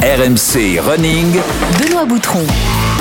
[0.00, 1.40] RMC Running.
[1.80, 2.46] Benoît Boutron.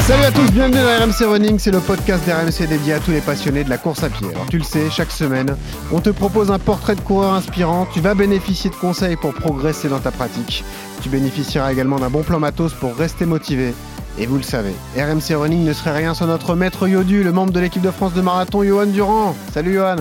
[0.08, 3.22] Salut à tous, bienvenue dans RMC Running, c'est le podcast d'RMC dédié à tous les
[3.22, 4.26] passionnés de la course à pied.
[4.34, 5.56] Alors tu le sais, chaque semaine,
[5.92, 9.90] on te propose un portrait de coureur inspirant, tu vas bénéficier de conseils pour progresser
[9.90, 10.64] dans ta pratique.
[11.04, 13.76] Tu bénéficieras également d'un bon plan matos pour rester motivé.
[14.18, 17.54] Et vous le savez, RMC Running ne serait rien sans notre maître Yodu, le membre
[17.54, 19.36] de l'équipe de France de marathon, Johan Durand.
[19.54, 19.98] Salut Johan.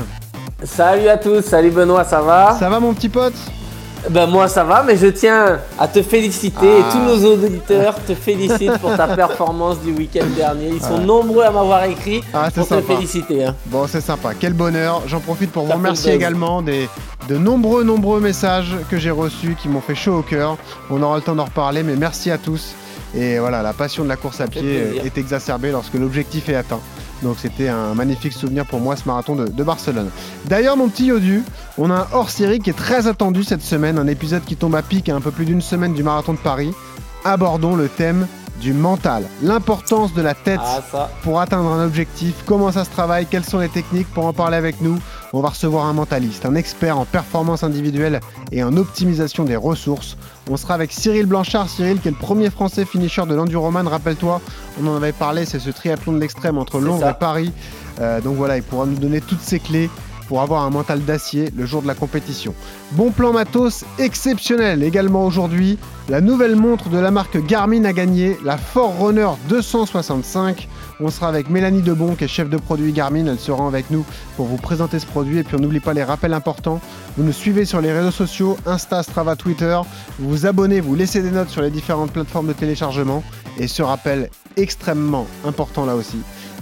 [0.64, 2.56] Salut à tous, salut Benoît, ça va?
[2.58, 3.34] Ça va mon petit pote?
[4.10, 6.92] Ben moi ça va, mais je tiens à te féliciter et Ah.
[6.92, 10.68] tous nos auditeurs te félicitent pour ta performance du week-end dernier.
[10.74, 13.44] Ils sont nombreux à m'avoir écrit Ah, pour te féliciter.
[13.46, 13.54] hein.
[13.66, 15.02] Bon, c'est sympa, quel bonheur.
[15.06, 16.88] J'en profite pour vous Ça remercier également des,
[17.28, 20.56] de nombreux, nombreux messages que j'ai reçus qui m'ont fait chaud au cœur.
[20.90, 22.74] On aura le temps d'en reparler, mais merci à tous.
[23.14, 25.04] Et voilà, la passion de la course à pied plaisir.
[25.04, 26.80] est exacerbée lorsque l'objectif est atteint.
[27.22, 30.10] Donc c'était un magnifique souvenir pour moi ce marathon de, de Barcelone.
[30.46, 31.42] D'ailleurs mon petit Yodu,
[31.78, 34.82] on a un hors-série qui est très attendu cette semaine, un épisode qui tombe à
[34.82, 36.72] pic à un peu plus d'une semaine du marathon de Paris.
[37.24, 38.26] Abordons le thème
[38.60, 43.26] du mental, l'importance de la tête Ah pour atteindre un objectif, comment ça se travaille,
[43.26, 44.06] quelles sont les techniques?
[44.14, 44.98] Pour en parler avec nous.
[45.36, 48.20] On va recevoir un mentaliste, un expert en performance individuelle
[48.52, 50.16] et en optimisation des ressources.
[50.48, 51.68] On sera avec Cyril Blanchard.
[51.68, 54.40] Cyril, qui est le premier français finisher de l'Enduroman, rappelle-toi,
[54.82, 57.52] on en avait parlé, c'est ce triathlon de l'extrême entre Londres et Paris.
[58.00, 59.90] Euh, donc voilà, il pourra nous donner toutes ses clés
[60.26, 62.54] pour avoir un mental d'acier le jour de la compétition.
[62.92, 65.78] Bon plan matos exceptionnel également aujourd'hui.
[66.08, 70.66] La nouvelle montre de la marque Garmin a gagné, la Forerunner 265.
[70.98, 74.04] On sera avec Mélanie Debon qui est chef de produit Garmin, elle sera avec nous
[74.36, 75.38] pour vous présenter ce produit.
[75.38, 76.80] Et puis on n'oublie pas les rappels importants.
[77.16, 79.78] Vous nous suivez sur les réseaux sociaux, Insta, Strava, Twitter.
[80.18, 83.22] Vous vous abonnez, vous laissez des notes sur les différentes plateformes de téléchargement.
[83.58, 86.18] Et ce rappel extrêmement important là aussi.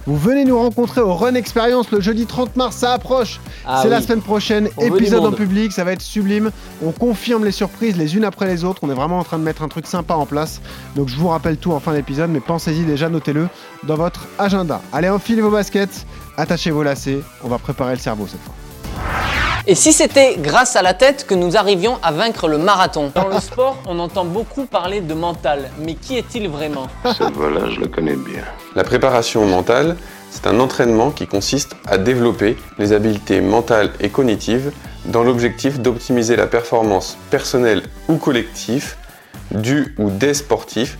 [0.06, 3.40] Vous venez nous rencontrer au Run Experience le jeudi 30 mars, ça approche.
[3.66, 6.50] Ah c'est la semaine prochaine, On épisode en public, ça va être sublime.
[6.82, 8.80] On confirme les surprises les unes après les autres.
[8.84, 10.60] On est vraiment en train de mettre un truc sympa en place.
[10.94, 13.48] Donc je vous rappelle tout en fin d'épisode, mais pensez-y déjà, notez-le
[13.84, 14.82] dans votre agenda.
[14.92, 17.20] Allez, enfilez vos baskets, attachez vos lacets.
[17.42, 19.43] On va préparer le cerveau cette fois.
[19.66, 23.28] Et si c'était grâce à la tête que nous arrivions à vaincre le marathon Dans
[23.28, 26.86] le sport, on entend beaucoup parler de mental, mais qui est-il vraiment?
[27.16, 28.42] Cette voie-là, je la connais bien.
[28.74, 29.96] La préparation mentale,
[30.30, 34.70] c'est un entraînement qui consiste à développer les habiletés mentales et cognitives
[35.06, 38.96] dans l'objectif d'optimiser la performance personnelle ou collective
[39.50, 40.98] du ou des sportifs.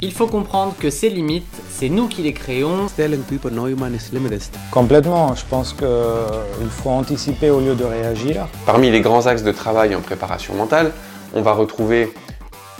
[0.00, 1.44] Il faut comprendre que ces limites,
[1.78, 2.88] c'est nous qui les créons.
[2.96, 4.42] telling people no human is limited.
[4.72, 8.48] Complètement, je pense qu'il faut anticiper au lieu de réagir.
[8.66, 10.90] Parmi les grands axes de travail en préparation mentale,
[11.34, 12.12] on va retrouver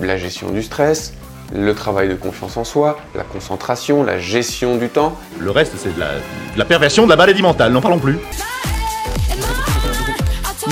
[0.01, 1.13] la gestion du stress,
[1.55, 5.95] le travail de confiance en soi, la concentration, la gestion du temps, Le reste, c'est
[5.95, 6.15] de la,
[6.55, 8.19] de la perversion de la maladie mentale, n'en parlons plus.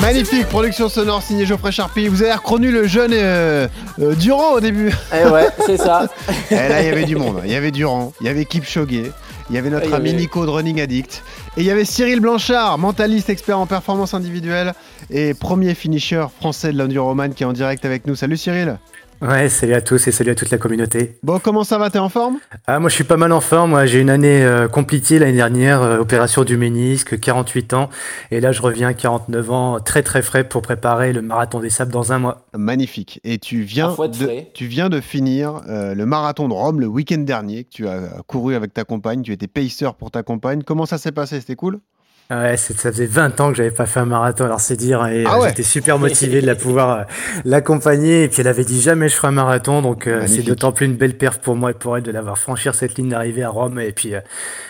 [0.02, 2.08] Magnifique production sonore signée Geoffrey Charpie.
[2.08, 3.66] Vous avez reconnu le jeune euh,
[4.00, 4.92] euh, Durand au début.
[5.12, 6.06] Eh ouais, c'est ça.
[6.50, 7.40] Et là, il y avait du monde.
[7.44, 10.44] Il y avait Durand, il y avait Kipchoge, il y avait notre ami avait- Nico
[10.44, 11.22] de Running Addict.
[11.56, 14.74] Et il y avait Cyril Blanchard, mentaliste expert en performance individuelle
[15.10, 18.14] et premier finisher français de l'Enduroman qui est en direct avec nous.
[18.14, 18.78] Salut Cyril.
[19.22, 21.16] Ouais, salut à tous et salut à toute la communauté.
[21.22, 22.38] Bon, comment ça va T'es en forme?
[22.66, 23.70] Ah, moi je suis pas mal en forme.
[23.70, 27.88] Moi j'ai une année euh, compliquée l'année dernière, euh, opération du ménisque, 48 ans.
[28.30, 31.70] Et là je reviens à 49 ans, très très frais pour préparer le marathon des
[31.70, 32.42] sables dans un mois.
[32.54, 33.20] Magnifique.
[33.24, 34.50] Et tu viens, de frais.
[34.52, 38.22] tu viens de finir euh, le marathon de Rome le week-end dernier que tu as
[38.26, 39.22] couru avec ta compagne.
[39.22, 40.62] Tu étais pacer pour ta compagne.
[40.62, 41.40] Comment ça s'est passé?
[41.40, 41.80] C'était cool?
[42.28, 45.06] Ouais, ça faisait 20 ans que j'avais pas fait un marathon, alors c'est dire.
[45.06, 45.48] Et Ah euh, ouais.
[45.50, 47.02] j'étais super motivé de la pouvoir euh,
[47.44, 48.24] l'accompagner.
[48.24, 50.86] Et puis elle avait dit jamais je ferai un marathon, donc euh, c'est d'autant plus
[50.86, 53.50] une belle perf pour moi et pour elle de l'avoir franchir cette ligne d'arrivée à
[53.50, 54.20] Rome et puis euh,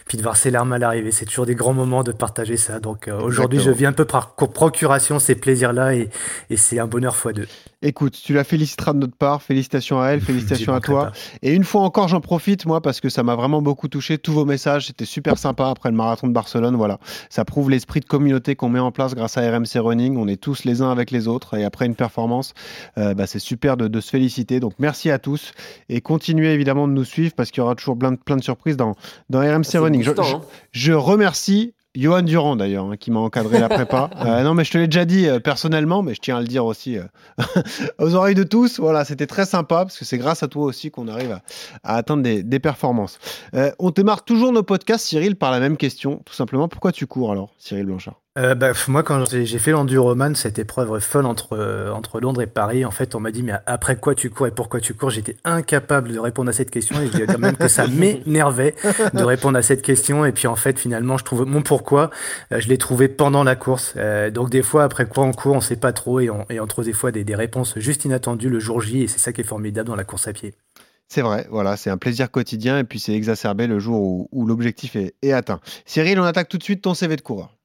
[0.07, 1.13] puis de voir ses larmes à l'arrivée.
[1.13, 2.79] C'est toujours des grands moments de partager ça.
[2.79, 6.11] Donc aujourd'hui je viens un peu par procuration ces plaisirs-là et,
[6.51, 7.49] et c'est un bonheur fois deux.
[7.83, 9.43] Écoute, tu la féliciteras de notre part.
[9.43, 11.07] Félicitations à elle, félicitations à toi.
[11.07, 11.13] pas.
[11.43, 14.19] Et une fois encore, j'en profite, moi, parce que ça m'a vraiment beaucoup touché.
[14.19, 16.75] Tous vos messages, c'était super sympa après le marathon de Barcelone.
[16.75, 16.99] Voilà.
[17.29, 20.19] Ça prouve l'esprit de communauté qu'on met en place grâce à RMC Running.
[20.19, 21.55] On est tous les uns avec les autres.
[21.57, 22.53] Et après une performance,
[22.99, 24.61] euh, bah, c'est super de, de se féliciter.
[24.61, 25.53] Donc, merci à tous.
[25.89, 28.43] Et continuez évidemment de nous suivre parce qu'il y aura toujours plein de, plein de
[28.43, 28.95] surprises dans,
[29.31, 30.03] dans RMC C'est Running.
[30.03, 34.11] Je- boostant, je- je remercie Johan Durand d'ailleurs, hein, qui m'a encadré la prépa.
[34.27, 36.47] Euh, non, mais je te l'ai déjà dit euh, personnellement, mais je tiens à le
[36.47, 37.05] dire aussi euh,
[37.99, 38.81] aux oreilles de tous.
[38.81, 41.43] Voilà, c'était très sympa parce que c'est grâce à toi aussi qu'on arrive à,
[41.85, 43.19] à atteindre des, des performances.
[43.79, 46.69] On démarre toujours nos podcasts, Cyril, par la même question, tout simplement.
[46.69, 48.21] Pourquoi tu cours alors, Cyril Blanchard?
[48.37, 52.47] Euh, bah, moi, quand j'ai fait l'enduroman, cette épreuve folle entre, euh, entre Londres et
[52.47, 55.09] Paris, en fait, on m'a dit, mais après quoi tu cours et pourquoi tu cours?
[55.09, 58.75] J'étais incapable de répondre à cette question et je disais quand même que ça m'énervait
[59.15, 60.27] de répondre à cette question.
[60.27, 62.11] Et puis, en fait, finalement, je trouve mon pourquoi,
[62.53, 63.95] euh, je l'ai trouvé pendant la course.
[64.33, 66.67] donc, des fois, après quoi on court, on sait pas trop et on, et on
[66.67, 69.41] trouve des fois des, des réponses juste inattendues le jour J et c'est ça qui
[69.41, 70.55] est formidable dans la course à pied.
[71.09, 74.47] C'est vrai, voilà, c'est un plaisir quotidien et puis c'est exacerbé le jour où, où
[74.47, 75.61] l'objectif est, est atteint.
[75.87, 77.57] Cyril, on attaque tout de suite ton CV de coureur.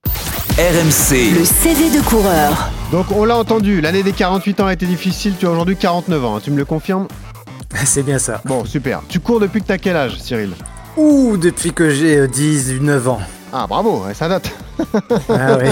[0.58, 1.34] RMC.
[1.34, 2.70] Le CV de coureur.
[2.92, 6.26] Donc on l'a entendu, l'année des 48 ans a été difficile, tu as aujourd'hui 49
[6.26, 7.08] ans, hein, tu me le confirmes?
[7.86, 8.42] C'est bien ça.
[8.44, 9.02] Bon, super.
[9.08, 10.52] Tu cours depuis que t'as quel âge, Cyril?
[10.98, 13.22] Ouh, depuis que j'ai 19 ans.
[13.54, 14.52] Ah bravo, ça date.
[15.30, 15.70] Ah ouais.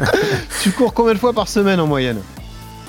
[0.62, 2.20] tu cours combien de fois par semaine en moyenne?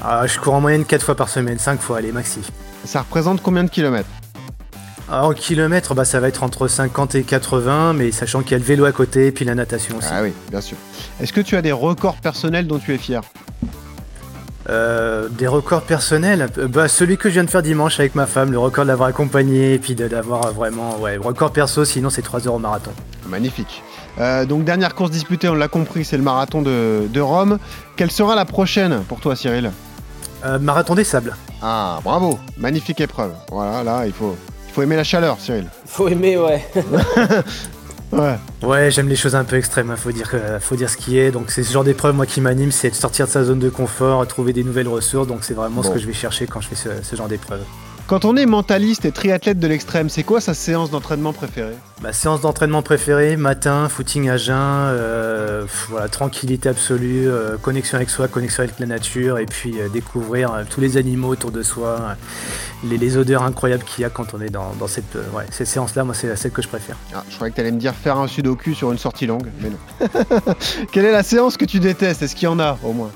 [0.03, 2.41] Ah, je cours en moyenne 4 fois par semaine, 5 fois, allez, maxi.
[2.83, 4.09] Ça représente combien de kilomètres?
[5.11, 8.57] En kilomètres, bah, ça va être entre 50 et 80, mais sachant qu'il y a
[8.59, 10.07] le vélo à côté et puis la natation aussi.
[10.11, 10.77] Ah oui, bien sûr.
[11.21, 13.21] Est-ce que tu as des records personnels dont tu es fier?
[14.69, 18.27] Euh, des records personnels, euh, bah, celui que je viens de faire dimanche avec ma
[18.27, 22.11] femme, le record de l'avoir accompagné et puis de l'avoir vraiment, ouais, record perso, sinon
[22.11, 22.91] c'est 3 heures au marathon.
[23.27, 23.81] Magnifique.
[24.19, 27.57] Euh, donc dernière course disputée, on l'a compris, c'est le marathon de, de Rome.
[27.95, 29.71] Quelle sera la prochaine pour toi, Cyril?
[30.45, 31.35] Euh, marathon des sables.
[31.63, 33.33] Ah, bravo, magnifique épreuve.
[33.51, 34.35] Voilà, là, il faut,
[34.79, 35.65] faut aimer la chaleur, Cyril.
[35.85, 36.65] Faut aimer, ouais.
[38.11, 38.37] Ouais.
[38.63, 41.19] Ouais, j'aime les choses un peu extrêmes, hein, faut, dire, que- faut dire ce qui
[41.19, 41.29] est.
[41.31, 43.69] Donc c'est ce genre d'épreuve, moi, qui m'anime, c'est de sortir de sa zone de
[43.69, 45.27] confort, trouver des nouvelles ressources.
[45.27, 47.61] Donc c'est vraiment ce que je vais chercher quand je fais ce, ce genre d'épreuve.
[48.07, 51.75] Quand on est mentaliste et triathlète de l'extrême, c'est quoi sa séance d'entraînement préférée?
[52.01, 58.09] Ma séance d'entraînement préférée, matin, footing à jeun, euh, voilà, tranquillité absolue, euh, connexion avec
[58.09, 62.15] soi, connexion avec la nature, et puis euh, découvrir tous les animaux autour de soi,
[62.85, 65.67] les, les odeurs incroyables qu'il y a quand on est dans, dans cette, ouais, cette
[65.67, 66.95] séance-là, moi c'est celle que je préfère.
[67.13, 69.49] Ah, je croyais que tu allais me dire faire un sudoku sur une sortie longue,
[69.59, 70.07] mais non.
[70.93, 72.21] Quelle est la séance que tu détestes?
[72.21, 73.11] Est-ce qu'il y en a au moins?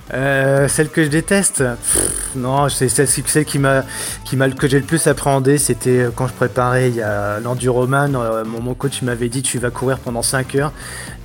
[0.68, 3.84] Celle que je déteste, pff, non, c'est celle, celle qui m'a,
[4.60, 8.12] que j'ai le plus appréhendé, c'était quand je préparais il y a l'enduroman,
[8.46, 10.72] mon, mon coach m'avait dit tu vas courir pendant 5 heures.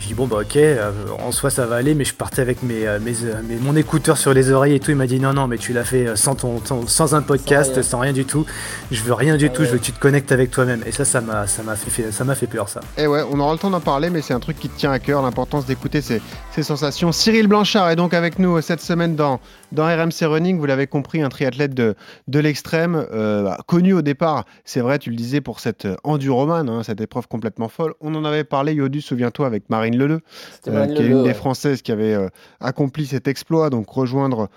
[0.00, 0.90] Je dis bon bah ok, euh,
[1.26, 3.74] en soi ça va aller, mais je partais avec mes, euh, mes, euh, mes- mon
[3.74, 4.90] écouteur sur les oreilles et tout.
[4.90, 7.72] Il m'a dit non non mais tu l'as fait sans ton, ton- sans un podcast,
[7.72, 7.82] rien.
[7.82, 8.12] sans rien.
[8.12, 8.44] du tout.
[8.90, 9.64] Je veux rien du Ah tout.
[9.64, 10.82] Je veux que tu te connectes avec toi-même.
[10.86, 12.80] Et ça ça m'a, ça m'a fait, ça m'a fait peur ça.
[12.98, 14.92] Eh ouais, on aura le temps d'en parler, mais c'est un truc qui te tient
[14.92, 16.20] à cœur, l'importance d'écouter ces,
[16.54, 17.12] ces sensations.
[17.12, 19.40] Cyril Blanchard est donc avec nous cette semaine dans,
[19.72, 20.58] dans RMC Running.
[20.58, 21.94] Vous l'avez compris, un triathlète de,
[22.26, 25.96] de l'extrême, euh, bah, connu au départ, c'est vrai, tu le disais, pour cette euh,
[26.04, 27.94] enduroman, hein, cette épreuve complètement folle.
[28.00, 30.20] On en avait parlé, Yodu, souviens-toi, avec Marine Leleu,
[30.68, 31.34] euh, qui est une des.
[31.38, 32.28] Françaises qui avait euh,
[32.58, 34.48] accompli cet exploit, donc rejoindre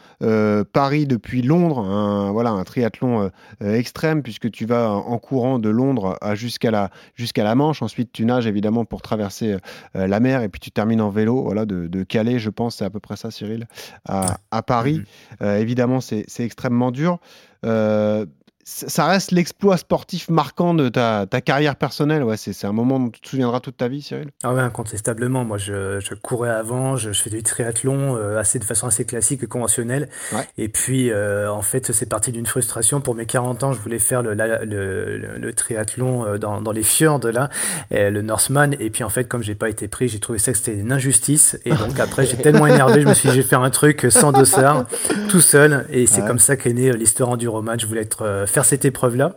[0.73, 3.29] Paris depuis Londres, un, voilà, un triathlon
[3.61, 7.81] extrême, puisque tu vas en courant de Londres à jusqu'à la, jusqu'à la Manche.
[7.81, 9.57] Ensuite, tu nages évidemment pour traverser
[9.93, 12.85] la mer, et puis tu termines en vélo, voilà, de, de Calais, je pense, c'est
[12.85, 13.67] à peu près ça, Cyril,
[14.07, 15.00] à, à Paris.
[15.41, 17.19] Euh, évidemment, c'est extrêmement dur.
[17.65, 18.25] Euh,
[18.63, 22.23] ça reste l'exploit sportif marquant de ta, ta carrière personnelle.
[22.23, 24.29] Ouais, c'est un moment dont tu te souviendras toute ta vie, Cyril?
[24.43, 25.43] Ah ouais, incontestablement.
[25.45, 29.05] Moi, je, je courais avant, je, je fais du triathlon euh, assez de façon assez
[29.05, 30.09] classique et conventionnelle.
[30.33, 30.47] Ouais.
[30.57, 33.01] Et puis, euh, en fait, c'est parti d'une frustration.
[33.01, 36.61] Pour mes 40 ans, je voulais faire le, la- le, le, le triathlon euh, dans,
[36.61, 37.49] dans les fjords là,
[37.91, 38.75] le Northman.
[38.79, 40.91] Et puis, en fait, comme j'ai pas été pris, j'ai trouvé ça que c'était une
[40.91, 41.57] injustice.
[41.65, 44.07] Et donc après, j'ai tellement énervé, je me suis dit, je vais faire un truc
[44.09, 44.85] sans dossard,
[45.29, 45.85] tout seul.
[45.91, 46.27] Et c'est Ouais.
[46.27, 47.73] comme ça qu'est née l'histoire en roman.
[47.77, 49.35] Je voulais être, faire cette épreuve-là.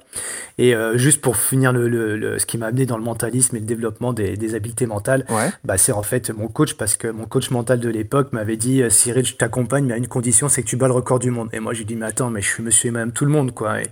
[0.58, 3.56] Et euh, juste pour finir le, le, le- ce qui m'a amené dans le mentalisme
[3.56, 5.50] et le développement des, des habiletés mentales, Ouais.
[5.64, 8.82] bah, c'est en fait mon coach parce que mon coach mental de l'époque m'avait dit
[8.82, 11.30] euh, Cyril, je t'accompagne, mais à une condition, c'est que tu bats le record du
[11.30, 11.48] monde.
[11.52, 13.52] Et moi, j'ai dit mais attends, mais je suis monsieur et madame tout le monde,
[13.54, 13.80] quoi.
[13.80, 13.86] Et,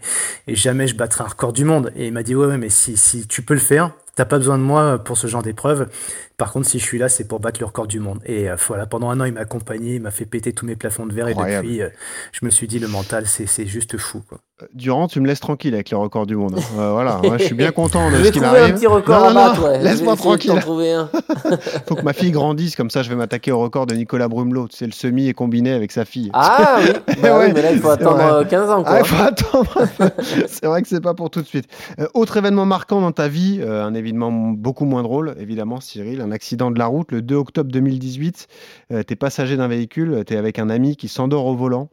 [0.47, 1.93] et jamais je battrai un record du monde.
[1.97, 4.37] Et il m'a dit ouais, ouais, mais si, si tu peux le faire, t'as pas
[4.39, 5.89] besoin de moi pour ce genre d'épreuve.
[6.37, 8.21] Par contre, si je suis là, c'est pour battre le record du monde.
[8.27, 10.77] Et euh, voilà, pendant un an, il m'a accompagné, il m'a fait péter tous mes
[10.77, 11.27] plafonds de verre.
[11.27, 11.67] Incroyable.
[11.67, 11.89] Et depuis, euh,
[12.33, 14.39] je me suis dit le mental, c'est c'est juste fou, quoi.
[14.75, 16.57] Durant, tu me laisses tranquille avec le record du monde.
[16.79, 18.75] Euh, voilà, je suis bien content de Je ce vais qui trouver un m'arrive.
[18.77, 19.75] petit record Non, à non, battre, non, ouais.
[19.79, 20.55] Je vais Laisse-moi tranquille.
[20.61, 21.11] trouver un.
[21.89, 24.69] Faut que ma fille grandisse, comme ça je vais m'attaquer au record de Nicolas Brumelot.
[24.69, 26.31] Tu sais, le semi est combiné avec sa fille.
[26.33, 28.33] Ah oui, bah Ouais, oui, mais là il faut c'est attendre vrai.
[28.33, 30.11] euh, 15 ans Ah, il faut attendre un peu.
[30.47, 31.67] C'est vrai que c'est pas pour tout de suite.
[31.99, 36.22] Euh, autre événement marquant dans ta vie, euh, un événement beaucoup moins drôle, évidemment, Cyril,
[36.23, 38.49] un accident de la route le 2 octobre 2018.
[38.93, 41.91] Euh, t'es passager d'un véhicule, t'es avec un ami qui s'endort au volant.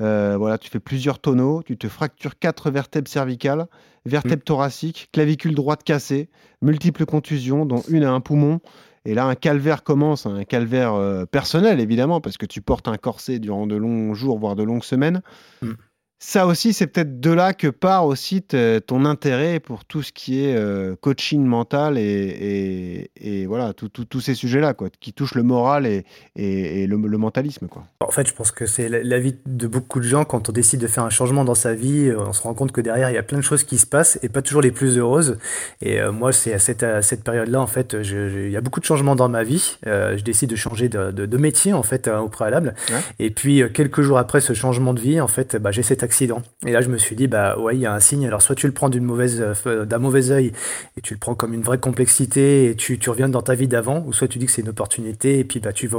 [0.00, 3.66] Euh, voilà, tu fais plusieurs tonneaux, tu te fractures quatre vertèbres cervicales,
[4.06, 6.28] vertèbres thoraciques, clavicule droite cassée,
[6.62, 8.60] multiples contusions, dont une à un poumon.
[9.04, 12.96] Et là, un calvaire commence, un calvaire euh, personnel évidemment, parce que tu portes un
[12.96, 15.22] corset durant de longs jours, voire de longues semaines.
[15.62, 15.72] Mm.
[16.20, 20.44] Ça aussi, c'est peut-être de là que part aussi ton intérêt pour tout ce qui
[20.44, 25.86] est euh, coaching mental et, et, voilà, tous ces sujets-là, quoi, qui touchent le moral
[25.86, 27.68] et, et le, mentalisme.
[27.68, 27.84] Quoi.
[28.00, 30.80] En fait, je pense que c'est la vie de beaucoup de gens quand on décide
[30.80, 33.14] de faire un changement dans sa vie, euh, on se rend compte que derrière, il
[33.14, 35.38] y a plein de choses qui se passent et pas toujours les plus heureuses.
[35.82, 38.84] Et euh, moi, c'est à cette, cette période-là, en fait, il y a beaucoup de
[38.84, 39.78] changements dans ma vie.
[39.84, 42.74] je décide de changer de, de, métier, en fait, au préalable.
[43.20, 46.42] Et puis, quelques jours après ce changement de vie, en fait, bah, j'ai cette accident.
[46.66, 48.26] Et là, je me suis dit, bah ouais, il y a un signe.
[48.26, 50.52] Alors, soit tu le prends euh, d'un mauvais œil
[50.96, 54.02] et tu le prends comme une vraie complexité et tu, reviens dans ta vie d'avant,
[54.06, 55.98] ou soit tu dis que c'est une opportunité et puis bah, tu vas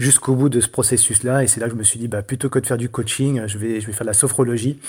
[0.00, 1.44] jusqu'au bout de ce processus-là.
[1.44, 3.42] Et c'est là que je me suis dit, bah, plutôt que de faire du coaching,
[3.46, 4.80] je vais, je vais faire de la sophrologie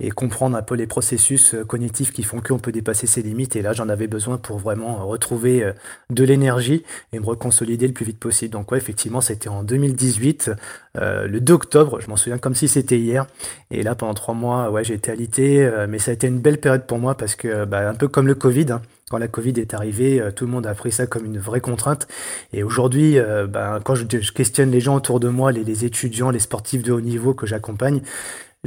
[0.00, 3.54] et comprendre un peu les processus euh, cognitifs qui font qu'on peut dépasser ses limites.
[3.54, 5.72] Et là, j'en avais besoin pour vraiment retrouver euh,
[6.08, 8.52] de l'énergie et me reconsolider le plus vite possible.
[8.52, 10.50] Donc, ouais, effectivement, c'était en 2018,
[10.98, 13.26] le 2 octobre, je m'en souviens comme si c'était hier.
[13.70, 16.38] Et là, pendant trois mois, ouais, j'ai été alité, euh, mais ça a été une
[16.38, 19.28] belle période pour moi parce que, bah, un peu comme le Covid, hein, quand la
[19.28, 22.08] Covid est arrivée, euh, tout le monde a pris ça comme une vraie contrainte.
[22.52, 26.30] Et aujourd'hui, euh, bah, quand je, questionne les gens autour de moi, les, les étudiants,
[26.30, 28.02] les sportifs de haut niveau que j'accompagne,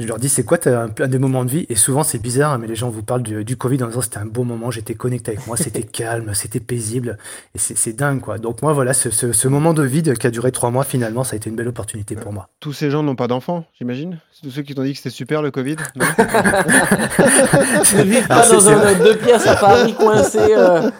[0.00, 1.66] je leur dis, c'est quoi un, un des moments de vie?
[1.68, 4.24] Et souvent, c'est bizarre, mais les gens vous parlent du, Covid en disant, c'était un
[4.24, 7.18] beau moment, j'étais connecté avec moi, c'était calme, c'était paisible.
[7.54, 8.38] Et c'est dingue, quoi.
[8.38, 11.34] Donc, moi, voilà, ce, ce, moment de vide qui a duré trois mois, finalement, ça
[11.34, 12.48] a été une belle opportunité pour moi.
[12.60, 14.18] Tous ces gens n'ont pas d'enfants, j'imagine?
[14.32, 16.04] C'est tous ceux qui t'ont dit que c'était super le Covid Ne
[18.04, 20.90] vivent pas dans un, deux pièces à Paris coincé euh,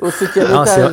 [0.00, 0.92] au septième étage.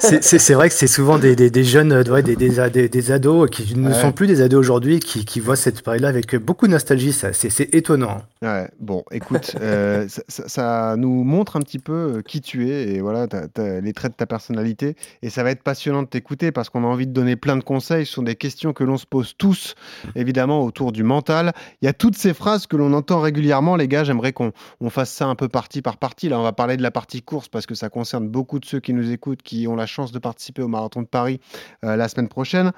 [0.00, 3.76] C'est vrai que c'est souvent des, des, des jeunes, ouais, des, des, des, ados qui
[3.76, 6.85] ne sont plus des ados aujourd'hui, qui, qui voient cette période-là avec beaucoup de nostalgie,
[6.86, 8.22] c'est étonnant.
[8.42, 13.00] Ouais, bon, écoute, euh, ça, nous montre un petit peu euh, qui tu es et
[13.00, 13.26] voilà
[13.56, 14.96] les traits de ta personnalité.
[15.22, 17.62] Et ça va être passionnant de t'écouter parce qu'on a envie de donner plein de
[17.62, 18.06] conseils.
[18.06, 19.74] Ce sont des questions que l'on se pose tous,
[20.14, 21.52] évidemment, autour du mental.
[21.82, 23.76] Il y a toutes ces phrases que l'on entend régulièrement.
[23.76, 24.52] Les gars, j'aimerais qu'on
[24.88, 26.28] fasse ça un peu partie par partie.
[26.28, 28.80] Là, on va parler de la partie course parce que ça concerne beaucoup de ceux
[28.80, 31.40] qui nous écoutent, qui ont la chance de participer au marathon de Paris
[31.84, 32.72] euh, la semaine prochaine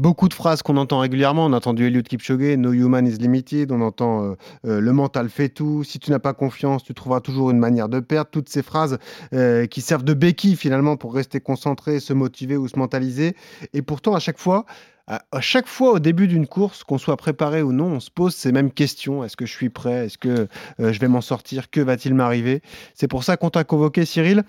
[0.00, 1.44] beaucoup de phrases qu'on entend régulièrement.
[1.44, 3.70] On a entendu Eliud Kipchoge, No Human is Limited.
[3.70, 5.84] On entend euh, euh, Le mental fait tout.
[5.84, 8.30] Si tu n'as pas confiance, tu trouveras toujours une manière de perdre.
[8.30, 8.98] Toutes ces phrases
[9.34, 13.36] euh, qui servent de béquille finalement pour rester concentré, se motiver ou se mentaliser.
[13.74, 14.64] Et pourtant, à chaque fois,
[15.10, 18.34] à chaque fois au début d'une course, qu'on soit préparé ou non, on se pose
[18.34, 19.24] ces mêmes questions.
[19.24, 20.06] Est-ce que je suis prêt?
[20.06, 20.46] Est-ce que
[20.78, 21.68] euh, je vais m'en sortir?
[21.70, 22.62] Que va-t-il m'arriver?
[22.94, 24.44] C'est pour ça qu'on t'a convoqué, Cyril.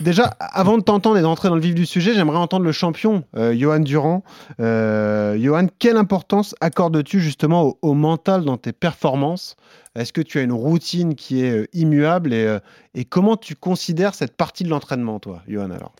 [0.00, 3.24] Déjà, avant de t'entendre et d'entrer dans le vif du sujet, j'aimerais entendre le champion,
[3.36, 4.24] euh, Johan Durand.
[4.60, 9.56] Euh, Johan, quelle importance accordes-tu justement au, mental dans tes performances?
[9.94, 12.58] Est-ce que tu as une routine qui est immuable et,
[12.94, 15.94] et comment tu considères cette partie de l'entraînement, toi, Johan alors?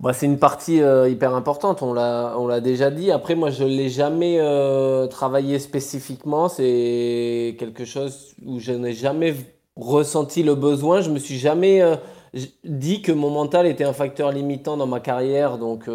[0.00, 3.10] Bah, c'est une partie euh, hyper importante, on l'a, on l'a déjà dit.
[3.10, 6.48] Après, moi, je ne l'ai jamais euh, travaillé spécifiquement.
[6.48, 9.34] C'est quelque chose où je n'ai jamais
[9.76, 11.00] ressenti le besoin.
[11.00, 11.96] Je me suis jamais euh,
[12.64, 15.58] dit que mon mental était un facteur limitant dans ma carrière.
[15.58, 15.88] Donc,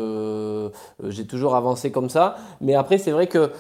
[1.04, 2.38] j'ai toujours avancé comme ça.
[2.62, 3.52] Mais après, c'est vrai que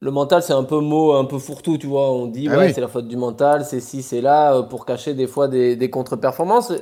[0.00, 2.10] le mental, c'est un peu mot un peu fourre-tout, tu vois.
[2.12, 5.14] On dit, ah ouais, c'est la faute du mental, c'est ci, c'est là, pour cacher
[5.14, 6.72] des fois des, des contre-performances.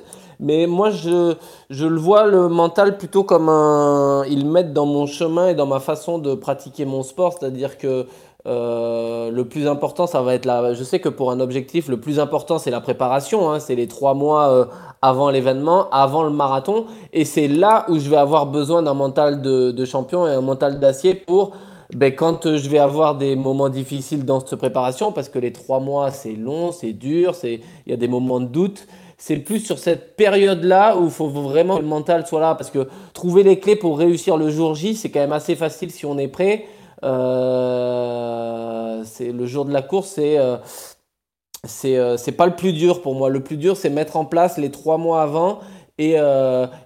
[0.41, 1.35] Mais moi, je,
[1.71, 4.25] je le vois, le mental, plutôt comme un.
[4.29, 7.37] Ils mettent dans mon chemin et dans ma façon de pratiquer mon sport.
[7.39, 8.07] C'est-à-dire que
[8.45, 10.75] euh, le plus important, ça va être là.
[10.75, 13.51] Je sais que pour un objectif, le plus important, c'est la préparation.
[13.51, 13.61] Hein.
[13.61, 14.65] c'est les trois mois euh,
[15.01, 16.87] avant l'événement, avant le marathon.
[17.13, 20.41] Et c'est là où je vais avoir besoin d'un mental de, de, champion et un
[20.41, 21.53] mental d'acier pour.
[21.95, 25.79] Ben, quand je vais avoir des moments difficiles dans cette préparation, parce que les trois
[25.79, 28.87] mois, c'est long, c'est dur, il y a des moments de doute
[29.25, 32.57] c'est plus sur cette période-là où il faut vraiment que le mental soit là.
[32.57, 35.93] Parce que trouver les clés pour réussir le jour J, c'est quand même assez facile
[35.93, 36.65] si on est prêt.
[37.05, 40.57] Euh, le jour de la course, euh,
[41.85, 43.29] euh, c'est pas le plus dur pour moi.
[43.29, 45.61] Le plus dur, c'est mettre en place les trois mois avant
[45.99, 46.17] et,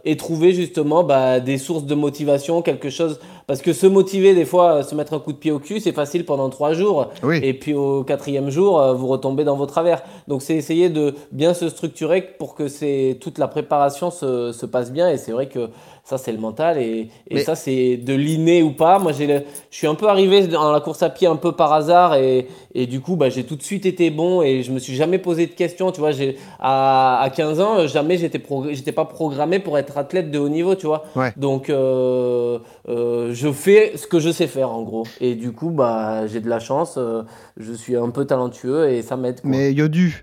[0.05, 4.45] et trouver justement bah, des sources de motivation, quelque chose parce que se motiver, des
[4.45, 7.11] fois, se mettre un coup de pied au cul, c'est facile pendant trois jours.
[7.45, 10.03] Et puis au quatrième jour, euh, vous retombez dans vos travers.
[10.27, 14.91] Donc c'est essayer de bien se structurer pour que toute la préparation se, se passe
[14.91, 15.09] bien.
[15.09, 15.71] Et c'est vrai que
[16.07, 16.79] ça, c'est le mental.
[16.79, 19.01] Et, et ça, c'est de l'inné ou pas.
[19.01, 19.27] Moi, j'ai
[19.71, 22.15] je suis un peu arrivé dans la course à pied un peu par hasard.
[22.15, 22.47] Et,
[22.77, 24.41] et du coup, bah, j'ai tout de suite été bon.
[24.41, 25.91] Et je me suis jamais posé de questions.
[25.91, 26.13] Tu vois,
[26.61, 30.77] à, à 15 ans, jamais j'étais j'étais pas programmé pour être athlète de haut niveau.
[30.77, 31.03] Tu vois.
[31.37, 35.09] Donc, euh, euh, je fais ce que je sais faire, en gros.
[35.21, 36.95] Et du coup, bah, j'ai de la chance.
[36.99, 37.25] Euh,
[37.57, 39.41] je suis un peu talentueux et ça m'aide.
[39.43, 40.23] Mais Yodu,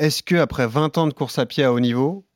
[0.00, 2.33] est-ce que après 20 ans de course à pied à haut niveau, euh,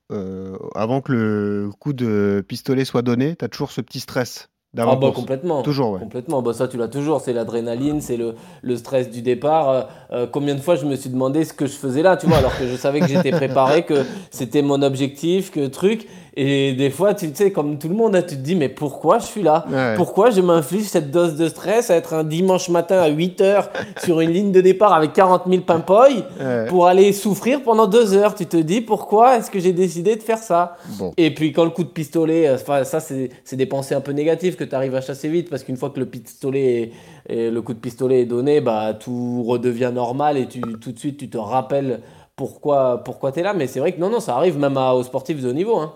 [0.74, 4.92] avant que le coup de pistolet soit donné, tu as toujours ce petit stress d'avant
[4.92, 5.62] Ah bah complètement.
[5.62, 6.00] Toujours, ouais.
[6.00, 6.42] Complètement.
[6.42, 7.20] Bah ça, tu l'as toujours.
[7.20, 9.68] C'est l'adrénaline, c'est le, le stress du départ.
[9.68, 12.26] Euh, euh, combien de fois je me suis demandé ce que je faisais là, tu
[12.26, 16.06] vois, alors que je savais que j'étais préparé, que c'était mon objectif, que truc.
[16.40, 19.24] Et des fois, tu sais, comme tout le monde, tu te dis, mais pourquoi je
[19.26, 19.64] suis là?
[19.68, 19.94] Ouais.
[19.96, 23.70] Pourquoi je m'inflige cette dose de stress à être un dimanche matin à 8 heures
[24.04, 26.66] sur une ligne de départ avec 40 000 pimpoilles Ouais.
[26.68, 28.36] pour aller souffrir pendant deux heures?
[28.36, 30.76] Tu te dis, pourquoi est-ce que j'ai décidé de faire ça?
[30.98, 31.12] Bon.
[31.16, 34.00] et puis quand le coup de pistolet, euh, enfin, ça c'est c'est des pensées un
[34.00, 36.92] peu négatives que tu arrives à chasser vite parce qu'une fois que le pistolet est-
[37.28, 40.98] et le coup de pistolet est donné, bah tout redevient normal et tu tout de
[41.00, 42.00] suite tu te rappelles
[42.36, 43.54] pourquoi pourquoi tu es là.
[43.54, 45.76] Mais c'est vrai que non non ça arrive même à- aux sportifs de haut niveau.
[45.76, 45.92] Hein.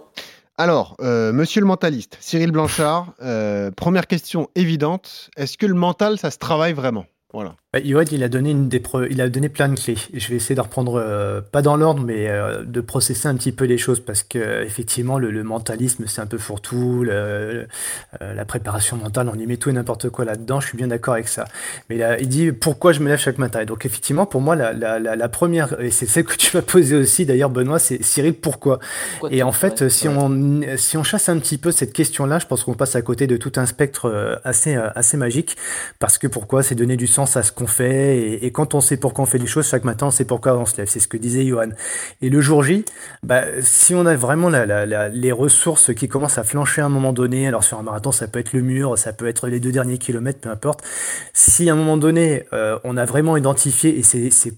[0.59, 5.31] Alors, euh, monsieur le mentaliste, Cyril Blanchard, euh, première question évidente.
[5.37, 7.07] Est-ce que le mental, ça se travaille vraiment?
[7.33, 7.57] Voilà.
[7.75, 9.97] Bah, il a donné une des pre- il a donné plein de clés.
[10.13, 13.35] Et je vais essayer de reprendre, euh, pas dans l'ordre, mais euh, de processer un
[13.35, 17.07] petit peu les choses parce que euh, effectivement, le, le mentalisme, c'est un peu fourre-tout.
[17.09, 17.65] euh,
[18.21, 20.61] la préparation mentale, on y met tout et n'importe quoi là-dedans.
[20.61, 21.47] Je suis bien d'accord avec ça.
[21.89, 23.61] Mais là, il dit pourquoi je me lève chaque matin?
[23.61, 26.55] Et donc effectivement, pour moi, la, la, la, la première, et c'est celle que tu
[26.55, 28.81] m'as posée aussi d'ailleurs, Benoît, c'est Cyril, pourquoi?
[29.19, 30.15] Pourquoi Et en fait, ouais, si ouais.
[30.19, 33.27] on si on chasse un petit peu cette question-là, je pense qu'on passe à côté
[33.27, 35.57] de tout un spectre assez assez magique.
[36.01, 36.63] Parce que pourquoi?
[36.63, 38.45] C'est donner du sens à ce qu'on fait.
[38.45, 40.67] Et, quand on sait pourquoi on fait les choses, chaque matin, on sait pourquoi on
[40.67, 40.89] se lève.
[40.89, 41.71] C'est ce que disait Johan.
[42.21, 42.85] Et le jour J,
[43.23, 47.13] bah, si on a vraiment la, les ressources qui commencent à flancher à un moment
[47.13, 49.73] donné, alors sur un marathon, ça peut être le mur, ça peut être les deux
[49.73, 50.83] derniers kilomètres, peu importe.
[51.33, 54.53] Si à un moment donné, euh, on a vraiment identifié, et c'est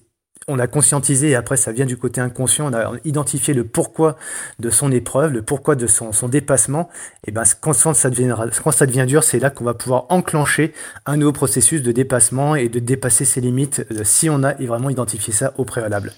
[0.49, 4.17] on l'a conscientisé et après ça vient du côté inconscient, on a identifié le pourquoi
[4.59, 6.89] de son épreuve, le pourquoi de son, son dépassement,
[7.27, 10.73] et ben quand ça devient, quand ça devient dur, c'est là qu'on va pouvoir enclencher
[11.07, 14.91] un nouveau processus de dépassement et de dépasser ses limites euh, si on a vraiment
[14.91, 16.13] identifié ça au préalable.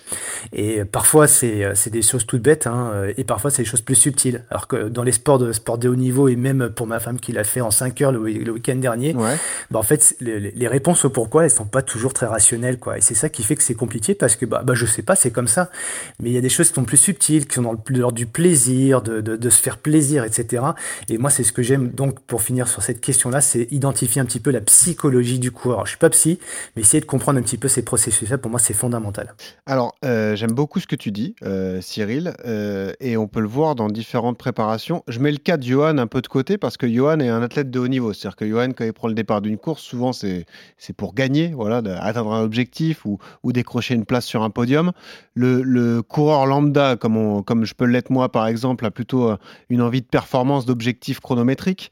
[0.53, 3.81] Et parfois c'est euh, des choses toutes bêtes hein, euh, et parfois c'est des choses
[3.83, 4.45] plus subtiles.
[4.51, 7.21] Alors que dans les sports de sport de haut niveau et même pour ma femme
[7.21, 9.37] qui l'a fait en 5 heures le, week- le week-end dernier, Ouais.
[9.71, 12.99] bah en fait, les réponses au pourquoi, elles sont pas toujours très rationnelles, quoi.
[12.99, 15.17] Et c'est ça qui fait que c'est compliqué parce que, bah, bah, je sais pas,
[15.17, 15.71] c'est comme ça.
[16.21, 18.27] Mais il y a des choses qui sont plus subtiles, qui sont dans l'ordre du
[18.27, 20.63] plaisir, de, de, se faire plaisir, etc.
[21.09, 24.25] Et moi, c'est ce que j'aime, donc, pour finir sur cette question-là, c'est identifier un
[24.25, 25.79] petit peu la psychologie du coureur.
[25.79, 26.39] Alors, je suis pas psy,
[26.75, 29.35] mais essayer de comprendre un petit peu ces processus-là, pour moi, c'est fondamental.
[29.67, 33.49] Alors, euh, j'aime beaucoup ce que tu dis, euh, Cyril, euh, et on peut le
[33.49, 35.03] voir dans différentes préparations.
[35.09, 37.43] Je mets le cas de Johan un peu de côté parce que Johan est un
[37.43, 38.13] athlète de haut niveau.
[38.13, 40.47] C'est-à-dire que Johan, quand il prend le départ d'une course, souvent c'est
[40.97, 44.93] pour gagner, voilà, atteindre un objectif ou, ou décrocher une place sur un podium.
[45.35, 49.37] Le, coureur lambda, comme, comme je peux l'être moi par exemple, a plutôt euh,
[49.69, 51.91] une envie de performance, d'objectif chronométrique.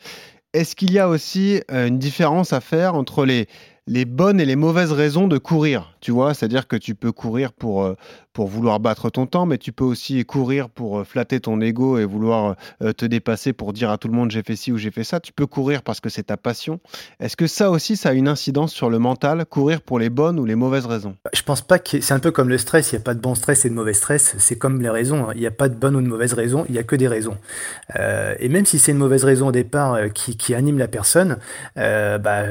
[0.52, 3.48] Est-ce qu'il y a aussi euh, une différence à faire entre les,
[3.86, 5.96] les bonnes et les mauvaises raisons de courir?
[6.00, 7.94] Tu vois, c'est-à-dire que tu peux courir pour, euh,
[8.34, 11.98] pour vouloir battre ton temps, mais tu peux aussi courir pour euh, flatter ton ego
[11.98, 14.76] et vouloir euh, te dépasser pour dire à tout le monde j'ai fait ci ou
[14.76, 15.20] j'ai fait ça.
[15.20, 16.80] Tu peux courir parce que c'est ta passion.
[17.20, 20.40] Est-ce que ça aussi, ça a une incidence sur le mental, courir pour les bonnes
[20.40, 21.14] ou les mauvaises raisons?
[21.32, 23.20] Je pense pas que c'est un peu comme le stress, il n'y a pas de
[23.20, 25.32] bon stress et de mauvais stress, c'est comme les raisons, hein.
[25.36, 27.08] il n'y a pas de bonne ou de mauvaise raison, il n'y a que des
[27.08, 27.36] raisons.
[27.96, 31.38] Euh, et même si c'est une mauvaise raison au départ qui, anime la personne,
[31.76, 32.44] bah,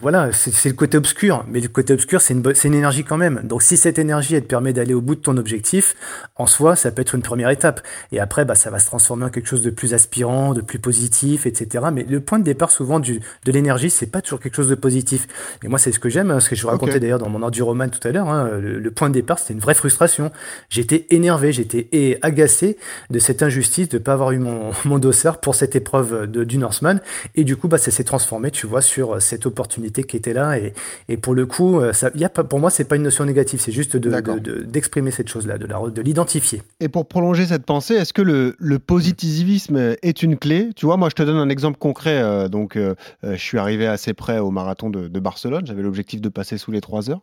[0.00, 3.42] voilà, c'est le côté obscur, mais le côté obscur c'est une, une énergie quand même.
[3.44, 5.94] Donc si cette énergie elle te permet d'aller au bout de ton objectif,
[6.36, 7.82] en soi ça peut être une première étape.
[8.12, 10.78] Et après bah, ça va se transformer en quelque chose de plus aspirant, de plus
[10.78, 11.84] positif, etc.
[11.92, 14.74] Mais le point de départ souvent du, de l'énergie c'est pas toujours quelque chose de
[14.74, 15.26] positif.
[15.62, 17.42] Et moi c'est ce que j'aime, hein, ce que je vous racontais d'ailleurs dans mon
[17.42, 20.30] enduroman tout à l'heure, hein, le, le point de départ, c'était une vraie frustration.
[20.70, 21.88] J'étais énervé, j'étais
[22.22, 22.76] agacé
[23.10, 26.58] de cette injustice de pas avoir eu mon, mon dossard pour cette épreuve de, du
[26.58, 27.00] Norseman.
[27.34, 30.58] Et du coup, bah, ça s'est transformé, tu vois, sur cette opportunité qui était là.
[30.58, 30.72] Et,
[31.08, 33.24] et pour le coup, euh, ça, y a pas, pour moi, c'est pas une notion
[33.24, 34.36] négative, c'est juste de- D'accord.
[34.36, 34.62] de- de-
[35.10, 36.62] cette chose-là, de l'identifier.
[36.80, 40.70] Et pour prolonger cette pensée, est-ce que le, le positivisme est une clé?
[40.76, 42.22] Tu vois, moi je te donne un exemple concret.
[42.22, 45.66] euh, donc, euh, euh, je suis arrivé assez près au marathon de, de Barcelone.
[45.66, 47.22] J'avais l'objectif de passer sous les 3 heures.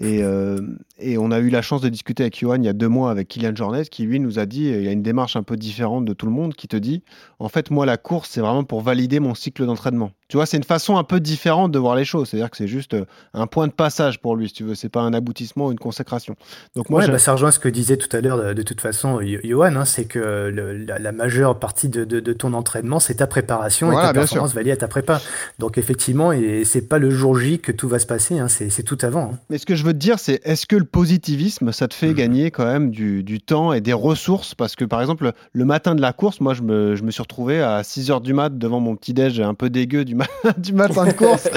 [0.00, 0.60] Et, euh,
[1.00, 3.10] et on a eu la chance de discuter avec Johan il y a deux mois
[3.10, 6.04] avec Kylian Jornet qui lui nous a dit, il a une démarche un peu différente
[6.04, 7.02] de tout le monde, qui te dit,
[7.40, 10.12] en fait moi la course c'est vraiment pour valider mon cycle d'entraînement.
[10.28, 12.28] Tu vois, c'est une façon un peu différente de voir les choses.
[12.28, 14.74] C'est-à-dire que c'est juste euh, un point de passage pour lui, si tu veux.
[14.74, 16.36] C'est pas un aboutissement ou une consécration.
[16.76, 18.82] Donc moi, ouais, bah, ça rejoint ce que disait tout à l'heure de, de toute
[18.82, 23.00] façon Johan, hein, c'est que le- la, la majeure partie de, de- de ton entraînement,
[23.00, 25.18] c'est ta préparation Voilà, et ta performance valide à ta prépa.
[25.58, 28.68] Donc effectivement, et c'est pas le jour J que tout va se passer, hein, c'est
[28.68, 29.30] c'est tout avant.
[29.32, 29.38] hein.
[29.50, 32.12] Mais ce que je veux te dire, c'est est-ce que le positivisme, ça te fait
[32.12, 34.54] gagner quand même du, du temps et des ressources?
[34.54, 37.22] Parce que par exemple, le matin de la course, moi, je me, je me suis
[37.22, 40.26] retrouvé à 6 heures du mat devant mon petit-déj un peu dégueu du, ma-
[40.58, 41.48] du matin de course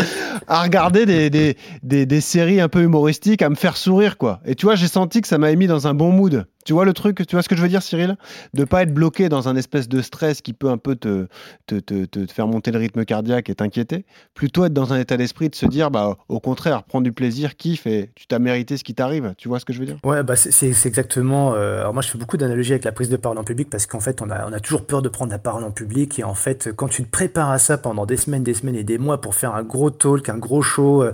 [0.48, 4.40] à regarder des, des, des, des séries un peu humoristiques, à me faire sourire, quoi.
[4.46, 6.46] Et tu vois, j'ai senti que ça m'avait mis dans un bon mood.
[6.66, 8.18] Tu vois le truc, tu vois ce que je veux dire, Cyril?
[8.54, 11.28] De pas être bloqué dans un espèce de stress qui peut un peu te,
[11.68, 14.06] te, te, te faire monter le rythme cardiaque et t'inquiéter.
[14.34, 17.56] Plutôt être dans un état d'esprit de se dire, bah, au contraire, prendre du plaisir,
[17.56, 19.34] kiffe et tu t'as mérité ce qui t'arrive.
[19.38, 19.98] Tu vois ce que je veux dire?
[20.04, 21.54] Ouais, bah c'est c'est- c'est exactement.
[21.56, 23.86] euh, alors moi, je fais beaucoup d'analogies avec la prise de parole en public parce
[23.88, 26.24] qu'en fait, on a, on a toujours peur de prendre la parole en public et
[26.24, 28.98] en fait, quand tu te prépares à ça pendant des semaines, des semaines et des
[28.98, 31.12] mois pour faire un gros talk, un gros show, euh,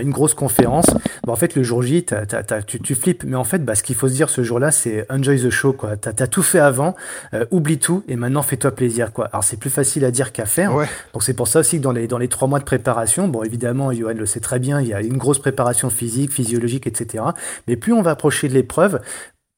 [0.00, 0.86] une grosse conférence,
[1.26, 3.24] bah, en fait, le jour J, t'as- t'as- tu, tu flippes.
[3.24, 5.72] Mais en fait, bah, ce qu'il faut se dire ce jour-là, c'est enjoy the show,
[5.72, 5.96] quoi.
[5.96, 6.94] T'as as tout fait avant,
[7.34, 9.26] euh, oublie tout et maintenant fais-toi plaisir, quoi.
[9.26, 10.74] Alors c'est plus facile à dire qu'à faire.
[10.74, 10.86] Ouais.
[11.12, 13.42] Donc c'est pour ça aussi que dans les, dans les trois mois de préparation, bon
[13.42, 17.24] évidemment, Johan le sait très bien, il y a une grosse préparation physique, physiologique, etc.
[17.68, 19.00] Mais plus on va approcher de l'épreuve,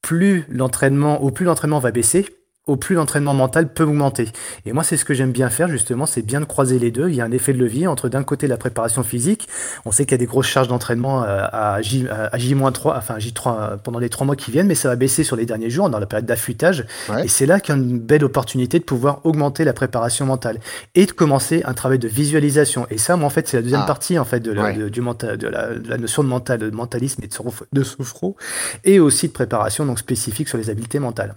[0.02, 2.26] plus l'entraînement, au plus l'entraînement va baisser,
[2.66, 4.28] au plus l'entraînement mental peut augmenter.
[4.64, 7.10] Et moi, c'est ce que j'aime bien faire, justement, c'est bien de croiser les deux.
[7.10, 9.48] Il y a un effet de levier entre d'un côté la préparation physique.
[9.84, 13.18] On sait qu'il y a des grosses charges d'entraînement euh, à J, à J-3, enfin
[13.18, 15.68] J3 euh, pendant les trois mois qui viennent, mais ça va baisser sur les derniers
[15.68, 16.86] jours, dans la période d'affûtage.
[17.10, 17.26] Ouais.
[17.26, 20.58] Et c'est là qu'il y a une belle opportunité de pouvoir augmenter la préparation mentale
[20.94, 22.86] et de commencer un travail de visualisation.
[22.90, 23.86] Et ça, moi, en fait, c'est la deuxième Ah.
[23.86, 24.74] partie, en fait, de la, Ouais.
[24.74, 27.66] de, du mental, de, la, de la notion de mental, de mentalisme et de, sophro-
[27.72, 28.36] de sophro,
[28.84, 31.34] et aussi de préparation, donc spécifique sur les habiletés mentales.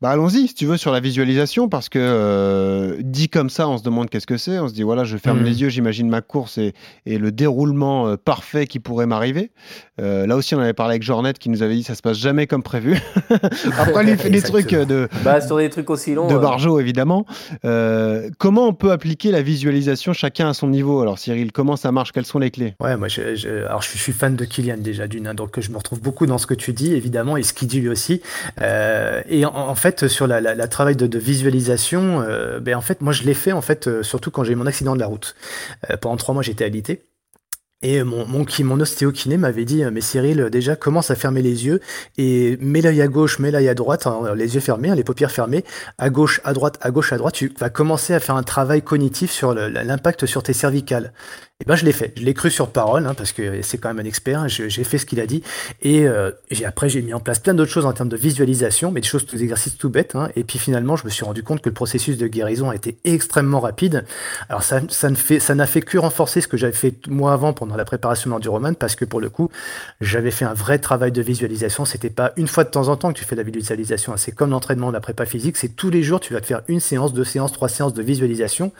[0.00, 3.76] Bah allons-y, si tu veux, sur la visualisation, parce que euh, dit comme ça, on
[3.78, 4.58] se demande qu'est-ce que c'est.
[4.58, 5.44] On se dit, voilà, je ferme Mhm.
[5.44, 6.72] les yeux, j'imagine ma course et,
[7.04, 9.50] et le déroulement euh, parfait qui pourrait m'arriver.
[10.00, 12.18] Euh, là aussi, on avait parlé avec Jornette qui nous avait dit, ça se passe
[12.18, 12.98] jamais comme prévu.
[13.78, 14.62] Après, lui, il fait des Exactement.
[14.62, 16.28] trucs de, Bah, sur des trucs aussi longs.
[16.28, 17.26] de euh, Barjo, évidemment.
[17.64, 21.00] Euh, comment on peut appliquer la visualisation chacun à son niveau?
[21.00, 22.12] Alors, Cyril, comment ça marche?
[22.12, 22.74] Quelles sont les clés?
[22.80, 25.34] Ouais, moi, je, je- alors je suis, je suis fan de Kylian déjà d'une, hein,
[25.34, 27.80] donc je me retrouve beaucoup dans ce que tu dis, évidemment, et ce qu'il dit
[27.80, 28.20] lui aussi.
[28.60, 33.12] Euh, et en, en fait, sur la, travail de, visualisation, euh, ben en fait, moi,
[33.12, 35.34] je l'ai fait en fait, euh, surtout quand j'ai eu mon accident de la route.
[35.90, 37.02] Euh, pendant trois mois, j'étais alité.
[37.82, 41.66] Et mon, mon, ostéokiné m'avait dit, euh, mais Cyril, euh, déjà, commence à fermer les
[41.66, 41.80] yeux
[42.16, 45.04] et mets l'œil à gauche, mets l'œil à droite, hein, les yeux fermés, hein, les
[45.04, 45.62] paupières fermées,
[45.98, 48.80] à gauche, à droite, à gauche, à droite, tu vas commencer à faire un travail
[48.80, 51.12] cognitif sur l'impact sur tes cervicales.
[51.58, 53.88] Et ben je l'ai fait, je l'ai cru sur parole, hein, parce que c'est quand
[53.88, 55.42] même un expert, hein, j'ai fait ce qu'il a dit,
[55.80, 56.30] et euh,
[56.66, 59.24] après j'ai mis en place plein d'autres choses en termes de visualisation, mais des choses,
[59.24, 61.74] des exercices tout bêtes, hein, et puis finalement je me suis rendu compte que le
[61.74, 64.04] processus de guérison a été extrêmement rapide.
[64.50, 67.86] Alors ça, ça n'a fait que renforcer ce que j'avais fait moi avant pendant la
[67.86, 69.48] préparation de l'enduroman, parce que pour le coup,
[70.02, 73.14] j'avais fait un vrai travail de visualisation, c'était pas une fois de temps en temps
[73.14, 75.88] que tu fais de la visualisation, c'est comme l'entraînement de la prépa physique, c'est tous
[75.88, 78.72] les jours tu vas te faire une séance, deux séances, trois séances de visualisation,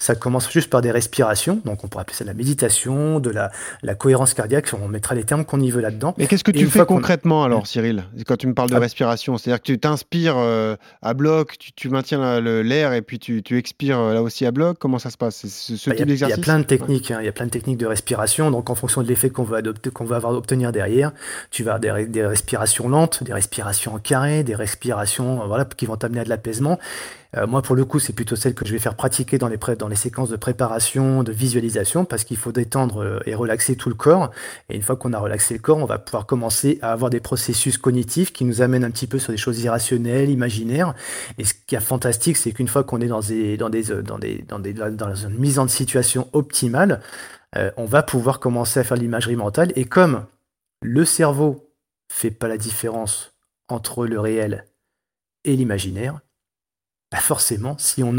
[0.00, 3.30] ça commence juste par des respirations, donc on pourrait appeler ça de la méditation, de
[3.30, 3.50] la,
[3.82, 6.14] la cohérence cardiaque, on mettra les termes qu'on y veut là-dedans.
[6.18, 8.80] Mais qu'est-ce que tu fais concrètement alors, Cyril, quand tu me parles de Ah.
[8.80, 13.42] respiration C'est-à-dire que tu t'inspires euh, à bloc, tu, tu maintiens l'air et puis tu,
[13.42, 15.36] tu expires euh, là aussi à bloc Comment ça se passe?
[15.46, 16.44] C'est ce, Bah, type a, il y a d'exercice?
[16.44, 18.50] plein de techniques, hein, il y a plein de techniques de respiration.
[18.50, 21.12] Donc, en fonction de l'effet qu'on va adopter, qu'on va avoir obtenir derrière,
[21.50, 25.86] tu vas avoir des respirations lentes, des respirations en carré, des respirations, euh, voilà, qui
[25.86, 26.78] vont t'amener à de l'apaisement.
[27.36, 29.58] Euh, moi, pour le coup, c'est plutôt celle que je vais faire pratiquer dans les,
[29.78, 33.88] dans les séquences de préparation, de visualisation, parce qu'il faut détendre euh, et relaxer tout
[33.88, 34.30] le corps.
[34.68, 37.20] Et une fois qu'on a relaxé le corps, on va pouvoir commencer à avoir des
[37.20, 40.94] processus cognitifs qui nous amènent un petit peu sur des choses irrationnelles, imaginaires.
[41.38, 45.38] Et ce qui est fantastique, c'est qu'une fois qu'on est dans des, dans euh, une
[45.38, 47.00] mise en situation optimale,
[47.76, 49.72] on va pouvoir commencer à faire l'imagerie mentale.
[49.76, 50.26] Et comme
[50.82, 51.70] le cerveau
[52.08, 53.32] fait pas la différence
[53.68, 54.64] entre le réel
[55.44, 56.18] et l'imaginaire,
[57.14, 58.12] bah forcément, si on,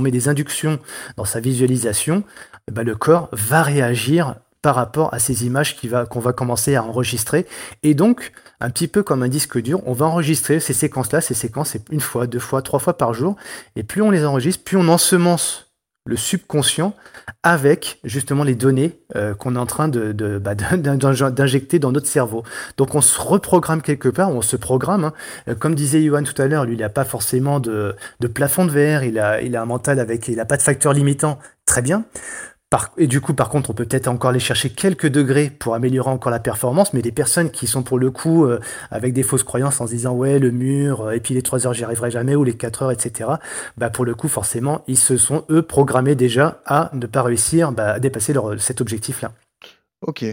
[0.00, 0.78] met des inductions
[1.18, 2.24] dans sa visualisation,
[2.72, 6.74] bah le corps va réagir par rapport à ces images qui va- qu'on va commencer
[6.74, 7.46] à enregistrer.
[7.82, 11.34] Et donc, un petit peu comme un disque dur, on va enregistrer ces séquences-là, ces
[11.34, 13.36] séquences, une fois, deux fois, trois fois par jour.
[13.76, 15.69] Et plus on les enregistre, plus on ensemence
[16.10, 16.94] le subconscient
[17.42, 21.78] avec justement les données euh, qu'on est en train de, de- bah, d'in- d'in- d'injecter
[21.78, 22.42] dans notre cerveau.
[22.76, 25.04] Donc on se reprogramme quelque part, on se programme.
[25.04, 25.12] hein.
[25.48, 28.66] Euh, Comme disait Johan tout à l'heure, lui il n'a pas forcément de, de plafond
[28.66, 31.38] de verre, il a, il a un mental avec, il n'a pas de facteur limitant.
[31.64, 32.04] Très bien.
[32.98, 36.10] Et du coup, par contre, on peut peut-être encore aller chercher quelques degrés pour améliorer
[36.10, 38.60] encore la performance, mais les personnes qui sont pour le coup euh,
[38.92, 41.66] avec des fausses croyances en se disant ouais le mur, euh, et puis les 3
[41.66, 43.30] heures j'y arriverai jamais, ou les 4 heures, etc.
[43.76, 47.72] Bah pour le coup, forcément, ils se sont eux programmés déjà à ne pas réussir
[47.72, 49.32] bah, à dépasser leur, cet objectif-là.
[50.06, 50.24] Ok.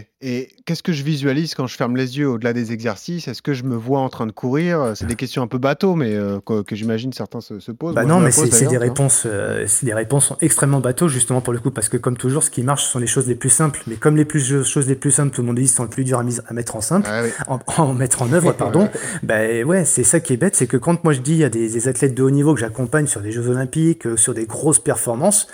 [0.68, 3.26] Qu'est-ce que je visualise quand je ferme les yeux au-delà des exercices?
[3.26, 4.92] Est-ce que je me vois en train de courir?
[4.94, 7.94] C'est des questions un peu bateau, mais euh, que, que j'imagine certains se, se posent.
[7.94, 11.52] Bah Moi, non, mais c'est des réponses, euh, des réponses sont extrêmement bateaux justement pour
[11.52, 13.48] le coup parce que comme toujours, ce qui marche ce sont les choses les plus
[13.48, 13.82] simples.
[13.86, 16.04] Mais comme les plus choses les plus simples, tout le monde dit sont les plus
[16.04, 17.30] dures à, mettre en simple, Ah oui.
[17.46, 18.88] en, en mettre en œuvre, pardon.
[19.22, 21.70] ben ouais, c'est ça qui est bête, c'est que quand moi je dis à des,
[21.70, 24.80] des athlètes de haut niveau que j'accompagne sur des Jeux Olympiques, euh, sur des grosses
[24.80, 25.46] performances,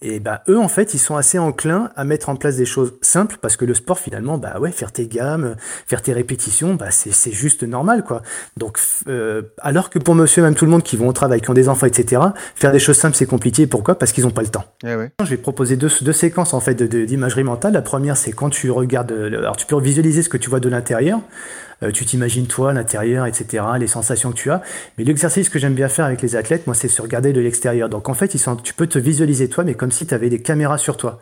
[0.00, 2.94] et ben eux en fait, ils sont assez enclins à mettre en place des choses
[3.02, 6.74] simples simple parce que le sport finalement, bah ouais, faire tes gammes, faire tes répétitions,
[6.74, 8.22] bah c'est juste normal quoi.
[8.56, 11.50] Donc euh, alors que pour monsieur, même tout le monde qui vont au travail, qui
[11.50, 12.22] ont des enfants, etc.,
[12.54, 13.66] faire des choses simples c'est compliqué.
[13.66, 13.98] Pourquoi?
[13.98, 14.64] Parce qu'ils n'ont pas le temps.
[14.84, 15.10] Eh ouais.
[15.22, 17.72] Je vais proposer deux, deux séquences en fait d'imagerie mentale.
[17.72, 20.68] La première c'est quand tu regardes, alors tu peux visualiser ce que tu vois de
[20.68, 21.20] l'intérieur.
[21.82, 24.62] Euh, tu t'imagines toi, l'intérieur, etc., les sensations que tu as.
[24.98, 27.88] Mais l'exercice que j'aime bien faire avec les athlètes, moi, c'est se regarder de l'extérieur.
[27.88, 30.28] Donc en fait, ils sont, tu peux te visualiser toi, mais comme si tu avais
[30.28, 31.20] des caméras sur toi.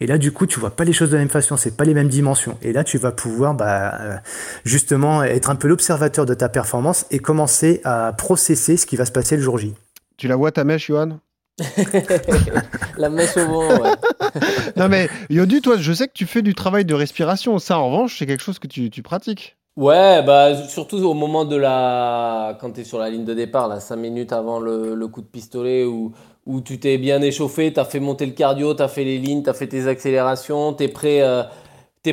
[0.00, 1.84] Et là, du coup, tu vois pas les choses de la même façon, c'est pas
[1.84, 2.56] les mêmes dimensions.
[2.62, 4.16] Et là, tu vas pouvoir, bah, euh,
[4.64, 9.04] justement, être un peu l'observateur de ta performance et commencer à processer ce qui va
[9.04, 9.74] se passer le jour J.
[10.16, 11.18] Tu la vois ta mèche, Johan?
[12.98, 13.90] La mèche au vent, ouais.
[14.76, 17.58] non mais Yodu, toi, je sais que tu fais du travail de respiration.
[17.58, 19.56] Ça, en revanche, c'est quelque chose que tu, tu pratiques.
[19.76, 22.58] Ouais, bah surtout au moment de la.
[22.60, 25.20] Quand tu es sur la ligne de départ, là, 5 minutes avant le, le coup
[25.20, 26.12] de pistolet, où,
[26.48, 29.18] où tu t'es bien échauffé, tu as fait monter le cardio, tu as fait les
[29.18, 31.44] lignes, tu as fait tes accélérations, tu es, prêt, euh,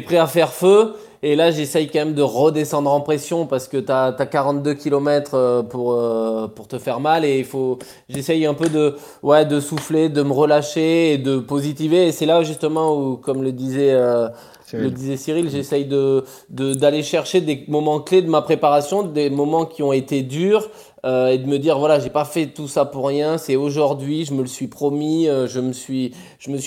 [0.05, 0.93] prêt à faire feu.
[1.23, 5.63] Et là, j'essaye quand même de redescendre en pression parce que tu as, 42 km
[5.69, 7.25] pour, euh, pour te faire mal.
[7.25, 7.79] Et il faut.
[8.09, 12.07] J'essaye un peu de, ouais, de souffler, de me relâcher et de positiver.
[12.07, 13.93] Et c'est là justement où, comme le disait.
[13.93, 14.27] Euh,
[14.73, 19.65] le disait Cyril, j'essaye de, d'aller chercher des moments clés de ma préparation, des moments
[19.65, 20.69] qui ont été durs,
[21.05, 24.25] euh, et de me dire voilà, j'ai pas fait tout ça pour rien, c'est aujourd'hui,
[24.25, 26.11] je me le suis promis, euh, je me suis,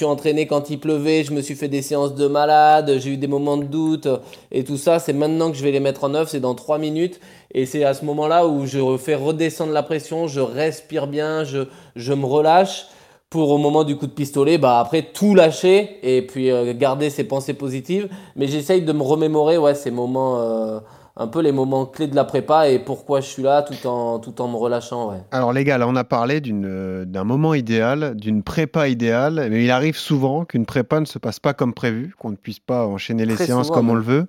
[0.04, 3.26] entraîné quand il pleuvait, je me suis fait des séances de malade, j'ai eu des
[3.26, 4.08] moments de doute,
[4.52, 6.78] et tout ça, c'est maintenant que je vais les mettre en œuvre, c'est dans trois
[6.78, 7.20] minutes,
[7.52, 11.66] et c'est à ce moment-là où je fais redescendre la pression, je respire bien, je,
[11.96, 12.86] je me relâche
[13.30, 17.10] pour au moment du coup de pistolet, bah après tout lâcher et puis euh, garder
[17.10, 18.08] ses pensées positives.
[18.36, 20.80] Mais j'essaye de me remémorer ouais, ces moments euh,
[21.18, 24.20] un peu les moments clés de la prépa et pourquoi je suis là tout en,
[24.20, 25.10] tout en me relâchant.
[25.10, 25.18] Ouais.
[25.32, 29.64] Alors les gars, là on a parlé euh, d'un moment idéal, d'une prépa idéale, mais
[29.64, 32.86] il arrive souvent qu'une prépa ne se passe pas comme prévu, qu'on ne puisse pas
[32.86, 34.26] enchaîner les séances comme on le veut,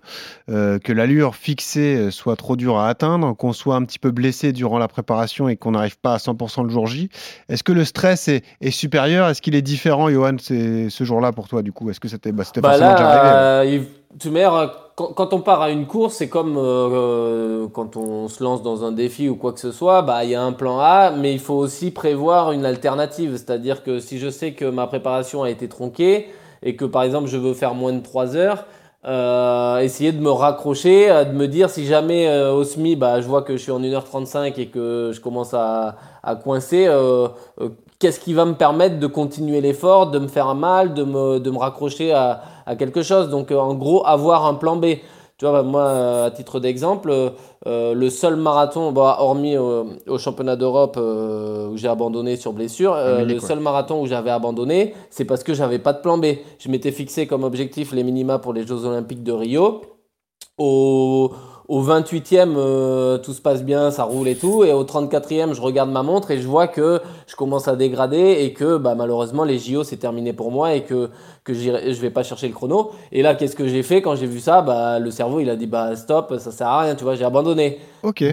[0.50, 4.10] euh, que l'allure fixée euh, soit trop dure à atteindre, qu'on soit un petit peu
[4.10, 7.10] blessé durant la préparation et qu'on n'arrive pas à 100% le jour J.
[7.50, 9.30] Est-ce que le stress est, est supérieur?
[9.30, 12.44] Est-ce qu'il est différent, Johan, ce jour-là pour toi du coup Est-ce que c'était bah,
[12.56, 14.32] bah forcément là, déjà Tu
[14.96, 18.84] quand, on part à une course, c'est comme euh, euh, quand on se lance dans
[18.84, 21.32] un défi ou quoi que ce soit, bah il y a un plan A, mais
[21.32, 23.34] il faut aussi prévoir une alternative.
[23.38, 26.28] C'est-à-dire que si je sais que ma préparation a été tronquée
[26.64, 28.66] et que par exemple je veux faire moins de 3 heures,
[29.06, 33.44] euh, essayer de me raccrocher, de me dire si jamais au SMI, bah, je vois
[33.44, 36.90] que je suis en 1h35 et que je commence à, à coincer,
[38.00, 41.52] qu'est-ce qui va me permettre de continuer l'effort, de me faire mal, de me, de
[41.52, 43.30] me raccrocher à, à quelque chose.
[43.30, 44.86] Donc, euh, en gros, avoir un plan B.
[45.38, 47.12] Tu vois, moi, euh, à titre d'exemple,
[47.66, 53.40] euh, le seul marathon, bah, hormis au championnat d'Europe où j'ai abandonné sur blessure, le
[53.40, 56.26] seul marathon où j'avais abandonné, c'est parce que j'avais pas de plan B.
[56.60, 59.82] Je m'étais fixé comme objectif les minima pour les Jeux Olympiques de Rio.
[60.58, 61.32] Au,
[61.70, 64.64] au 28e, euh, tout se passe bien, ça roule et tout.
[64.64, 68.38] Et au 34e, je regarde ma montre et je vois que je commence à dégrader
[68.40, 71.12] et que bah, malheureusement, les JO, c'est terminé pour moi et que,
[71.44, 72.90] que je vais pas chercher le chrono.
[73.12, 74.62] Et là, qu'est-ce que j'ai fait quand j'ai vu ça?
[74.62, 77.26] Bah, Le cerveau, il a dit bah, stop, ça sert à rien, tu vois, j'ai
[77.26, 77.78] abandonné.
[78.02, 78.24] Ok.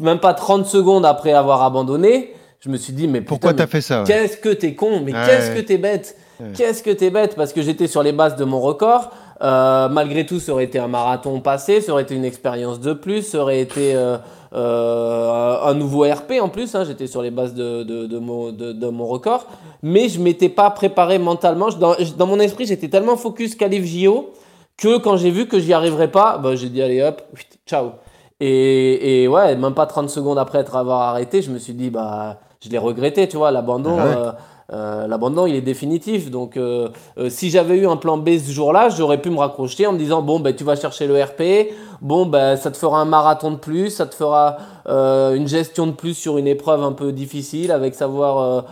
[0.00, 3.82] même pas 30 secondes après avoir abandonné, je me suis dit mais pourquoi t'as fait
[3.82, 5.02] ça Qu'est-ce que t'es con?
[5.04, 6.16] Mais qu'est-ce que t'es bête?
[6.56, 7.34] Qu'est-ce que t'es bête?
[7.36, 9.10] Parce que j'étais sur les bases de mon record.
[9.40, 12.92] Euh, malgré tout, ça aurait été un marathon passé, ça aurait été une expérience de
[12.92, 14.18] plus, ça aurait été euh,
[14.52, 16.74] euh, un nouveau RP en plus.
[16.74, 19.46] Hein, J'étais sur les bases de, de, de, mon, de, mon, record,
[19.82, 21.68] mais je m'étais pas préparé mentalement.
[21.68, 24.30] Dans, dans mon esprit, j'étais tellement focus qualif JO
[24.76, 27.22] que quand j'ai vu que j'y arriverais pas, bah, j'ai dit allez hop,
[27.66, 27.92] ciao.
[28.40, 31.90] Et, et, ouais, même pas 30 secondes après être avoir arrêté, je me suis dit
[31.90, 33.96] bah je l'ai regretté, tu vois, l'abandon.
[34.00, 34.36] Ah
[34.70, 36.30] euh, l'abandon il est définitif.
[36.30, 39.86] Donc euh, euh, si j'avais eu un plan B ce jour-là, j'aurais pu me raccrocher
[39.86, 43.00] en me disant bon ben tu vas chercher le RP, bon ben ça te fera
[43.00, 46.92] un marathon de plus, ça te fera une gestion de plus sur une épreuve un
[46.92, 48.64] peu difficile avec savoir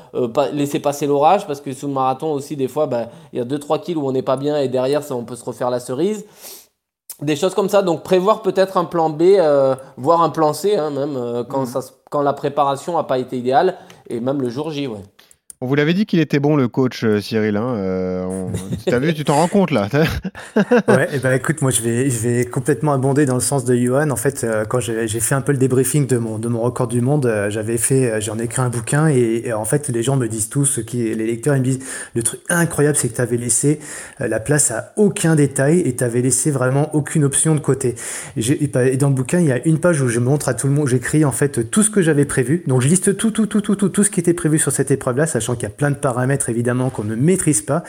[0.53, 3.45] laisser passer l'orage parce que sous le marathon aussi des fois ben, il y a
[3.45, 5.81] 2-3 kills où on n'est pas bien et derrière ça on peut se refaire la
[5.81, 6.25] cerise
[7.23, 7.81] des choses comme ça.
[7.81, 9.23] Donc prévoir peut-être un plan B,
[9.97, 11.67] voire un plan C, hein, même quand, mmh.
[11.67, 11.81] ça,
[12.11, 13.77] quand la préparation n'a pas été idéale,
[14.09, 14.87] et même le jour J.
[14.87, 15.01] Ouais.
[15.63, 17.57] On vous l'avait dit qu'il était bon le coach euh, Cyril.
[17.57, 18.49] Hein, euh,
[18.87, 19.89] T'as vu, tu t'en rends compte là.
[20.89, 23.75] ouais, et ben écoute, moi je vais, je vais complètement abonder dans le sens de
[23.75, 24.11] Johan.
[24.11, 26.89] En fait, euh, quand j'ai fait un peu le débriefing de mon, de mon record
[26.89, 30.27] du monde, j'avais fait, j'en ai écrit un bouquin et, en fait les gens me
[30.27, 31.81] disent tous, qui, les lecteurs, ils me disent
[32.15, 33.81] le truc incroyable, c'est que tu avais laissé
[34.21, 37.95] la place à aucun détail et tu avais laissé vraiment aucune option de côté.
[38.37, 40.75] Et, dans le bouquin, il y a une page où je montre à tout le
[40.75, 42.63] monde, j'écris en fait tout ce que j'avais prévu.
[42.67, 44.91] Donc je liste tout, tout, tout, tout, tout, tout ce qui était prévu sur cette
[45.55, 47.85] qu'il y a plein de paramètres évidemment qu'on ne maîtrise pas,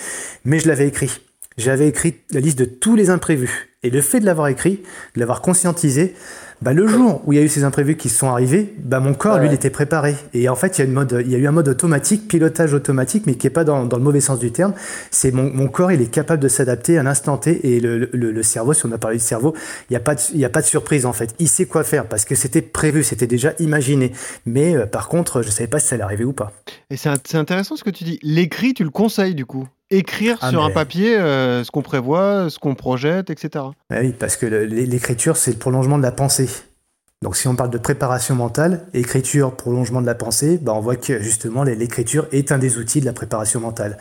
[0.45, 1.11] mais je l'avais écrit.
[1.57, 3.69] j'avais écrit la liste de tous les imprévus.
[3.83, 4.83] Et le fait de l'avoir écrit,
[5.15, 6.15] de l'avoir conscientisé,
[6.61, 9.13] bah, le jour où il y a eu ces imprévus qui sont arrivés, bah, mon
[9.13, 10.15] corps, lui, il était préparé.
[10.33, 12.27] Et en fait, il y, a une mode, il y a eu un mode automatique,
[12.27, 14.73] pilotage automatique, mais qui n'est pas dans, dans, le mauvais sens du terme.
[15.11, 17.75] C'est mon, mon, corps, il est capable de s'adapter à l'instant T.
[17.75, 19.53] Et le, le, le, cerveau, si on a parlé du cerveau,
[19.89, 21.35] il n'y a, pas de, il y a pas de surprise, en fait.
[21.37, 24.11] Il sait quoi faire parce que c'était prévu, c'était déjà imaginé.
[24.45, 26.53] Mais euh, par contre, je ne savais pas si ça allait arriver ou pas.
[26.89, 28.19] Et c'est intéressant ce que tu dis.
[28.23, 29.67] L'écrit, tu le conseilles, du coup?
[29.89, 30.71] Écrire ah sur mais...
[30.71, 33.65] un papier euh, ce qu'on prévoit, ce qu'on projette, etc.
[33.89, 36.49] Bah oui, parce que l'écriture, c'est le prolongement de la pensée.
[37.23, 40.95] Donc si on parle de préparation mentale, écriture, prolongement de la pensée, bah on voit
[40.95, 43.97] que justement l'écriture est un des outils de la préparation mentale.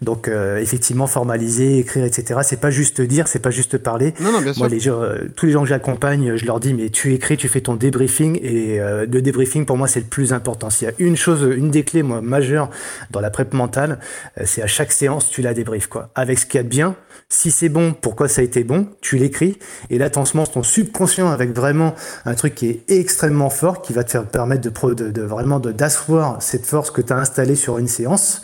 [0.00, 2.38] Donc euh, effectivement formaliser, écrire, etc.
[2.44, 4.14] C'est pas juste dire, c'est pas juste parler.
[4.20, 4.68] Non, non, bien Moi, sûr.
[4.68, 7.48] les gens, euh, tous les gens que j'accompagne, je leur dis mais tu écris, tu
[7.48, 10.70] fais ton débriefing et euh, le débriefing pour moi c'est le plus important.
[10.70, 12.70] S'il y a une chose, une des clés moi majeure
[13.10, 13.98] dans la prép mentale,
[14.38, 16.10] euh, c'est à chaque séance tu la débriefes quoi.
[16.14, 16.94] Avec ce qu'il y a de bien,
[17.28, 19.58] si c'est bon, pourquoi ça a été bon, tu l'écris
[19.90, 20.24] et là ton
[20.62, 25.10] subconscient avec vraiment un truc qui est extrêmement fort, qui va te faire permettre de,
[25.10, 28.42] de vraiment d'asseoir cette force que tu as installée sur une séance.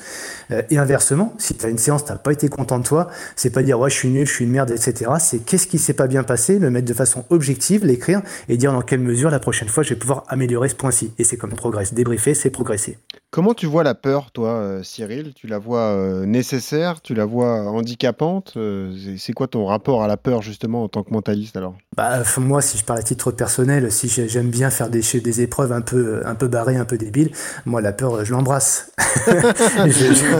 [0.50, 3.50] Euh, et inversement, si tu as une séance, tu pas été content de toi, c'est
[3.50, 5.10] pas dire ouais je suis nul, je suis une merde, etc.
[5.18, 8.72] C'est qu'est-ce qui s'est pas bien passé, le mettre de façon objective, l'écrire et dire
[8.72, 11.12] dans quelle mesure la prochaine fois je vais pouvoir améliorer ce point-ci.
[11.18, 11.94] Et c'est comme progresse.
[11.94, 12.98] Débriefer, c'est progresser.
[13.30, 15.34] Comment tu vois la peur, toi, euh, Cyril?
[15.34, 17.02] Tu la vois euh, nécessaire?
[17.02, 18.54] Tu la vois handicapante?
[18.56, 21.76] Euh, C'est quoi ton rapport à la peur, justement, en tant que mentaliste, alors?
[21.94, 25.72] Bah, Moi, si je parle à titre personnel, si j'aime bien faire des, des épreuves
[25.72, 27.30] un peu, un peu barrées, un peu débiles,
[27.66, 28.92] moi, la peur, je l'embrasse.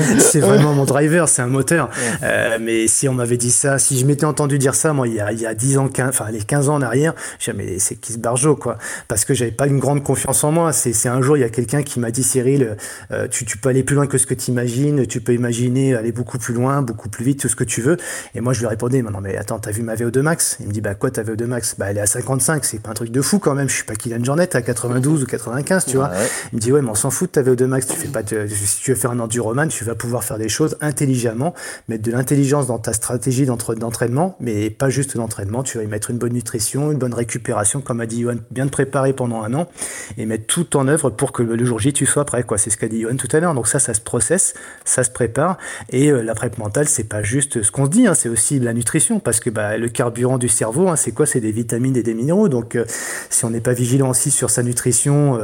[0.18, 1.90] c'est vraiment mon driver, c'est un moteur.
[2.22, 2.58] Ouais.
[2.58, 5.20] mais si on m'avait dit ça, si je m'étais entendu dire ça, moi, il y
[5.20, 7.56] a, il y a 10 ans, 15, enfin, les 15 ans en arrière, je disais,
[7.56, 8.78] mais c'est qui ce barjo, quoi?
[9.08, 10.72] Parce que j'avais pas une grande confiance en moi.
[10.72, 12.76] C'est un jour, il y a quelqu'un qui m'a dit, Cyril,
[13.11, 15.94] euh, tu, tu, peux aller plus loin que ce que tu imagines, tu peux imaginer
[15.94, 17.96] aller beaucoup plus loin, beaucoup plus vite, tout ce que tu veux.
[18.34, 20.56] Et moi, je lui répondais, non, mais attends, t'as vu ma VO2 max?
[20.61, 21.74] Il me dit, bah quoi ta VO2 max?
[21.78, 23.84] Bah elle est à 55, c'est pas un truc de fou quand même, je suis
[23.84, 26.11] pas Kylian Jornet à 92 ou 95, tu vois.
[26.52, 28.22] Il me dit, ouais, mais on s'en fout de ta VO2 max, tu fais pas,
[28.22, 31.55] de, si tu veux faire un enduroman, tu vas pouvoir faire des choses intelligemment,
[31.88, 36.11] mettre de l'intelligence dans ta stratégie d'entraînement, mais pas juste d'entraînement, tu vas y mettre
[36.11, 39.55] une bonne nutrition, une bonne récupération, comme a dit Yohan, bien te préparer pendant un
[39.55, 39.68] an,
[40.16, 42.44] et mettre tout en œuvre pour que le jour J, tu sois prêt.
[42.57, 43.55] C'est ce qu'a dit Yohan tout à l'heure.
[43.55, 45.59] Donc ça, ça se processe, ça se prépare.
[45.90, 48.59] Et euh, la prep mentale, c'est pas juste ce qu'on se dit, hein, c'est aussi
[48.59, 51.27] la nutrition, parce que bah, le carburant du cerveau, hein, c'est quoi?
[51.27, 52.48] C'est des vitamines et des minéraux.
[52.48, 52.85] Donc euh,
[53.31, 55.38] si on n'est pas vigilant aussi sur sa nutrition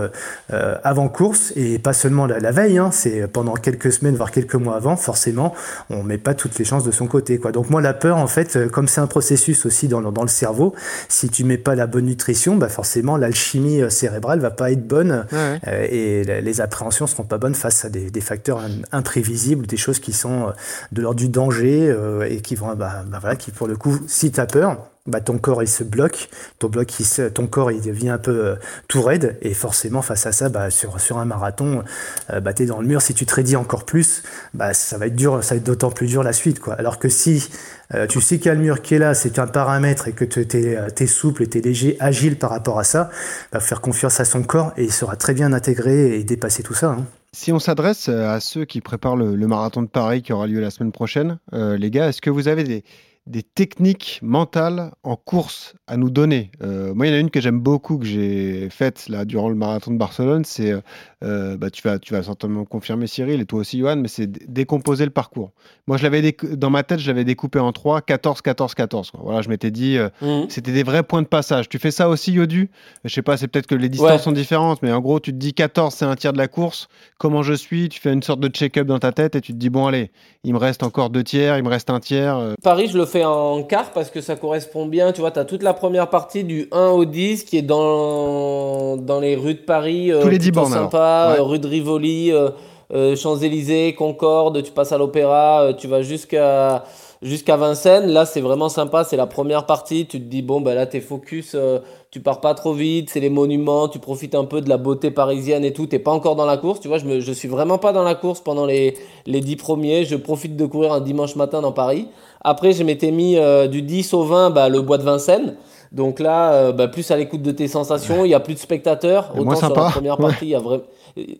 [0.52, 4.30] euh, avant course, et pas seulement la, la veille, hein, c'est pendant quelques semaines, voire
[4.34, 5.54] quelques mois avant, forcément,
[5.90, 7.38] on met pas toutes les chances de son côté.
[7.38, 7.52] Quoi.
[7.52, 10.74] Donc moi, la peur, en fait, comme c'est un processus aussi dans, dans le cerveau,
[11.08, 15.26] si tu mets pas la bonne nutrition, bah forcément, l'alchimie cérébrale va pas être bonne
[15.32, 15.88] ouais.
[15.90, 18.60] et les appréhensions seront pas bonnes face à des, des, facteurs
[18.92, 20.52] imprévisibles, des choses qui sont
[20.92, 23.98] de l'ordre du danger euh, et qui vont, bah, bah, voilà, qui pour le coup,
[24.06, 27.46] si tu as peur, bah, ton corps il se bloque, ton, bloc, il se, ton
[27.46, 28.56] corps il devient un peu euh,
[28.88, 31.84] tout raide et forcément face à ça, bah, sur, sur un marathon,
[32.30, 33.02] euh, bah, t'es dans le mur.
[33.02, 34.22] Si tu te raidis encore plus,
[34.54, 36.58] bah, ça va être dur, ça va être d'autant plus dur la suite.
[36.58, 36.72] Quoi.
[36.74, 37.50] Alors que si
[37.94, 40.12] euh, tu sais qu'il y a le mur qui est là, c'est un paramètre et
[40.12, 43.10] que tu es, es, souple, tu es léger, agile par rapport à ça,
[43.52, 46.74] bah, faire confiance à son corps et il sera très bien intégré et dépasser tout
[46.74, 46.92] ça.
[46.92, 47.04] Hein.
[47.32, 50.60] Si on s'adresse à ceux qui préparent le, le, marathon de Paris qui aura lieu
[50.60, 52.84] la semaine prochaine, euh, les gars, est-ce que vous avez des,
[53.26, 57.30] des, techniques mentales en course à nous donner euh, Moi, il y en a une
[57.30, 60.74] que j'aime beaucoup, que j'ai faite là durant le marathon de Barcelone, c'est,
[61.22, 64.26] euh, bah, tu, vas, tu vas certainement confirmer Cyril, et toi aussi Johan, mais c'est
[64.50, 65.52] décomposer le parcours.
[65.86, 69.10] Moi, je l'avais dans ma tête, je l'avais découpé en 3, 14, 14, 14.
[69.10, 69.20] Quoi.
[69.22, 70.44] Voilà, je m'étais dit, mmh.
[70.48, 71.68] c'était des vrais points de passage.
[71.68, 72.70] Tu fais ça aussi, Yodu?
[73.04, 74.18] Je sais pas, c'est peut-être que les distances ouais.
[74.18, 76.88] sont différentes, mais en gros, tu te dis 14, c'est un tiers de la course.
[77.18, 77.88] Comment je suis?
[77.88, 80.10] Tu fais une sorte de check-up dans ta tête et tu te dis, bon, allez,
[80.42, 82.36] il me reste encore deux tiers, il me reste un tiers.
[82.36, 82.54] euh.
[82.62, 85.12] Paris, je le en quart parce que ça correspond bien.
[85.12, 88.96] Tu vois, tu as toute la première partie du 1 au 10 qui est dans,
[88.96, 90.10] dans les rues de Paris.
[90.20, 90.72] Tous les 10 bornes.
[90.72, 91.40] sympa, ouais.
[91.40, 92.32] rue de Rivoli.
[92.32, 92.48] Euh,
[92.92, 96.84] euh, Champs-Élysées, Concorde, tu passes à l'Opéra, euh, tu vas jusqu'à
[97.22, 98.06] jusqu'à Vincennes.
[98.08, 99.02] Là, c'est vraiment sympa.
[99.02, 100.06] C'est la première partie.
[100.06, 101.52] Tu te dis, bon, bah là, t'es focus.
[101.54, 103.10] Euh, tu pars pas trop vite.
[103.10, 103.88] C'est les monuments.
[103.88, 105.86] Tu profites un peu de la beauté parisienne et tout.
[105.86, 106.80] T'es pas encore dans la course.
[106.80, 108.96] Tu vois, je, me, je suis vraiment pas dans la course pendant les,
[109.26, 110.04] les 10 premiers.
[110.04, 112.08] Je profite de courir un dimanche matin dans Paris.
[112.44, 115.56] Après, je m'étais mis euh, du 10 au 20, bah, le bois de Vincennes.
[115.92, 118.58] Donc là, euh, bah, plus à l'écoute de tes sensations, il y a plus de
[118.58, 119.32] spectateurs.
[119.34, 120.82] Et Autant sur la première partie, il y a vraiment.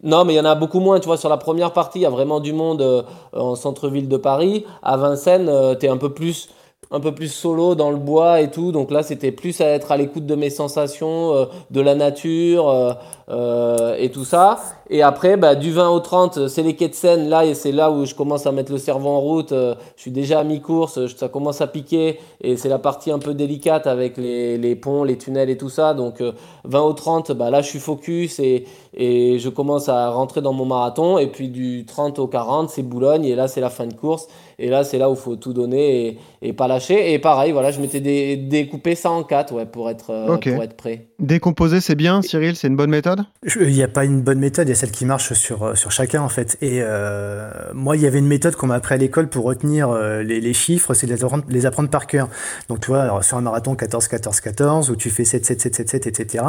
[0.03, 1.01] Non, mais il y en a beaucoup moins.
[1.01, 3.03] Tu vois, sur la première partie, il y a vraiment du monde euh,
[3.35, 4.65] en centre-ville de Paris.
[4.83, 6.49] À Vincennes, tu es un peu plus
[6.95, 8.71] un peu plus solo dans le bois et tout.
[8.71, 12.69] Donc là, c'était plus à être à l'écoute de mes sensations, euh, de la nature
[12.69, 12.93] euh,
[13.31, 14.61] euh, et tout ça.
[14.91, 17.29] Et après, bah, du 20 au 30, c'est les quais de Seine.
[17.29, 19.51] Là, et c'est là où je commence à mettre le cerveau en route.
[19.51, 22.21] je suis déjà à mi-course, ça commence à piquer.
[22.41, 25.95] Et c'est la partie un peu délicate avec les, ponts, les tunnels et tout ça.
[25.95, 26.23] Donc
[26.63, 28.67] 20 au 30, bah, là, je suis focus et,
[28.97, 31.19] et je commence à rentrer dans mon marathon.
[31.19, 33.25] Et puis du 30 au 40, c'est Boulogne.
[33.25, 34.29] Et là, c'est la fin de course.
[34.59, 37.13] Et là, c'est là où il faut tout donner et, et, pas lâcher.
[37.13, 38.01] Et pareil, voilà, je m'étais
[38.37, 41.07] découpé ça en quatre ouais, pour, être, euh, pour être prêt.
[41.19, 43.25] Décomposer, c'est bien, Cyril C'est une bonne méthode?
[43.61, 45.75] Il n'y a pas une bonne méthode, il y a celle qui marche sur, euh,
[45.75, 46.57] sur chacun en fait.
[46.61, 49.93] Et euh, moi, il y avait une méthode qu'on m'a appris à l'école pour retenir
[49.93, 52.29] les, les, chiffres, c'est de les apprendre, les apprendre par cœur.
[52.69, 55.61] Donc, tu vois, alors, sur un marathon 14, 14, 14, où tu fais 7, 7,
[55.61, 56.45] 7, 7, 7, etc.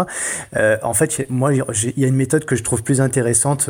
[0.83, 1.63] en fait, moi, il
[1.97, 3.69] y a une méthode que je trouve plus intéressante.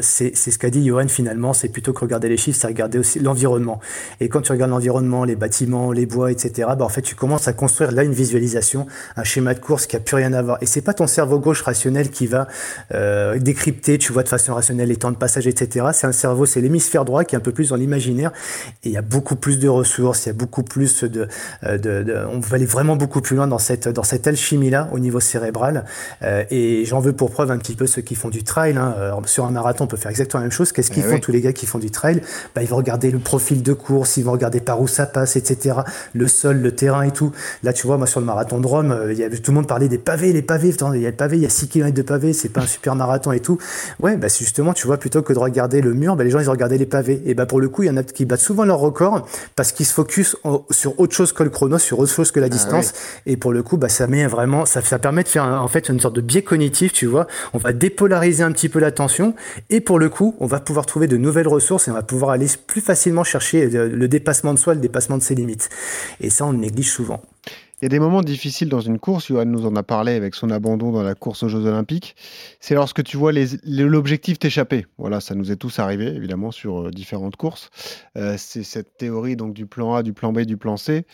[0.00, 3.18] c'est ce qu'a dit Johan finalement, c'est plutôt que regarder les chiffres, c'est regarder aussi
[3.20, 3.73] l'environnement.
[4.20, 7.48] Et quand tu regardes l'environnement, les bâtiments, les bois, etc., bah, en fait, tu commences
[7.48, 10.58] à construire là une visualisation, un schéma de course qui a plus rien à voir.
[10.60, 12.46] Et c'est pas ton cerveau gauche rationnel qui va
[12.92, 15.86] euh, décrypter, tu vois, de façon rationnelle les temps de passage, etc.
[15.92, 18.32] C'est un cerveau, c'est l'hémisphère droit qui est un peu plus dans l'imaginaire.
[18.84, 21.28] Et il y a beaucoup plus de ressources, il y a beaucoup plus de,
[21.64, 24.70] euh, de, de, on va aller vraiment beaucoup plus loin dans cette dans cette alchimie
[24.70, 25.84] là au niveau cérébral.
[26.22, 28.76] Euh, et j'en veux pour preuve un petit peu ceux qui font du trail.
[28.76, 28.94] Hein.
[29.26, 30.72] sur un marathon, on peut faire exactement la même chose.
[30.72, 32.20] Qu'est-ce qu'ils eh font tous les gars qui font du trail?
[32.54, 35.36] Bah, ils vont regarder le profil de course, ils vont regarder par où ça passe,
[35.36, 35.78] etc.
[36.12, 37.32] Le sol, le terrain et tout.
[37.62, 39.56] Là, tu vois, moi sur le marathon de Rome, euh, il y avait, tout le
[39.56, 40.68] monde parlait des pavés, les pavés.
[40.94, 42.66] il y a le pavé, il y a 6 km de pavés, c'est pas un
[42.66, 43.58] super marathon et tout.
[44.00, 46.48] Ouais, bah justement, tu vois, plutôt que de regarder le mur, bah, les gens ils
[46.48, 47.22] ont regardé les pavés.
[47.24, 49.72] Et bah pour le coup, il y en a qui battent souvent leur record parce
[49.72, 50.36] qu'ils se focus
[50.70, 52.92] sur autre chose que le chrono, sur autre chose que la ah distance.
[53.26, 55.88] Et pour le coup, bah ça met vraiment, ça, ça permet de faire en fait
[55.88, 57.26] une sorte de biais cognitif, tu vois.
[57.54, 59.34] On va dépolariser un petit peu l'attention
[59.70, 62.30] et pour le coup, on va pouvoir trouver de nouvelles ressources et on va pouvoir
[62.30, 65.68] aller plus facilement chercher le dépassement de soi, le dépassement de ses limites.
[66.20, 67.22] Et ça, on le néglige souvent.
[67.80, 70.34] Il y a des moments difficiles dans une course, Johan nous en a parlé avec
[70.34, 72.16] son abandon dans la course aux Jeux Olympiques.
[72.58, 73.32] C'est lorsque tu vois
[73.64, 74.86] l'objectif t'échapper.
[74.96, 77.70] Voilà, ça nous est tous arrivé, évidemment, sur euh, différentes courses.
[78.16, 81.04] Euh, c'est cette théorie donc du plan A, du plan B, du plan C.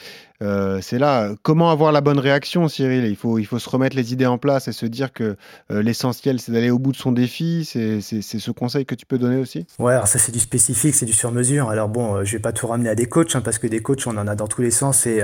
[0.43, 3.05] Euh, c'est là, comment avoir la bonne réaction, Cyril?
[3.05, 5.37] Il faut, il faut se remettre les idées en place et se dire que
[5.71, 7.65] l'essentiel, c'est d'aller au bout de son défi.
[7.65, 9.67] C'est ce conseil que tu peux donner aussi?
[9.79, 11.71] Ouais, alors ça, c'est du spécifique, c'est du sur-mesure.
[11.71, 14.07] Alors bon, je vais pas tout ramener à des coachs, hein, parce que des coachs,
[14.07, 15.23] on en a dans tous les sens, et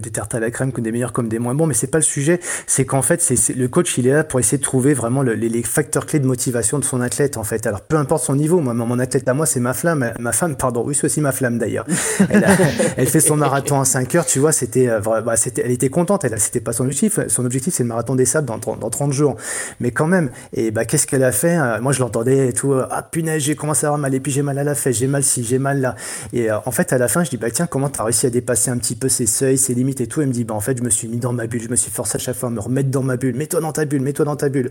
[0.00, 2.04] des tartes à la crème des meilleurs comme des moins bons, mais c'est pas le
[2.04, 2.40] sujet.
[2.66, 5.62] C'est qu'en fait, c'est le coach, il est là pour essayer de trouver vraiment les,
[5.62, 7.66] facteurs clés de motivation de son athlète, en fait.
[7.66, 10.56] Alors, peu importe son niveau, moi, mon athlète à moi, c'est ma flamme, ma femme,
[10.56, 11.86] pardon, oui, c'est aussi ma flamme d'ailleurs.
[12.96, 15.88] Elle, fait son marathon en 5 heures, tu vois, c'était, euh, bah, c'était, elle était
[15.88, 17.20] contente, elle, c'était pas son objectif.
[17.28, 19.36] Son objectif, c'est le marathon des sables dans, dans 30 jours.
[19.80, 21.56] Mais quand même, et bah, qu'est-ce qu'elle a fait?
[21.56, 24.20] Euh, moi, je l'entendais et tout, euh, ah, punaise, j'ai commencé à avoir mal, et
[24.20, 25.94] puis j'ai mal à la fesse, j'ai mal ci, j'ai mal là.
[26.32, 28.70] Et en fait, à la fin, je dis, bah, tiens, comment t'as réussi à dépasser
[28.70, 30.20] un petit peu ses seuils, ses limites et tout?
[30.20, 31.76] Elle me dit, bah, en fait, je me suis mis dans ma bulle, je me
[31.76, 34.02] suis forcé à chaque fois à me remettre dans ma bulle, mets-toi dans ta bulle,
[34.02, 34.70] mets-toi dans ta bulle.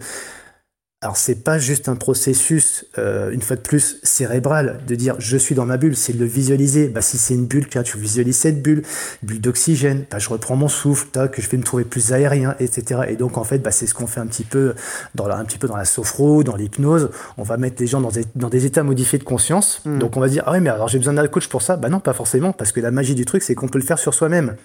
[1.07, 5.37] Alors c'est pas juste un processus, euh, une fois de plus, cérébral, de dire je
[5.37, 6.89] suis dans ma bulle, c'est de le visualiser.
[6.89, 8.83] Bah, si c'est une bulle, tu visualises cette bulle,
[9.23, 13.03] bulle d'oxygène, bah, je reprends mon souffle, que je vais me trouver plus aérien, etc.
[13.07, 14.73] Et donc en fait, bah, c'est ce qu'on fait un petit peu
[15.15, 17.09] dans la, un petit peu dans la sophro, dans l'hypnose.
[17.37, 19.79] On va mettre les gens dans des, dans des états modifiés de conscience.
[19.85, 19.99] Hmm.
[19.99, 21.77] Donc on va dire ah oui mais alors j'ai besoin d'un coach pour ça.
[21.77, 23.97] Bah non pas forcément parce que la magie du truc c'est qu'on peut le faire
[23.97, 24.57] sur soi-même.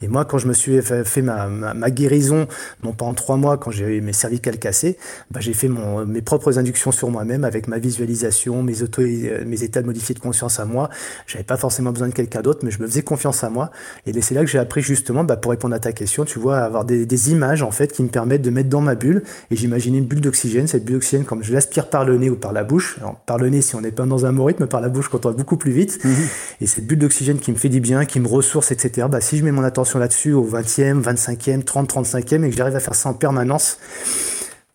[0.00, 2.46] Et moi quand je me suis fait, ma, ma, guérison,
[2.84, 4.96] non pas en trois mois quand j'ai eu mes cervicales cassées,
[5.32, 9.62] bah, j'ai fait mon mes propres inductions sur moi-même avec ma visualisation, mes, auto, mes
[9.62, 10.88] états de modifié de conscience à moi.
[11.26, 13.70] J'avais pas forcément besoin de quelqu'un d'autre, mais je me faisais confiance à moi.
[14.06, 16.58] Et c'est là que j'ai appris justement, bah, pour répondre à ta question, tu vois,
[16.58, 19.22] avoir des, des, images en fait qui me permettent de mettre dans ma bulle.
[19.50, 20.66] Et j'imaginais une bulle d'oxygène.
[20.66, 22.96] Cette bulle d'oxygène, comme je l'aspire par le nez ou par la bouche.
[23.00, 25.08] Alors, par le nez, si on n'est pas dans un bon rythme, par la bouche
[25.08, 26.04] quand on va beaucoup plus vite.
[26.04, 26.14] Mhm.
[26.60, 29.06] Et cette bulle d'oxygène qui me fait du bien, qui me ressource, etc.
[29.10, 32.76] Bah, si je mets mon attention là-dessus au 20e, 25e, 30, 35e et que j'arrive
[32.76, 33.78] à faire ça en permanence,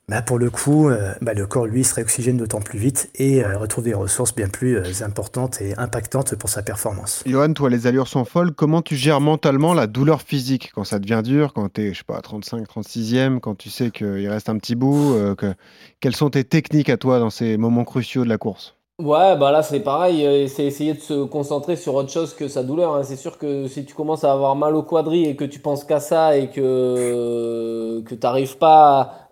[0.09, 3.43] bah pour le coup, euh, bah le corps, lui, se réoxygène d'autant plus vite et
[3.43, 7.23] euh, retrouve des ressources bien plus euh, importantes et impactantes pour sa performance.
[7.25, 8.51] Johan, toi, les allures sont folles.
[8.51, 11.99] Comment tu gères mentalement la douleur physique quand ça devient dur, quand tu es, je
[11.99, 15.53] sais pas, 35, 36e, quand tu sais qu'il reste un petit bout que...
[16.01, 18.75] Quelles sont tes techniques à toi dans ces moments cruciaux de la course?
[18.99, 22.61] Ouais, bah là c'est pareil, c'est essayer de se concentrer sur autre chose que sa
[22.61, 22.95] douleur.
[22.95, 23.03] Hein.
[23.03, 25.83] C'est sûr que si tu commences à avoir mal au quadri et que tu penses
[25.83, 29.22] qu'à ça et que, que tu n'arrives pas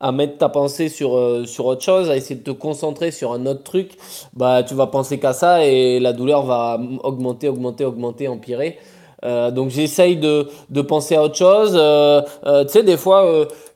[0.00, 3.32] à mettre ta pensée sur, euh, sur autre chose, à essayer de te concentrer sur
[3.32, 3.92] un autre truc,
[4.34, 8.78] bah tu vas penser qu'à ça et la douleur va augmenter, augmenter, augmenter, empirer.
[9.24, 11.72] Euh, donc j'essaye de, de penser à autre chose.
[11.74, 13.26] Euh, euh tu sais, des fois,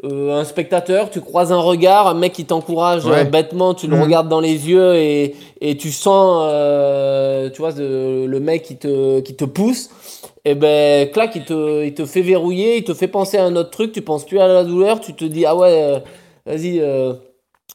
[0.05, 4.03] euh, un spectateur, tu croises un regard, un mec qui t'encourage bêtement, tu le mhm.
[4.03, 6.51] regardes dans les yeux et, et tu sens,
[7.53, 9.91] tu vois, le mec qui te, qui te pousse.
[10.45, 13.57] Et ben clac, il te, il te fait verrouiller, il te fait penser à un
[13.57, 16.01] autre truc, tu penses plus à la douleur, tu te dis ah ouais, euh,
[16.45, 17.15] vas-y, euh,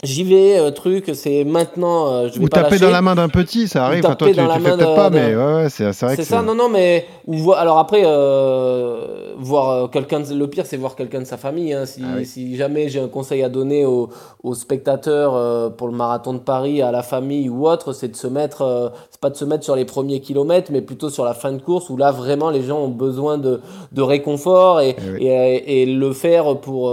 [0.04, 2.86] j'y vais, euh, truc, c'est maintenant, euh, je vais Ou pas taper lâcher.
[2.86, 4.06] dans la main d'un petit, ça arrive.
[4.06, 6.30] Enfin, toi, tu, tu fais peut-être pas, mais ouais, ouais, c'est c'est vrai que C'est
[6.30, 10.78] ça, non, non, mais ou alors après, euh, voir euh, quelqu'un, de- le pire, c'est
[10.78, 11.74] voir quelqu'un de sa famille.
[11.74, 11.86] hein.
[11.86, 12.26] si, Ah oui.
[12.26, 14.10] si jamais j'ai un conseil à donner aux,
[14.43, 18.16] aux spectateurs euh, pour le marathon de Paris, à la famille ou autre, c'est de
[18.16, 21.26] se mettre, euh, c'est pas de se mettre sur les premiers kilomètres, mais plutôt sur
[21.26, 23.60] la fin de course où là vraiment les gens ont besoin de,
[23.91, 25.28] de réconfort et, Eh oui.
[25.28, 26.89] et, et le faire pour,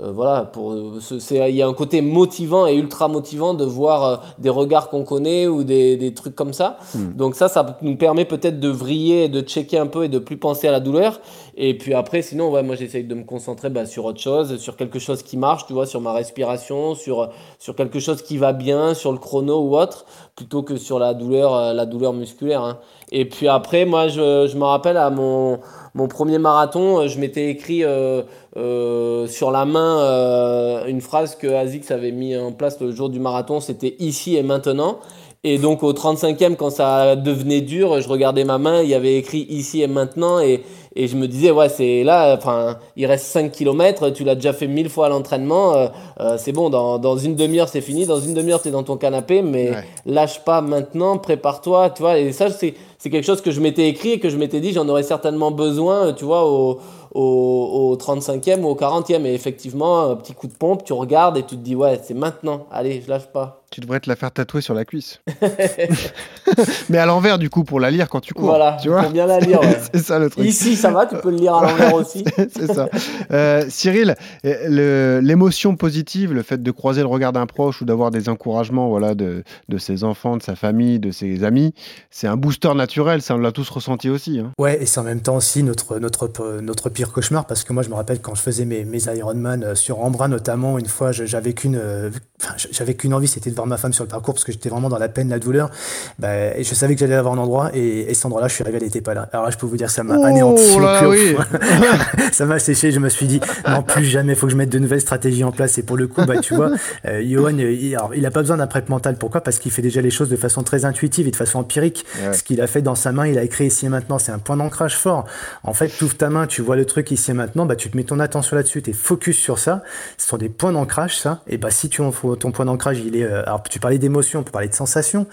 [0.00, 3.54] euh, voilà, pour, euh, ce- c'est, il y a un côté motivant et ultra motivant
[3.54, 6.78] de voir euh, des regards qu'on connaît ou des, des trucs comme ça.
[6.94, 7.12] Hmm.
[7.14, 10.18] Donc ça, ça nous permet peut-être de vriller, et de checker un peu et de
[10.18, 11.20] plus penser à la douleur.
[11.56, 14.76] Et puis après, sinon, ouais, moi j'essaye de me concentrer bah, sur autre chose, sur
[14.76, 17.30] quelque chose qui marche, tu vois, sur ma respiration, sur,
[17.60, 21.14] sur quelque chose qui va bien, sur le chrono ou autre, plutôt que sur la
[21.14, 22.62] douleur, euh, la douleur musculaire.
[22.62, 22.78] hein.
[23.12, 25.60] Et puis après, moi, je, je me rappelle à mon,
[25.94, 28.22] mon premier marathon, euh, je m'étais écrit euh,
[28.56, 33.20] euh, sur la main une phrase que Azix avait mis en place le jour du
[33.20, 34.98] marathon, c'était ici et maintenant.
[35.46, 39.16] Et donc au 35e, quand ça devenait dur, je regardais ma main, il y avait
[39.16, 40.62] écrit ici et maintenant, et,
[40.96, 44.52] et je me disais, ouais, c'est là, enfin, il reste 5 km, tu l'as déjà
[44.52, 45.88] fait mille fois à l'entraînement, euh,
[46.20, 48.82] euh, c'est bon, dans, dans une demi-heure c'est fini, dans une demi-heure tu es dans
[48.84, 49.84] ton canapé, mais Ouais.
[50.06, 53.86] lâche pas maintenant, prépare-toi, tu vois, et ça c'est c'est quelque chose que je m'étais
[53.88, 56.78] écrit et que je m'étais dit, j'en aurais certainement besoin, tu vois, au,
[57.14, 61.36] au, au 35e ou au 40e, et effectivement, un petit coup de pompe, tu regardes
[61.36, 63.63] et tu te dis, ouais, c'est maintenant, allez, je lâche pas.
[63.74, 65.20] Tu devrais te la faire tatouer sur la cuisse.
[66.88, 68.44] mais à l'envers, du coup, pour la lire quand tu cours.
[68.46, 69.60] Voilà, tu vois pour bien la lire.
[69.60, 69.80] ouais.
[69.92, 70.44] C'est ça le truc.
[70.46, 72.24] Ici, ça va, tu peux le lire à l'envers aussi.
[72.36, 72.88] c'est ça.
[73.32, 74.14] Euh, Cyril,
[74.44, 78.88] euh, l'émotion positive, le fait de croiser le regard d'un proche ou d'avoir des encouragements
[78.88, 81.74] voilà, de, de ses enfants, de sa famille, de ses amis,
[82.10, 84.38] c'est un booster naturel, ça on l'a tous ressenti aussi.
[84.38, 84.52] hein.
[84.56, 87.82] Ouais, et c'est en même temps aussi notre, notre, notre pire cauchemar, parce que moi
[87.82, 91.10] je me rappelle quand je faisais mes, mes Ironman euh, sur Embrun notamment, une fois
[91.10, 92.10] j'avais qu'une euh,
[92.44, 94.68] enfin, j'avais qu'une envie, c'était de voir ma femme sur le parcours, parce que j'étais
[94.68, 95.70] vraiment dans la peine, la douleur,
[96.18, 98.78] bah, je savais que j'allais avoir un endroit, et, et cet endroit-là, je suis arrivé,
[98.78, 99.28] elle n'était pas là.
[99.32, 101.36] Alors là, je peux vous dire, ça m'a Oh anéanti là oui.
[102.32, 104.78] ça m'a séché, je me suis dit, non, plus jamais, faut que je mette de
[104.78, 106.70] nouvelles stratégies en place, et pour le coup, bah, tu vois,
[107.06, 109.40] euh, Johan, euh, il, alors, il a pas besoin d'un prep mental, pourquoi?
[109.40, 112.04] Parce qu'il fait déjà les choses de façon très intuitive et de façon empirique.
[112.24, 112.34] Ouais.
[112.34, 114.38] Ce qu'il a fait dans sa main, il a écrit ici et maintenant, c'est un
[114.38, 115.24] point d'ancrage fort.
[115.62, 117.90] En fait, tu ouvres ta main, tu vois le truc ici et maintenant, bah, tu
[117.90, 119.82] te mets ton attention là-dessus, tu es focus sur ça.
[120.18, 121.42] Ce sont des points d'ancrage, ça.
[121.46, 122.02] Et bah, si tu,
[122.36, 125.26] ton point d'ancrage, il est, euh, alors tu parlais d'émotion, on peut parler de sensation.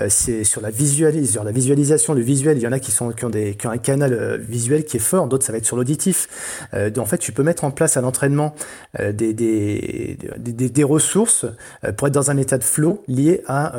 [0.00, 2.56] Euh, c'est sur la visualisation, le visuel.
[2.56, 3.30] Il y en a qui sont, ont
[3.70, 6.28] un canal euh, visuel qui est fort, d'autres ça va être sur l'auditif.
[6.74, 8.54] Euh, en fait, tu peux mettre en place à l'entraînement
[8.98, 11.46] des, ressources
[11.96, 13.72] pour être dans un état de flow lié à,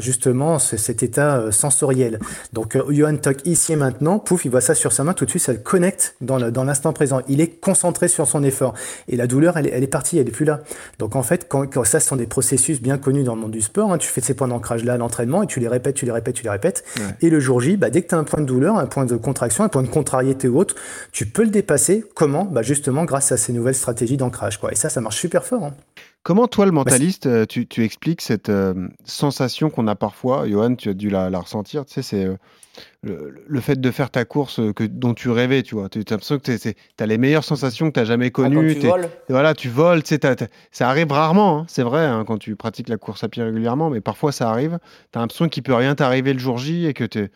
[0.00, 2.18] justement ce- cet état sensoriel.
[2.52, 5.30] Donc, Johan Toc ici et maintenant, pouf, il voit ça sur sa main, tout de
[5.30, 7.20] suite, ça le connecte dans l'instant présent.
[7.28, 8.74] Il est concentré sur son effort.
[9.08, 10.60] Et la douleur, elle, est- partie, elle est plus là.
[10.98, 13.52] Donc, en fait, quand, quand ça, ce sont des processus bien connus dans le monde
[13.52, 13.92] du sport.
[13.92, 13.98] hein.
[13.98, 16.34] tu fais ces points d'ancrage là à l'entraînement et tu les répètes, tu les répètes,
[16.36, 16.84] tu les répètes.
[17.20, 19.04] Et le jour J, bah, dès que tu as un point de douleur, un point
[19.06, 20.74] de contraction, un point de contrariété ou autre,
[21.12, 22.04] tu peux le dépasser.
[22.14, 22.44] Comment?
[22.44, 24.58] Bah, Justement, grâce à ces nouvelles stratégies d'ancrage.
[24.58, 24.72] quoi.
[24.72, 25.64] Et ça, ça marche super fort.
[25.64, 25.74] hein.
[26.24, 28.74] Comment toi, le mentaliste, euh, tu, tu expliques cette euh,
[29.04, 32.34] sensation qu'on a parfois, Johan, tu as dû la, la ressentir, tu sais, c'est euh,
[33.02, 35.88] le, le fait de faire ta course euh, que, dont tu rêvais, tu vois.
[35.88, 38.74] Tu as l'impression que tu as les meilleures sensations que tu as jamais Ah, connues.
[38.78, 42.38] tu voles, Voilà, tu voles, t'as- t'as- ça arrive rarement, hein, c'est vrai, hein, quand
[42.38, 44.78] tu pratiques la course à pied régulièrement, mais parfois ça arrive.
[45.12, 47.28] Tu as l'impression qu'il peut rien t'arriver le jour J et que tu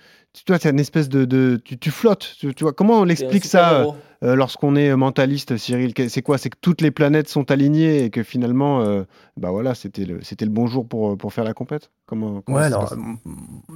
[0.46, 1.24] toi, tu as une espèce de.
[1.26, 2.72] de- tu, tu flottes, tu, tu vois.
[2.72, 3.96] Comment on l'explique ça super-héros.
[4.22, 6.38] Euh, lorsqu'on est mentaliste, Cyril C'est quoi?
[6.38, 9.02] C'est que toutes les planètes sont alignées et que finalement, euh,
[9.36, 11.90] bah voilà, c'était le, c'était le bon jour pour, pour faire la compète?
[12.06, 12.94] Comment, Ouais, alors,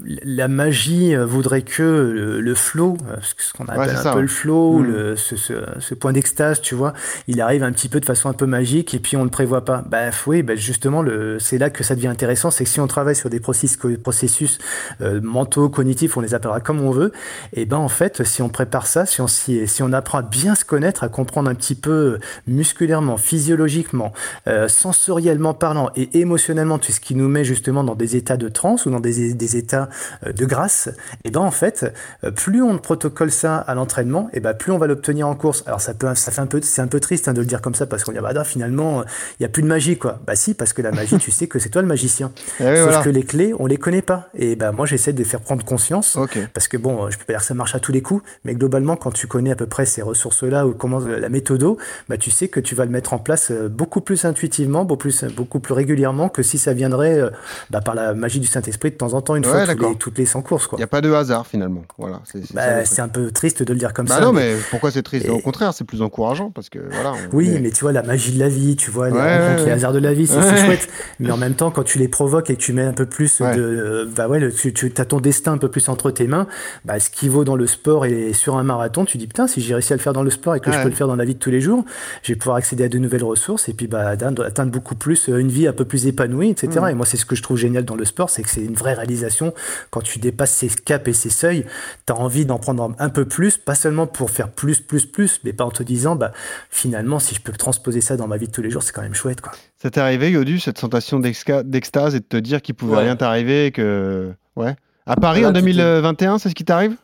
[0.05, 4.17] la magie euh, voudrait que le, le flow, euh, ce qu'on appelle un ça, peu
[4.17, 4.23] ouais.
[4.23, 4.85] le flow, Mm.
[4.85, 6.93] le, ce, ce, ce point d'extase, tu vois,
[7.29, 9.31] il arrive un petit peu de façon un peu magique et puis on ne le
[9.31, 9.83] prévoit pas.
[9.89, 12.87] Bah oui, bah justement, le, c'est là que ça devient intéressant, c'est que si on
[12.87, 14.59] travaille sur des processus, processus
[15.01, 17.13] euh, mentaux, cognitifs, on les appellera comme on veut,
[17.55, 20.36] et ben en fait, si on prépare ça, si on, si on apprend à bien
[20.55, 24.13] se connaître, à comprendre un petit peu musculairement, physiologiquement,
[24.49, 28.49] euh, sensoriellement parlant et émotionnellement, tout ce qui nous met justement dans des états de
[28.49, 29.89] transe ou dans des, des états
[30.27, 30.89] euh, de grâce,
[31.25, 31.93] et ben en fait,
[32.25, 35.63] euh, plus on protocole ça à l'entraînement, et ben plus on va l'obtenir en course.
[35.67, 37.61] Alors ça peut, ça fait un peu, c'est un peu triste hein, de le dire
[37.61, 39.05] comme ça parce qu'on dit ah bah non, finalement
[39.39, 40.21] il y a plus de magie quoi.
[40.27, 42.33] Bah si parce que la magie, tu sais que c'est toi le magicien.
[42.61, 43.03] Eh oui, Sauf voilà.
[43.03, 44.29] que les clés, on les connaît pas.
[44.35, 46.17] Et ben moi j'essaie de faire prendre conscience.
[46.17, 46.39] Ok.
[46.53, 48.55] Parce que bon, je peux pas dire que ça marche à tous les coups, mais
[48.55, 51.77] globalement, quand tu connais à peu près ces ressources-là ou comment la méthodo,
[52.09, 54.99] bah tu sais que tu vas le mettre en place euh, beaucoup plus intuitivement, beaucoup
[55.01, 57.31] plus, beaucoup plus régulièrement que si ça viendrait euh,
[57.71, 59.95] bah, par la magie du Saint-Esprit de temps en temps, une Ouais, fois tous les,
[59.97, 60.67] toutes les 100 courses.
[60.67, 60.77] Quoi.
[60.77, 61.83] Il n'y a pas de hasard finalement.
[61.99, 62.21] Voilà.
[62.25, 64.21] C'est Bah, c'est un peu triste de le dire comme Bah ça.
[64.21, 65.27] non, mais- mais pourquoi c'est triste?
[65.27, 67.13] Et- Au contraire, c'est plus encourageant parce que voilà.
[67.13, 69.21] on- Oui, mais- mais tu vois, la magie de la vie, tu vois, les Ouais,
[69.21, 69.71] rencontres, ouais, les ouais.
[69.73, 70.89] hasards de la vie, c'est chouette.
[71.21, 73.41] Mais en même temps, quand tu les provoques et que tu mets un peu plus
[73.41, 73.45] de.
[73.47, 76.47] euh, Bah ouais, le- tu, tu as ton destin un peu plus entre tes mains,
[76.85, 79.61] bah, ce qui vaut dans le sport et sur un marathon, tu dis putain, si
[79.61, 80.83] j'ai réussi à le faire dans le sport et que je Ouais.
[80.83, 81.85] peux le faire dans la vie de tous les jours,
[82.23, 85.29] je vais pouvoir accéder à de nouvelles ressources et puis bah, atteindre, atteindre beaucoup plus
[85.29, 86.81] euh, une vie un peu plus épanouie, etc.
[86.83, 86.89] Mm.
[86.89, 88.75] Et moi, c'est ce que je trouve génial dans le sport, c'est que c'est une
[88.75, 89.55] vraie réalisation.
[89.91, 91.65] Quand tu dépasses ces caps et ces seuils,
[92.07, 95.41] tu as envie d'en prendre un peu plus, pas seulement pour faire plus, plus, plus,
[95.45, 96.33] mais pas en te disant, bah,
[96.71, 99.03] finalement, si je peux transposer ça dans ma vie de tous les jours, c'est quand
[99.03, 99.53] même chouette, quoi.
[99.83, 103.03] Ça t'est arrivé, Yodu, cette sensation d'extase et de te dire qu'il pouvait Ouais.
[103.03, 104.33] rien t'arriver et que.
[104.57, 104.75] Ouais.
[105.07, 106.97] À Paris en tu t'es- 2021, c'est ce qui t'arrive?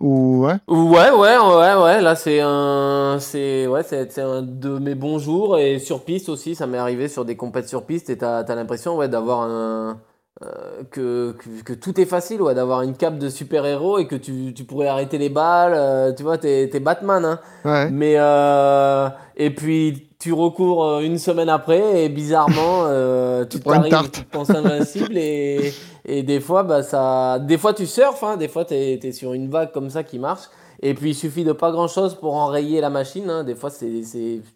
[0.00, 2.00] Ouais Ouais, ouais, ouais, ouais.
[2.00, 6.54] Là, c'est un, c'est, ouais, c'est, un de mes bons jours et sur piste aussi.
[6.54, 10.00] Ça m'est arrivé sur des compètes sur piste et t'as, t'as l'impression, ouais, d'avoir un,
[10.44, 14.06] euh, que, que, que tout est facile, ouais, d'avoir une cape de super héros et
[14.06, 15.72] que tu, tu pourrais arrêter les balles.
[15.74, 17.40] euh, tu vois, t'es, t'es Batman, hein.
[17.64, 17.90] Ouais.
[17.90, 24.10] Mais euh, et puis tu recours euh, une semaine après et bizarrement euh, tu t'arrives,
[24.10, 25.72] tu te penses invincible et,
[26.04, 29.32] et des fois bah ça, des fois tu surfes, hein, des fois t'es es sur
[29.32, 30.44] une vague comme ça qui marche
[30.82, 33.28] et puis il suffit de pas grand chose pour enrayer la machine.
[33.30, 33.44] hein.
[33.44, 34.02] Des fois c'est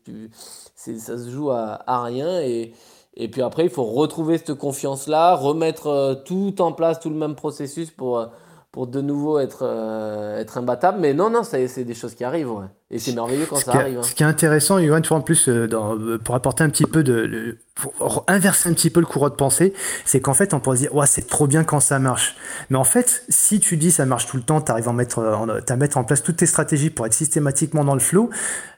[0.04, 0.30] tu-
[0.74, 2.72] ça se joue à, à rien et
[3.14, 7.10] et puis après il faut retrouver cette confiance là, remettre euh, tout en place, tout
[7.10, 8.26] le même processus pour
[8.72, 10.98] pour de nouveau être, euh, être imbattable.
[10.98, 12.50] Mais non, non, c'est c'est des choses qui arrivent.
[12.52, 12.64] Ouais.
[12.94, 13.98] Et c'est merveilleux quand Ce ça qui, est- arrive.
[13.98, 14.02] hein.
[14.02, 16.68] ce qui est intéressant, Yoann, tu vois, en plus, euh, dans- euh, pour apporter un
[16.68, 17.14] petit peu de.
[17.14, 19.72] le- pour inverser un petit peu le courant de pensée,
[20.04, 22.36] c'est qu'en fait, on pourrait se dire, ouais, c'est trop bien quand ça marche.
[22.68, 25.20] Mais en fait, si tu dis ça marche tout le temps, tu arrives à mettre,
[25.20, 28.28] euh, en, à mettre en place toutes tes stratégies pour être systématiquement dans le flow,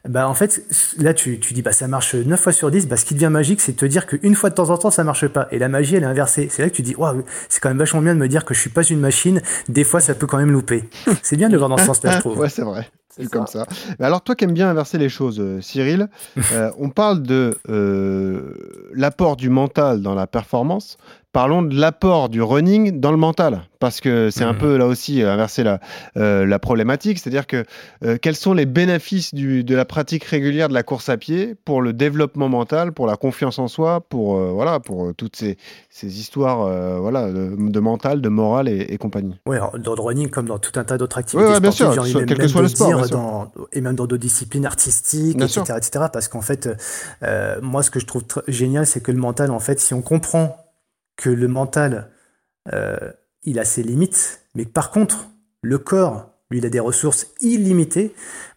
[0.09, 0.63] bah, en fait,
[0.99, 2.87] là, tu, tu dis, bah, ça marche 9 fois sur 10.
[2.87, 4.93] Bah, ce qui devient magique, c'est de te dire qu'une fois de temps en temps,
[4.93, 5.49] ça marche pas.
[5.51, 6.47] Et la magie, elle est inversée.
[6.49, 8.55] C'est là que tu dis, waouh, c'est quand même vachement bien de me dire que
[8.55, 9.43] je suis pas une machine.
[9.69, 10.85] Des fois, ça peut quand même louper.
[11.25, 12.39] C'est bien de le voir dans ce sens-là, je trouve.
[12.39, 12.89] Ouais, c'est vrai.
[13.17, 13.67] C'est comme ça.
[13.99, 16.09] Mais alors, toi qui aimes bien inverser les choses, euh, Cyril,
[16.53, 20.97] euh, on parle de euh, l'apport du mental dans la performance.
[21.35, 24.59] Parlons de l'apport du running dans le mental, parce que c'est un Mhm.
[24.61, 25.81] peu là aussi inverser la,
[26.17, 27.65] euh, la problématique, c'est-à-dire que
[28.05, 31.57] euh, quels sont les bénéfices du- de la pratique régulière de la course à pied
[31.65, 35.59] pour le développement mental, pour la confiance en soi, pour euh, voilà, pour toutes ces,
[35.91, 39.35] ces histoires euh, voilà de, de mental, de morale et, et compagnie?
[39.51, 42.01] Alors, dans le running comme dans tout un tas d'autres activités Ouais, ouais, bien sportives,
[42.13, 43.17] sûr, quel que même soit le sport, dire bien sûr.
[43.17, 46.05] dans- et même dans d'autres disciplines artistiques, Bien etc., etc.
[46.13, 46.69] Parce qu'en fait,
[47.25, 49.95] euh, moi, ce que je trouve tr- génial, c'est que le mental, en fait, si
[49.95, 50.57] on comprend
[51.17, 52.11] que le mental,
[52.73, 53.13] euh,
[53.43, 55.29] il a ses limites, mais par contre,
[55.63, 58.15] le corps, lui, il a des ressources illimitées,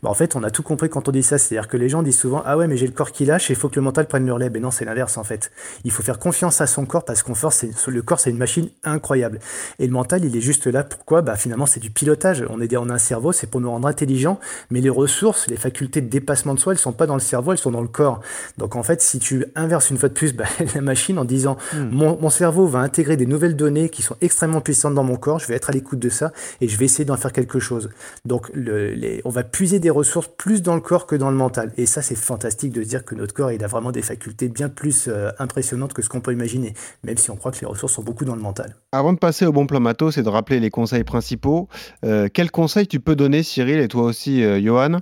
[0.08, 1.38] bah, en fait, on a tout compris quand on dit ça.
[1.38, 3.54] C'est-à-dire que les gens disent souvent, ah ouais, mais j'ai le corps qui lâche et
[3.54, 4.50] il faut que le mental prenne le relais.
[4.50, 5.52] Mais non, c'est l'inverse, en fait.
[5.84, 8.70] Il faut faire confiance à son corps parce qu'on force, le corps, c'est une machine
[8.84, 9.40] incroyable.
[9.80, 10.84] Et le mental, il est juste là.
[10.84, 11.22] Pourquoi?
[11.22, 12.44] Bah, Finalement, c'est du pilotage.
[12.50, 14.40] On, est, on a un cerveau, c'est pour nous rendre intelligents,
[14.72, 17.52] mais les ressources, les facultés de dépassement de soi, elles sont pas dans le cerveau,
[17.52, 18.22] elles sont dans le corps.
[18.58, 20.46] Donc en fait, si tu inverses une fois de plus bah,
[20.76, 21.58] la machine en disant
[21.92, 25.40] mon, mon cerveau va intégrer des nouvelles données qui sont extrêmement puissantes dans mon corps,
[25.40, 26.32] je vais être à l'écoute de ça
[26.62, 27.90] et je vais essayer d'en faire quelque chose.
[28.26, 31.36] Donc le- les, on va puiser des ressources plus dans le corps que dans le
[31.36, 31.74] mental.
[31.78, 34.48] Et ça, c'est fantastique de se dire que notre corps, il a vraiment des facultés
[34.48, 36.74] bien plus euh, impressionnantes que ce qu'on peut imaginer,
[37.04, 38.76] même si on croit que les ressources sont beaucoup dans le mental.
[38.92, 41.68] Avant de passer au bon plan matos et de rappeler les conseils principaux,
[42.06, 45.00] euh, quels conseils tu peux donner, Cyril, et toi aussi, euh, Johan,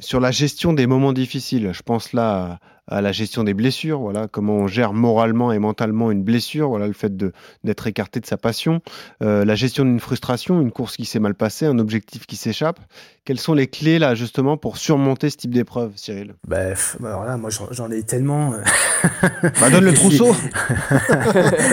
[0.00, 1.70] sur la gestion des moments difficiles?
[1.72, 5.58] Je pense là à, à la gestion des blessures, voilà, comment on gère moralement et
[5.58, 7.16] mentalement une blessure, voilà, le fait
[7.64, 8.80] d'être écarté de sa passion,
[9.22, 12.78] euh, la gestion d'une frustration, une course qui s'est mal passée, un objectif qui s'échappe.
[13.24, 16.34] Quelles sont les clés là justement pour surmonter ce type d'épreuve, Cyril?
[16.46, 18.52] Bref, alors là, moi j'en- ai tellement.
[18.52, 18.58] euh,
[19.60, 20.34] bah, Donne le trousseau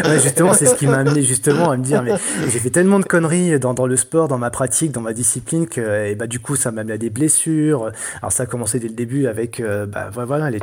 [0.06, 3.00] Ouais, justement, c'est ce qui m'a amené justement à me dire, mais j'ai fait tellement
[3.00, 6.28] de conneries dans, dans le sport, dans ma pratique, dans ma discipline, que et bah,
[6.28, 7.92] du coup, ça m'a amené à des blessures.
[8.22, 10.60] Alors ça a commencé dès le début avec bah, voilà, les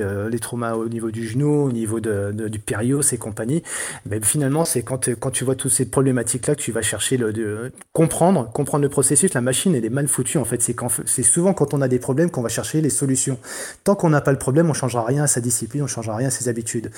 [0.00, 3.62] euh, les traumas au niveau du genou, au niveau de, du périos et compagnie.
[4.06, 7.32] Mais finalement, c'est quand, quand tu vois toutes ces problématiques-là que tu vas chercher le,
[7.32, 9.34] de comprendre, comprendre le processus.
[9.34, 10.62] La machine, elle est mal foutue en fait.
[10.62, 13.38] C'est souvent quand on a des problèmes qu'on va chercher les solutions.
[13.84, 16.28] Tant qu'on n'a pas le problème, on changera rien à sa discipline, on changera rien
[16.28, 16.90] à ses habitudes.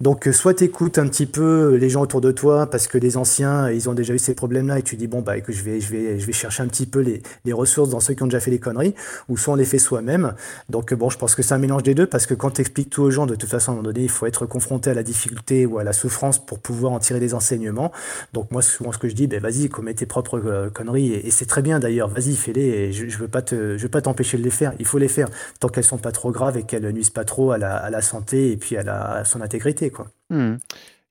[0.00, 3.16] Donc, euh, soit t'écoutes un petit peu les gens autour de toi parce que les
[3.16, 5.80] anciens, ils ont déjà eu ces problèmes-là et tu dis, bon, bah, écoute, je vais,
[5.80, 8.26] je vais, je vais chercher un petit peu les, les ressources dans ceux qui ont
[8.26, 8.94] déjà fait les conneries
[9.28, 10.34] ou soit on les fait soi-même.
[10.68, 12.90] Donc, euh, bon, je pense que c'est un mélange des deux parce que quand t'expliques
[12.90, 14.94] tout aux gens, de toute façon, à un moment donné, il faut être confronté à
[14.94, 17.92] la difficulté ou à la souffrance pour pouvoir en tirer des enseignements.
[18.32, 21.30] Donc, moi, souvent, ce que je dis, ben, vas-y, commets tes propres euh, conneries et,
[21.30, 24.36] c'est très bien d'ailleurs, vas-y, fais-les je, je veux pas te, je veux pas t'empêcher
[24.36, 24.72] de les faire.
[24.78, 25.28] Il faut les faire
[25.60, 28.02] tant qu'elles sont pas trop graves et qu'elles nuisent pas trop à la, à la
[28.02, 30.08] santé et puis à, la, à son intégrité, quoi.
[30.30, 30.56] Hmm.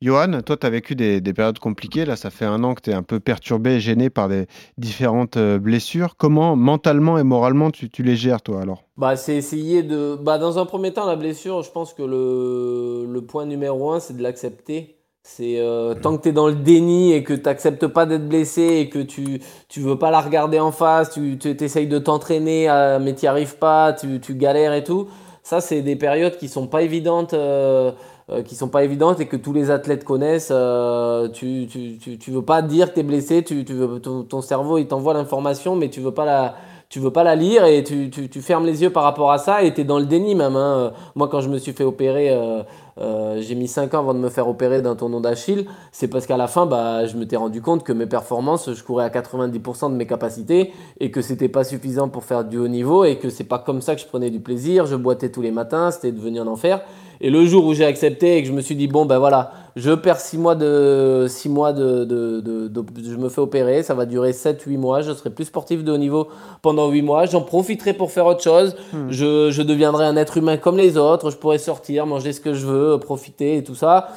[0.02, 2.06] Johan, toi, tu as vécu des, des, périodes compliquées.
[2.06, 4.45] Là, ça fait un an que tu es un peu perturbé, gêné par des
[4.78, 6.16] différentes euh, blessures.
[6.16, 8.84] Comment, mentalement et moralement, tu, tu les gères, toi, alors?
[8.95, 10.16] Bah, C'est essayer de.
[10.16, 14.00] Bah, dans un premier temps, la blessure, je pense que le, le point numéro un,
[14.00, 14.95] c'est de l'accepter.
[15.24, 18.28] C'est euh, tant que tu es dans le déni et que tu n'acceptes pas d'être
[18.28, 22.00] blessé et que tu tu veux pas la regarder en face, tu, tu essayes de
[22.00, 22.68] t'entraîner,
[23.02, 25.10] mais tu n'y arrives pas, tu, tu galères et tout.
[25.43, 27.34] Ça, c'est des périodes qui sont pas évidentes.
[27.34, 27.91] Euh,
[28.32, 30.52] euh, qui sont pas évidentes et que tous les athlètes connaissent.
[30.52, 34.00] Euh, tu, tu, tu, tu, veux pas dire que tu es blessé, tu, tu veux,
[34.00, 36.56] ton, ton cerveau il t'envoie l'information, mais tu veux pas la,
[36.90, 39.62] tu veux pas la lire et tu, tu, fermes les yeux par rapport à ça
[39.62, 40.56] et tu es dans le déni même.
[40.56, 40.92] Hein.
[41.14, 42.64] Moi, quand je me suis fait opérer, euh,
[43.00, 45.68] euh, j'ai mis 5 ans avant de me faire opérer d'un tendon d'Achille.
[45.92, 48.84] C'est parce qu'à la fin, bah, je me t'ai rendu compte que mes performances, je
[48.84, 52.68] courais à 90% de mes capacités et que c'était pas suffisant pour faire du haut
[52.68, 54.88] niveau et que c'est pas comme ça que je prenais du plaisir.
[54.88, 56.82] Je boitais tous les matins, c'était devenu un enfer.
[57.22, 59.52] Et le jour où j'ai accepté et que je me suis dit, bon, ben voilà,
[59.76, 61.26] je perds 6 mois de.
[61.28, 65.02] 6 mois de, de, de, Je me fais opérer, ça va durer 7-8 mois.
[65.02, 66.30] Je serai plus sportif de haut niveau
[66.62, 67.26] pendant 8 mois.
[67.26, 68.76] J'en profiterai pour faire autre chose.
[68.94, 69.08] Hmm.
[69.10, 71.30] Je, je deviendrai un être humain comme les autres.
[71.30, 74.10] Je pourrai sortir, manger ce que je veux, profiter et tout ça.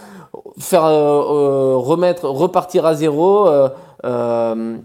[0.59, 0.85] Faire.
[0.85, 2.29] Euh, euh, remettre.
[2.29, 3.49] Repartir à zéro.
[4.05, 4.77] Euh,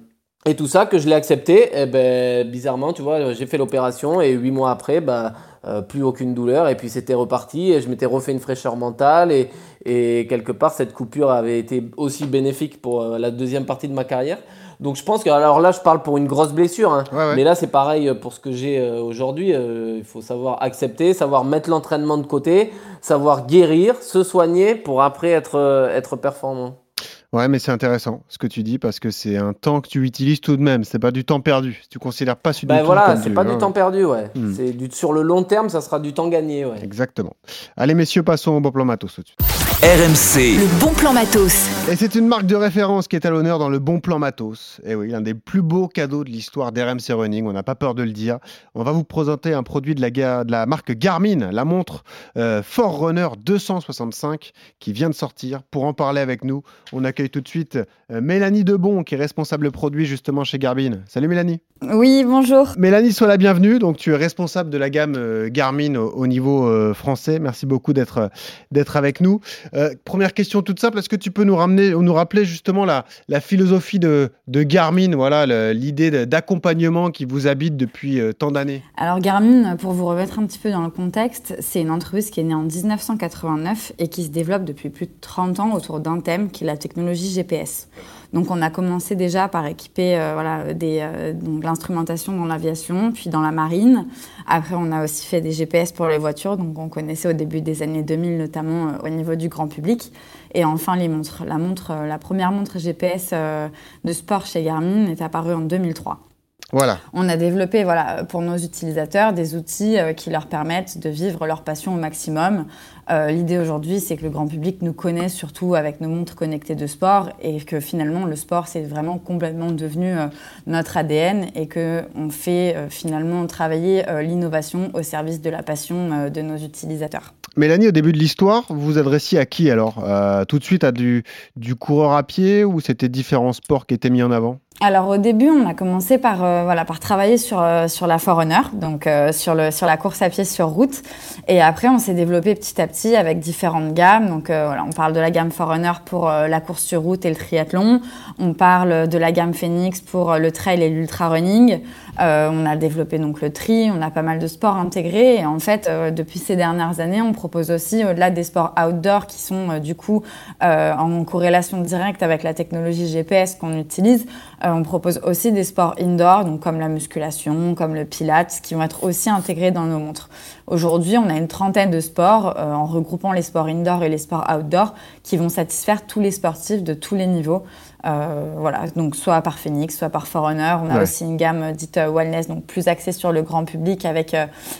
[0.46, 3.58] et tout ça, que je l'ai accepté, et eh ben, bizarrement, tu vois, j'ai fait
[3.58, 5.34] l'opération et 8 mois après, bah
[5.66, 9.32] euh, plus aucune douleur, et puis c'était reparti, et je m'étais refait une fraîcheur mentale,
[9.32, 9.50] et,
[9.86, 13.94] et, quelque part, cette coupure avait été aussi bénéfique pour euh, la deuxième partie de
[13.94, 14.38] ma carrière.
[14.80, 17.04] Donc je pense que, alors là, je parle pour une grosse blessure, hein,
[17.36, 19.50] mais là, c'est pareil pour ce que j'ai euh, aujourd'hui.
[19.50, 25.30] il faut savoir accepter, savoir mettre l'entraînement de côté, savoir guérir, se soigner pour après
[25.30, 26.87] être, être performant.
[27.34, 30.06] Ouais, mais c'est intéressant ce que tu dis parce que c'est un temps que tu
[30.06, 30.86] utilises tout de même.
[30.86, 31.84] C'est pas du temps perdu.
[31.90, 34.30] Tu considères pas celui ben voilà, c'est pas du temps perdu, ouais.
[34.34, 34.54] Hmm.
[34.54, 36.82] C'est du sur le long terme, ça sera du temps gagné, ouais.
[36.82, 37.36] Exactement.
[37.76, 39.67] Allez, messieurs, passons au bon plan matos tout de suite.
[39.84, 40.58] RMC.
[40.58, 41.54] Le bon plan matos.
[41.88, 44.82] Et c'est une marque de référence qui est à l'honneur dans le bon plan matos.
[44.84, 47.94] Et oui, l'un des plus beaux cadeaux de l'histoire d'RMC Running, on n'a pas peur
[47.94, 48.40] de le dire.
[48.74, 50.10] On va vous présenter un produit de la,
[50.44, 52.04] de la marque Garmin, la montre
[52.38, 55.62] euh, Forerunner 265 qui vient de sortir.
[55.62, 57.78] Pour en parler avec nous, on accueille tout de suite
[58.12, 61.02] euh, Mélanie Debon qui est responsable produit justement chez Garmin.
[61.06, 61.62] Salut Mélanie.
[61.82, 62.74] Oui, bonjour.
[62.78, 63.80] Mélanie, sois la bienvenue.
[63.80, 67.40] Donc tu es responsable de la gamme euh, Garmin au, niveau français.
[67.40, 68.30] Merci beaucoup d'être
[68.72, 69.40] d'être avec nous.
[69.74, 73.06] Euh, première question toute simple, est-ce que tu peux nous, ramener, nous rappeler justement la,
[73.28, 78.84] la philosophie de, de Garmin, voilà, l'idée d'accompagnement qui vous habite depuis euh, tant d'années?
[78.98, 82.40] Alors Garmin, pour vous remettre un petit peu dans le contexte, c'est une entreprise qui
[82.40, 86.20] est née en 1989 et qui se développe depuis plus de 30 ans autour d'un
[86.20, 87.88] thème qui est la technologie GPS.
[88.34, 93.30] Donc on a commencé déjà par équiper euh, voilà, des, euh, l'instrumentation dans l'aviation, puis
[93.30, 94.08] dans la marine.
[94.48, 97.62] Après, on a aussi fait des GPS pour les voitures, donc on connaissait au début
[97.62, 100.12] des années 2000 notamment euh, au niveau du grand public.
[100.54, 101.44] Et enfin les montres.
[101.46, 106.27] La, montre, la première montre GPS de sport chez Garmin est apparue en 2003.
[106.74, 107.00] Voilà.
[107.14, 111.48] On a développé voilà, pour nos utilisateurs des outils euh, qui leur permettent de vivre
[111.48, 112.66] leur passion au maximum.
[113.10, 116.76] Euh, l'idée aujourd'hui, c'est que le grand public nous connaisse surtout avec nos montres connectées
[116.76, 120.28] de sport et que finalement le sport, c'est vraiment complètement devenu euh,
[120.66, 126.58] notre ADN et qu'on fait finalement travailler l'innovation au service de la passion de nos
[126.58, 127.34] utilisateurs.
[127.56, 130.04] Mélanie, au début de l'histoire, vous vous adressiez à qui alors?
[130.48, 131.24] Tout de suite à du,
[131.56, 134.60] du coureur à pied ou c'était différents sports qui étaient mis en avant?
[134.80, 138.20] Alors au début, on a commencé par euh, voilà par travailler sur euh, sur la
[138.20, 141.02] Forerunner, donc euh, sur le sur la course à pied sur route.
[141.48, 144.28] Et après, on s'est développé petit à petit avec différentes gammes.
[144.28, 147.36] Donc voilà, on parle de la gamme Forerunner pour la course sur route et le
[147.36, 148.02] triathlon.
[148.38, 151.80] On parle de la gamme Phoenix pour le trail et l'ultra running.
[152.20, 153.90] on a développé donc le tri.
[153.90, 155.38] On a pas mal de sports intégrés.
[155.38, 159.40] Et en fait, depuis ces dernières années, on propose aussi au-delà des sports outdoor qui
[159.40, 160.24] sont du coup
[160.62, 164.26] en corrélation directe avec la technologie GPS qu'on utilise.
[164.64, 168.74] Euh, on propose aussi des sports indoor, donc comme la musculation, comme le pilates, qui
[168.74, 170.30] vont être aussi intégrés dans nos montres.
[170.66, 174.18] Aujourd'hui, on a une trentaine de sports euh, en regroupant les sports indoor et les
[174.18, 177.64] sports outdoor qui vont satisfaire tous les sportifs de tous les niveaux.
[178.06, 180.78] Euh, voilà, donc soit par Phoenix, soit par Forerunner.
[180.84, 184.36] On a aussi une gamme dite wellness, donc plus axée sur le grand public, avec,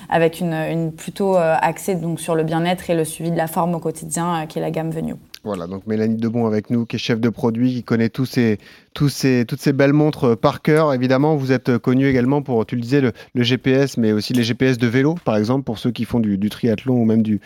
[0.10, 3.76] avec une, une plutôt axée donc sur le bien-être et le suivi de la forme
[3.76, 5.16] au quotidien, qui est la gamme Venue.
[5.48, 8.60] Voilà, donc Mélanie Debon avec nous, qui est chef de produit, qui connaît tous ces,
[8.94, 10.94] toutes ces belles montres euh, par cœur.
[10.94, 14.78] Évidemment, vous êtes connu également pour, tu le disais, le, GPS, mais aussi les GPS
[14.78, 17.40] de vélo, par exemple, pour ceux qui font du, triathlon ou même du,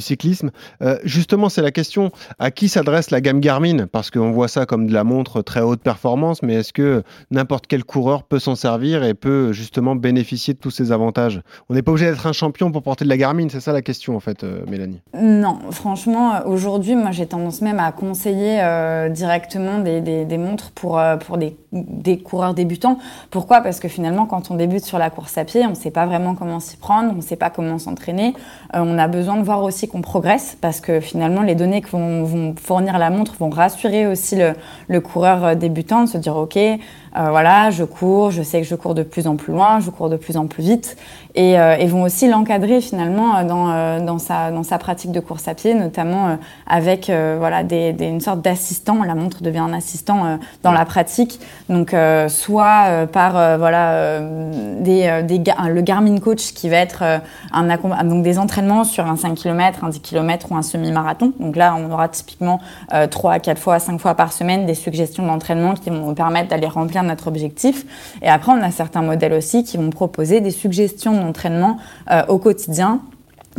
[0.00, 0.50] cyclisme.
[0.82, 3.86] Euh, justement, c'est la question à qui s'adresse la gamme Garmin?
[3.86, 7.66] Parce qu'on voit ça comme de la montre très haute performance, mais est-ce que n'importe
[7.66, 11.40] quel coureur peut s'en servir et peut justement bénéficier de tous ces avantages?
[11.68, 13.82] On n'est pas obligé d'être un champion pour porter de la Garmin, c'est ça la
[13.82, 19.08] question en fait, euh, Mélanie Non, franchement, aujourd'hui, moi j'ai tendance même à conseiller euh,
[19.08, 22.98] directement des, des, montres pour, euh, pour des, des, coureurs débutants.
[23.30, 23.60] Pourquoi?
[23.60, 26.06] Parce que finalement, quand on débute sur la course à pied, on ne sait pas
[26.06, 28.34] vraiment comment s'y prendre, on ne sait pas comment s'entraîner.
[28.74, 31.90] Euh, on a besoin de voir aussi qu'on progresse parce que finalement, les données que
[31.90, 34.52] vont, fournir la montre vont rassurer aussi le,
[34.88, 36.58] le coureur débutant, de se dire, OK,
[37.16, 39.90] euh, voilà, je cours, je sais que je cours de plus en plus loin, je
[39.90, 40.96] cours de plus en plus vite,
[41.36, 45.12] et, euh, et vont aussi l'encadrer finalement euh, dans, euh, dans, sa, dans sa pratique
[45.12, 46.36] de course à pied, notamment euh,
[46.66, 49.02] avec voilà, des, des, une sorte d'assistant.
[49.04, 51.94] La montre devient un assistant dans la pratique, donc
[52.28, 54.20] soit par voilà,
[54.80, 57.02] des, des, le Garmin Coach qui va être
[57.52, 61.32] un, donc des entraînements sur un 5 km, un 10 km ou un semi-marathon.
[61.38, 62.60] Donc là, on aura typiquement
[63.10, 66.48] 3 à 4 fois, 5 fois par semaine des suggestions d'entraînement qui vont nous permettre
[66.48, 67.86] d'aller remplir notre objectif.
[68.22, 71.78] Et après, on a certains modèles aussi qui vont proposer des suggestions d'entraînement
[72.10, 73.00] euh, au quotidien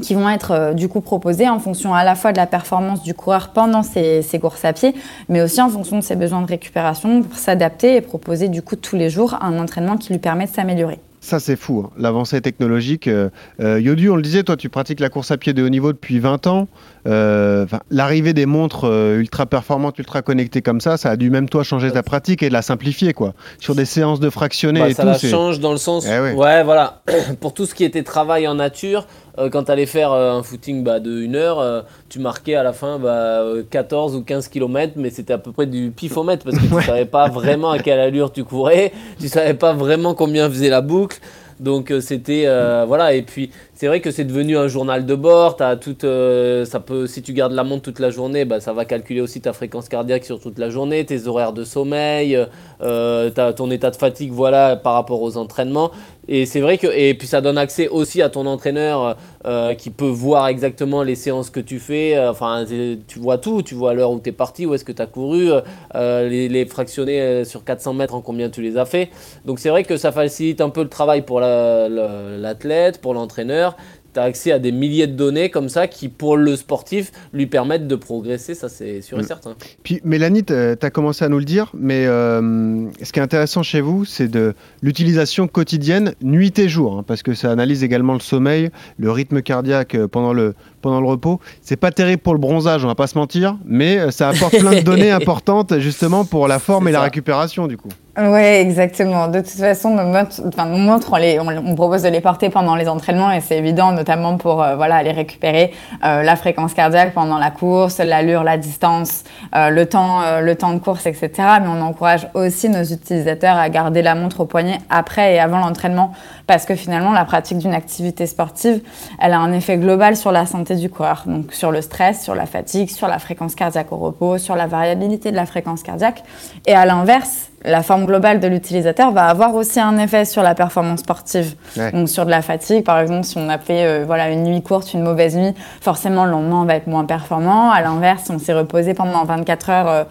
[0.01, 3.01] qui vont être euh, du coup proposées en fonction à la fois de la performance
[3.01, 4.93] du coureur pendant ses, ses, courses à pied,
[5.29, 8.75] mais aussi en fonction de ses besoins de récupération pour s'adapter et proposer du coup
[8.75, 10.99] tous les jours un entraînement qui lui permet de s'améliorer.
[11.25, 11.89] Ça, c'est fou, hein.
[11.97, 13.07] l'avancée technologique.
[13.07, 15.69] Euh, euh, Yodu, on le disait, toi, tu pratiques la course à pied de haut
[15.69, 16.67] niveau depuis 20 ans.
[17.07, 21.49] Euh, L'arrivée des montres euh, ultra performantes, ultra connectées comme ça, ça a dû même
[21.49, 23.33] toi changer ta pratique et de la simplifier, quoi.
[23.57, 25.25] Sur des séances de fractionnés bah, et ça tout.
[25.25, 26.05] change dans le sens.
[26.05, 26.33] Eh ouais.
[26.33, 27.01] ouais, voilà.
[27.41, 29.07] Pour tout ce qui était travail en nature,
[29.37, 32.55] euh, quand tu allais faire euh, un footing bah, de 1 heure, euh, tu marquais
[32.55, 36.45] à la fin bah, 14 ou 15 km, mais c'était à peu près du pifomètre
[36.45, 39.73] parce que tu ne savais pas vraiment à quelle allure tu courais, tu savais pas
[39.73, 41.19] vraiment combien faisait la boucle.
[41.59, 45.55] Donc c'était euh, voilà et puis c'est vrai que c'est devenu un journal de bord.
[45.61, 48.73] As toute, euh, ça peut si tu gardes la montre toute la journée, bah, ça
[48.73, 52.37] va calculer aussi ta fréquence cardiaque sur toute la journée, tes horaires de sommeil,
[52.81, 55.91] euh, ton état de fatigue voilà par rapport aux entraînements.
[56.27, 59.89] Et c'est vrai que et puis ça donne accès aussi à ton entraîneur euh, qui
[59.89, 62.17] peut voir exactement les séances que tu fais.
[62.27, 65.01] Enfin tu vois tout, tu vois l'heure où tu es parti, où est-ce que tu
[65.01, 65.51] as couru,
[65.95, 69.09] euh, les, les fractionnés sur 400 mètres en combien tu les as fait.
[69.45, 73.75] Donc c'est vrai que ça facilite un peu le travail pour l'athlète, pour l'entraîneur
[74.15, 77.45] tu as accès à des milliers de données comme ça qui, pour le sportif, lui
[77.45, 79.27] permettent de progresser, ça c'est sûr et Mm.
[79.27, 79.55] certain.
[79.83, 83.61] Puis Mélanie, tu as commencé à nous le dire, mais euh, ce qui est intéressant
[83.61, 88.13] chez vous, c'est de l'utilisation quotidienne, nuit et jour, hein, parce que ça analyse également
[88.13, 90.55] le sommeil, le rythme cardiaque euh, pendant le,
[90.85, 91.39] pendant le repos.
[91.63, 94.55] C'est pas terrible pour le bronzage, on va pas se mentir, mais euh, ça apporte
[94.55, 97.89] plein de données importantes justement pour la forme et la récupération du coup.
[98.17, 99.27] Oui, exactement.
[99.27, 102.21] De toute façon, nos montres, enfin, nos montres on, les, on, on, propose de les
[102.21, 105.73] porter pendant les entraînements et c'est évident, notamment pour euh, voilà, aller récupérer
[106.05, 110.71] euh, la fréquence cardiaque pendant la course, l'allure, la distance, euh, le, temps, le temps
[110.71, 111.29] de course, etc.
[111.61, 115.59] Mais on encourage aussi nos utilisateurs à garder la montre au poignet après et avant
[115.59, 116.13] l'entraînement
[116.47, 118.81] parce que finalement, la pratique d'une activité sportive,
[119.19, 121.23] elle a un effet global sur la santé du coureur.
[121.25, 124.67] Donc sur le stress, sur la fatigue, sur la fréquence cardiaque au repos, sur la
[124.67, 126.23] variabilité de la fréquence cardiaque.
[126.65, 130.55] Et à l'inverse, la forme globale de l'utilisateur va avoir aussi un effet sur la
[130.55, 131.55] performance sportive.
[131.77, 131.91] Ouais.
[131.91, 134.61] Donc sur de la fatigue, par exemple, si on a fait euh, voilà, une nuit
[134.61, 137.71] courte, une mauvaise nuit, forcément le lendemain on va être moins performant.
[137.71, 140.03] À l'inverse, si on s'est reposé pendant 24 heures euh,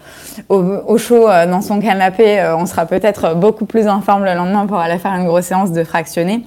[0.49, 4.33] au, au, chaud euh, dans son canapé, on sera peut-être beaucoup plus en forme le
[4.33, 6.45] lendemain pour aller faire une grosse séance de fractionné.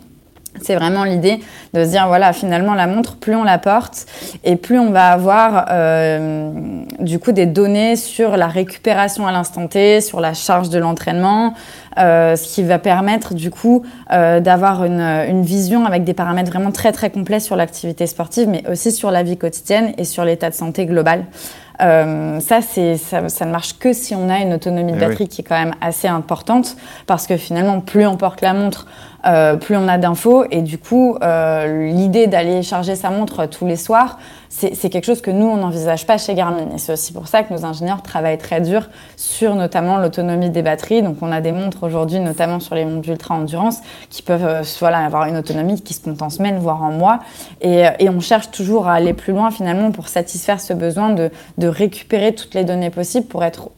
[0.61, 1.41] C'est vraiment l'idée
[1.75, 4.07] de se dire, voilà, finalement, la montre, plus on la porte
[4.45, 6.51] et plus on va avoir euh,
[6.99, 11.55] du coup des données sur la récupération à l'instant T, sur la charge de l'entraînement,
[11.99, 13.83] euh, ce qui va permettre du coup
[14.13, 18.49] euh, d'avoir une, une, vision avec des paramètres vraiment très très complets sur l'activité sportive,
[18.49, 21.25] mais aussi sur la vie quotidienne et sur l'état de santé global.
[21.81, 25.25] Euh, ça, ça, ça ne marche que si on a une autonomie de Eh batterie
[25.25, 25.29] oui.
[25.29, 26.77] qui est quand même assez importante,
[27.07, 28.87] parce que finalement, plus on porte la montre,
[29.27, 33.67] euh, plus on a d'infos, et du coup, euh, l'idée d'aller charger sa montre tous
[33.67, 34.19] les soirs,
[34.51, 36.75] c'est quelque chose que nous, on n'envisage pas chez Garmin.
[36.75, 40.63] Et c'est aussi pour ça que nos ingénieurs travaillent très dur sur notamment l'autonomie des
[40.63, 41.03] batteries.
[41.03, 44.99] Donc, on a des montres aujourd'hui, notamment sur les montres d'ultra-endurance, qui peuvent euh, voilà,
[44.99, 47.21] avoir une autonomie qui se compte en semaines, voire en mois.
[47.61, 51.31] Et, et, on cherche toujours à aller plus loin, finalement, pour satisfaire ce besoin de,
[51.69, 53.71] récupérer toutes les données possibles pour, être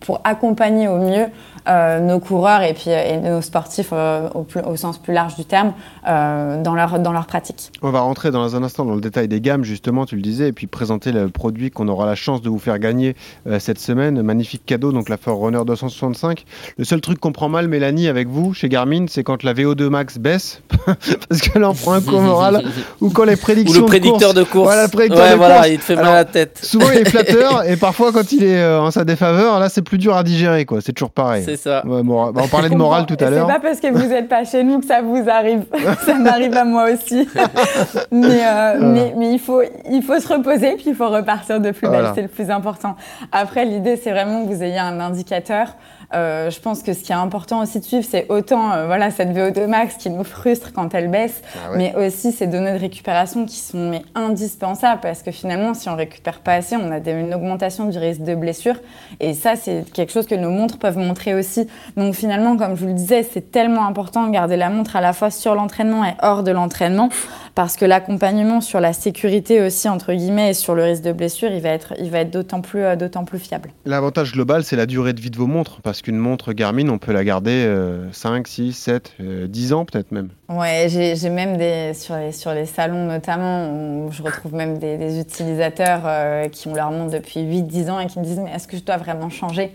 [0.00, 1.26] pour accompagner au mieux
[1.66, 2.90] euh, nos coureurs et, puis,
[3.22, 5.72] nos sportifs euh, au, plus, au, sens plus large du terme
[6.08, 7.70] euh, dans, leur, dans leur pratique.
[7.82, 10.48] On va rentrer dans un instant dans le détail des gammes, justement, tu le disais,
[10.48, 13.16] et puis présenter le produit qu'on aura la chance de vous faire gagner
[13.46, 14.22] euh, cette semaine.
[14.22, 16.44] Magnifique cadeau, donc la Forerunner 265.
[16.78, 19.88] Le seul truc qu'on prend mal, Mélanie, avec vous, chez Garmin, c'est quand la VO2
[19.88, 22.62] max baisse, parce qu'elle en prend un coup moral,
[23.00, 24.44] ou quand les prédictions ou le prédicteur de course.
[24.44, 24.64] De course.
[24.64, 25.68] Voilà, le prédicteur ouais, de voilà, course.
[25.70, 26.60] il te fait mal à la tête.
[26.62, 29.04] Souvent, il y a les flat utilisateur et parfois quand il est euh, en sa
[29.04, 30.80] défaveur, là c'est plus dur à digérer quoi.
[30.80, 31.42] C'est toujours pareil.
[31.44, 31.84] C'est ça.
[31.86, 33.46] Ouais, on parlait de morale tout à l'heure.
[33.46, 35.64] C'est pas parce que vous n'êtes pas chez nous que ça vous arrive.
[36.06, 37.28] ça m'arrive à moi aussi.
[38.10, 41.70] mais, euh, mais, mais il, faut, il faut se reposer, puis il faut repartir de
[41.70, 42.00] plus belle.
[42.00, 42.12] Voilà.
[42.14, 42.96] C'est le plus important.
[43.32, 45.68] Après, l'idée, c'est vraiment que vous ayez un indicateur.
[46.14, 49.10] Euh, je pense que ce qui est important aussi de suivre, c'est autant euh, voilà,
[49.10, 51.76] cette VO2 max qui nous frustre quand elle baisse, Ah ouais.
[51.78, 55.96] mais aussi ces données de récupération qui sont mais, indispensables parce que finalement, si on
[55.96, 58.76] récupère pas assez, on a des- une augmentation du risque de blessure.
[59.18, 61.66] Et ça, c'est quelque chose que nos montres peuvent montrer aussi.
[61.96, 65.00] Donc finalement, comme je vous le disais, c'est tellement important de garder la montre à
[65.00, 67.08] la fois sur l'entraînement et hors de l'entraînement
[67.54, 71.50] parce que l'accompagnement sur la sécurité aussi, entre guillemets, et sur le risque de blessure,
[71.52, 72.96] il va être, il va être d'autant plus, euh,
[73.26, 73.70] plus fiable.
[73.84, 75.80] L'avantage global, c'est la durée de vie de vos montres.
[75.82, 79.84] Parce qu'une montre Garmin, on peut la garder euh, 5, 6, 7, euh, 10 ans
[79.84, 80.28] peut-être même.
[80.48, 84.98] Ouais, j'ai même des, sur, les, sur les salons notamment, où je retrouve même des,
[84.98, 88.50] des utilisateurs euh, qui ont leur montre depuis 8-10 ans et qui me disent Mais
[88.52, 89.72] est-ce que je dois vraiment changer?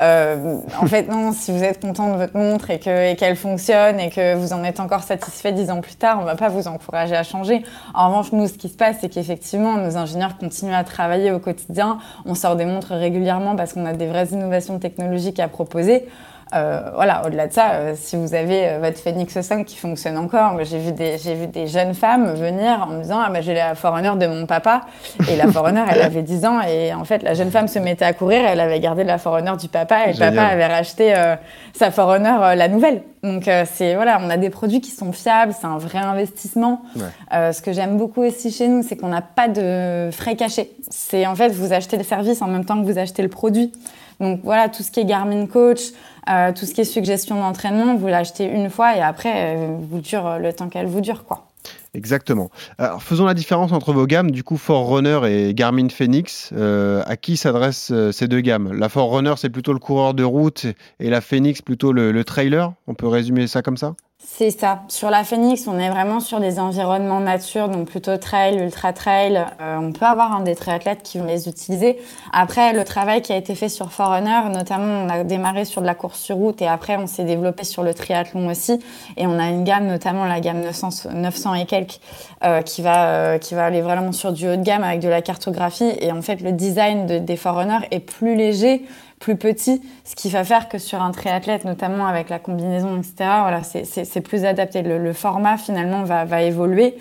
[0.00, 3.36] Euh, En fait, non, si vous êtes content de votre montre et que- et qu'elle
[3.36, 6.36] fonctionne et que vous en êtes encore satisfait 10 ans plus tard, on ne va
[6.36, 7.64] pas vous encourager à changer.
[7.94, 11.38] En revanche, nous, ce qui se passe, c'est qu'effectivement, nos ingénieurs continuent à travailler au
[11.38, 11.98] quotidien.
[12.24, 16.06] On sort des montres régulièrement parce qu'on a des vraies innovations technologiques à proposer.
[16.56, 20.16] Euh, voilà, au-delà de ça, euh, si vous avez euh, votre Phoenix 5 qui fonctionne
[20.16, 23.40] encore, j'ai vu des j'ai vu des jeunes femmes venir en me disant ah bah
[23.40, 24.82] j'ai la Forerunner de mon papa
[25.30, 28.04] et la Forerunner elle avait 10 ans et en fait la jeune femme se mettait
[28.04, 31.14] à courir, elle avait gardé la Forerunner du papa et le papa avait racheté
[31.74, 33.02] sa Forerunner la nouvelle.
[33.22, 36.82] Donc c'est voilà, on a des produits qui sont fiables, c'est un vrai investissement.
[36.96, 37.52] Ouais.
[37.52, 40.70] Ce que j'aime beaucoup aussi chez nous, c'est qu'on n'a pas de frais cachés.
[40.90, 43.72] C'est en fait vous achetez le service en même temps que vous achetez le produit.
[44.20, 45.80] Donc voilà, tout ce qui est Garmin Coach,
[46.28, 50.00] euh, tout ce qui est suggestion d'entraînement, vous l'achetez une fois et après, euh, vous
[50.00, 51.46] dure euh, le temps qu'elle vous dure, quoi.
[51.94, 52.50] Exactement.
[52.78, 56.52] Alors faisons la différence entre vos gammes, du coup Forerunner et Garmin Phoenix.
[56.52, 58.72] À qui s'adressent ces deux gammes?
[58.74, 60.66] La Forerunner, c'est plutôt le coureur de route
[61.00, 62.72] et la Phoenix plutôt le trailer?
[62.86, 63.94] On peut résumer ça comme ça?
[64.38, 64.82] C'est ça.
[64.88, 69.42] Sur la Phoenix, on est vraiment sur des environnements nature, donc plutôt trail, ultra trail.
[69.62, 71.96] Euh, on peut avoir un des triathlètes qui vont les utiliser.
[72.34, 75.86] Après, le travail qui a été fait sur Forerunner, notamment, on a démarré sur de
[75.86, 78.78] la course sur route et après, on s'est développé sur le triathlon aussi.
[79.16, 81.98] Et on a une gamme, notamment la gamme 900, 900 et quelques,
[82.44, 85.08] euh, qui va euh, qui va aller vraiment sur du haut de gamme avec de
[85.08, 85.92] la cartographie.
[86.00, 88.84] Et en fait, le design de- des Forerunner est plus léger
[89.20, 93.14] plus petit, ce qui va faire que sur un triathlète, notamment avec la combinaison, etc.,
[93.18, 94.82] voilà, c'est- plus adapté.
[94.82, 96.96] Le, le format, finalement, va, va évoluer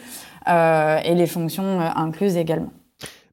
[0.47, 2.71] euh, et les fonctions euh, incluses également.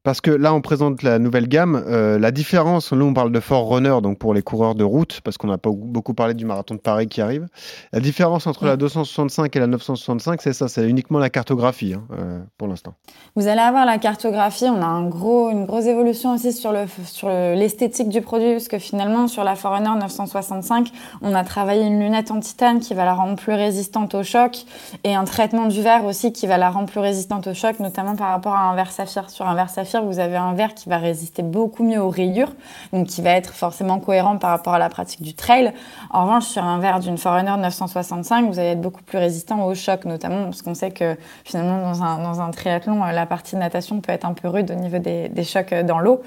[0.03, 1.81] Parce que là, on présente la nouvelle gamme.
[1.87, 5.37] Euh, la différence, nous, on parle de Forerunner, donc pour les coureurs de route, parce
[5.37, 7.47] qu'on n'a pas beaucoup parlé du marathon de Paris qui arrive.
[7.93, 12.03] La différence entre la 265 et la 965, c'est ça, c'est uniquement la cartographie hein,
[12.19, 12.95] euh, pour l'instant.
[13.37, 14.65] Vous allez avoir la cartographie.
[14.65, 18.51] On a un gros, une grosse évolution aussi sur le sur le- l'esthétique du produit,
[18.51, 20.91] parce que finalement sur la Forerunner 965,
[21.21, 24.65] on a travaillé une lunette en titane qui va la rendre plus résistante au choc
[25.05, 28.17] et un traitement du verre aussi qui va la rendre plus résistante au choc, notamment
[28.17, 29.29] par rapport à un verre saphir.
[29.29, 32.53] Sur un verre saphir, vous avez un verre qui va résister beaucoup mieux aux rayures,
[32.91, 35.73] donc qui va être forcément cohérent par rapport à la pratique du trail.
[36.09, 39.75] En revanche, sur un verre d'une Forerunner 965, vous allez être beaucoup plus résistant au
[39.75, 44.11] choc, notamment parce qu'on sait que finalement dans un, triathlon, euh, la partie natation peut
[44.11, 46.21] être un peu rude au niveau des, chocs euh, dans l'eau.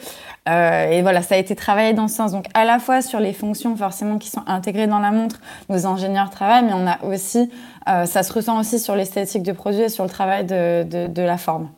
[0.49, 2.33] Euh, et voilà, ça a été travaillé dans ce sens.
[2.33, 5.87] Donc à la fois sur les fonctions forcément qui sont intégrées dans la montre, nos
[5.87, 7.51] ingénieurs travaillent, mais on a aussi,
[7.87, 11.23] ça se ressent aussi sur l'esthétique du produit et sur le travail de, de, de
[11.23, 11.69] la forme.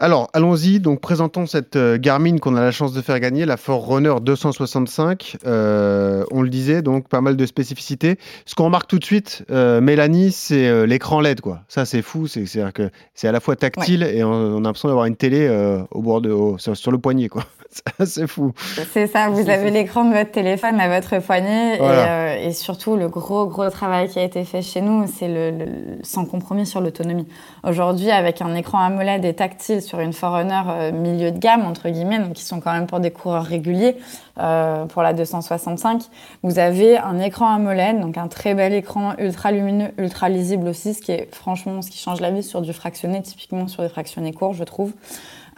[0.00, 0.80] Alors, allons-y.
[0.80, 5.36] Donc, présentons cette euh, Garmin qu'on a la chance de faire gagner, la Forerunner 265.
[5.46, 8.18] Euh, on le disait, donc pas mal de spécificités.
[8.44, 11.60] Ce qu'on remarque tout de suite, euh, Mélanie, c'est euh, l'écran LED, quoi.
[11.68, 12.26] Ça, c'est fou.
[12.26, 15.16] C'est- C'est-à-dire que c'est à la fois tactile et on, on a l'impression d'avoir une
[15.16, 15.48] télé
[15.92, 17.44] au bord de, au- sur, sur le poignet, quoi.
[18.06, 18.52] C'est fou.
[18.92, 22.36] C'est ça, vous avez l'écran de votre téléphone à votre poignet Voilà.
[22.36, 25.28] et, euh, et surtout le gros gros travail qui a été fait chez nous, c'est
[25.28, 25.66] le, le-
[26.02, 27.26] sans compromis sur l'autonomie.
[27.66, 31.88] Aujourd'hui, avec un écran AMOLED et tactile sur une Forerunner euh, milieu de gamme entre
[31.88, 33.96] guillemets, donc qui sont quand même pour des coureurs réguliers,
[34.40, 36.02] euh, pour la 265,
[36.42, 40.94] vous avez un écran AMOLED, donc un très bel écran ultra lumineux, ultra lisible aussi,
[40.94, 43.88] ce qui est franchement ce qui change la vie sur du fractionné, typiquement sur des
[43.88, 44.92] fractionnés courts, je trouve.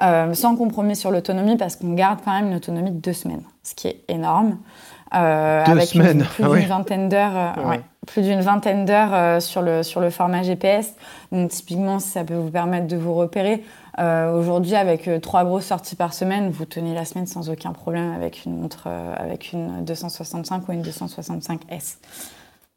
[0.02, 3.42] Euh, sans compromis sur l'autonomie parce qu'on garde quand même une autonomie de deux semaines,
[3.62, 4.58] ce qui est énorme.
[5.14, 6.64] Euh, Deux avec semaines, plus ah d'une oui.
[6.66, 7.66] vingtaine d'heures, euh, Ouais.
[7.68, 10.92] ouais, plus d'une vingtaine d'heures euh, sur le sur le format GPS.
[11.32, 13.64] Donc typiquement, si ça peut vous permettre de vous repérer.
[13.98, 17.72] Euh, Aujourd'hui, avec euh, trois grosses sorties par semaine, vous tenez la semaine sans aucun
[17.72, 21.96] problème avec une montre euh, avec une 265 ou une 265S.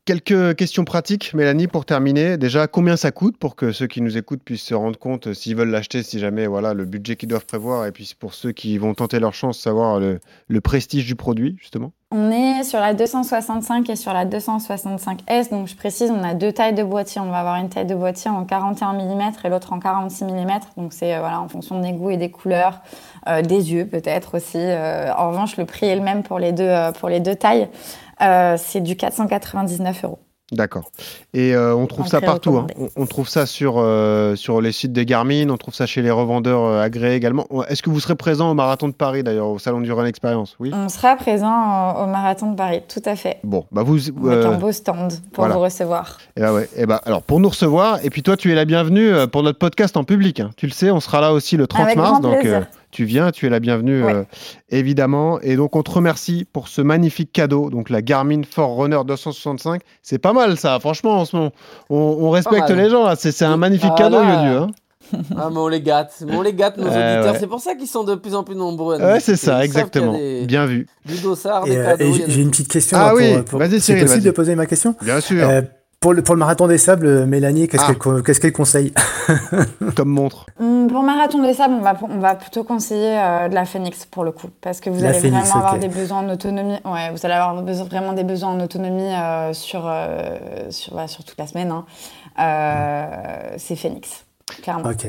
[0.10, 2.38] Quelques questions pratiques, Mélanie, pour terminer.
[2.38, 5.34] Déjà, combien ça coûte pour que ceux qui nous écoutent puissent se rendre compte euh,
[5.36, 8.52] s'ils veulent l'acheter, si jamais, voilà, le budget qu'ils doivent prévoir, et puis pour ceux
[8.52, 10.20] qui vont tenter leur chance, savoir le,
[10.62, 11.92] prestige du produit, justement?
[12.10, 15.52] On est sur la 265 et sur la 265S.
[15.52, 17.22] Donc, je précise, on a deux tailles de boîtier.
[17.22, 20.48] On va avoir une taille de boîtier en 41 mm et l'autre en 46 mm.
[20.76, 22.82] Donc, c'est euh, voilà, en fonction des goûts et des couleurs,
[23.28, 24.58] euh, des yeux peut-être aussi.
[24.58, 27.70] En revanche, le prix est le même pour les deux, pour les deux tailles.
[28.22, 30.20] Euh, c'est du 499 euros.
[30.52, 30.90] D'accord.
[31.36, 32.58] Et euh, on trouve ça partout.
[32.58, 32.66] hein.
[32.76, 36.02] On, on trouve ça sur, euh, sur les sites des Garmin, on trouve ça chez
[36.02, 37.46] les revendeurs euh, agréés également.
[37.68, 40.56] Est-ce que vous serez présent au Marathon de Paris, d'ailleurs, au Salon du Run Experience?
[40.60, 41.48] Oui On sera présent
[42.00, 43.38] au, au Marathon de Paris, tout à fait.
[43.44, 43.98] Bon, bah vous.
[44.10, 45.54] Avec euh, un beau stand pour voilà.
[45.54, 46.18] vous recevoir.
[46.36, 46.68] Eh ben ouais.
[46.76, 49.60] Eh ben, alors, pour nous recevoir, et puis toi, tu es la bienvenue pour notre
[49.60, 50.40] podcast en public.
[50.40, 50.50] hein.
[50.58, 52.10] Tu le sais, on sera là aussi le 30 Avec mars.
[52.10, 52.66] grand Donc, plaisir.
[52.92, 54.14] Tu viens, tu es la bienvenue, Ouais.
[54.14, 54.24] euh,
[54.70, 55.40] évidemment.
[55.42, 57.70] Et donc, on te remercie pour ce magnifique cadeau.
[57.70, 59.82] Donc, la Garmin Forerunner 265.
[60.02, 60.80] C'est pas mal, ça.
[60.80, 61.52] Franchement, en ce moment,
[61.90, 63.16] on, on respecte les gens, là.
[63.16, 64.44] C'est un magnifique Ah, cadeau, là.
[64.46, 64.56] Yodu.
[64.58, 64.68] Hein.
[65.38, 66.14] Ah, mais on les gâte.
[66.28, 67.34] Mais on les gâte, nos Ouais, auditeurs.
[67.34, 67.40] ouais.
[67.40, 68.98] C'est pour ça qu'ils sont de plus en plus nombreux.
[69.00, 70.14] Ouais, c'est ça, exactement.
[70.14, 70.86] des- Bien vu.
[71.06, 71.96] Du dossard, Et, des euh,
[72.28, 72.98] j'ai une petite question.
[73.00, 74.96] Ah là, oui, pour- pour- vas-y, C'est possible de poser ma question?
[75.02, 75.48] Bien sûr.
[76.00, 77.94] Pour, le, pour le marathon des sables, euh, Mélanie, qu'est-ce Ah.
[77.94, 78.94] qu'elle qu'est-ce qu'elle conseille
[79.98, 80.46] Comme montre.
[80.58, 84.06] Hum, Pour Marathon des Sables, on va, on va plutôt conseiller euh, de la Phoenix
[84.06, 84.48] pour le coup.
[84.62, 86.78] Parce que vous La allez Phoenix, vraiment avoir des besoins en autonomie.
[86.86, 90.38] Ouais, vous allez avoir besoin- vraiment des besoins en autonomie euh, sur, euh,
[90.70, 91.70] sur, voilà, sur toute la semaine.
[91.72, 91.86] hein.
[92.40, 94.24] Euh, C'est Phoenix,
[94.64, 94.90] clairement.
[94.90, 95.06] Ok.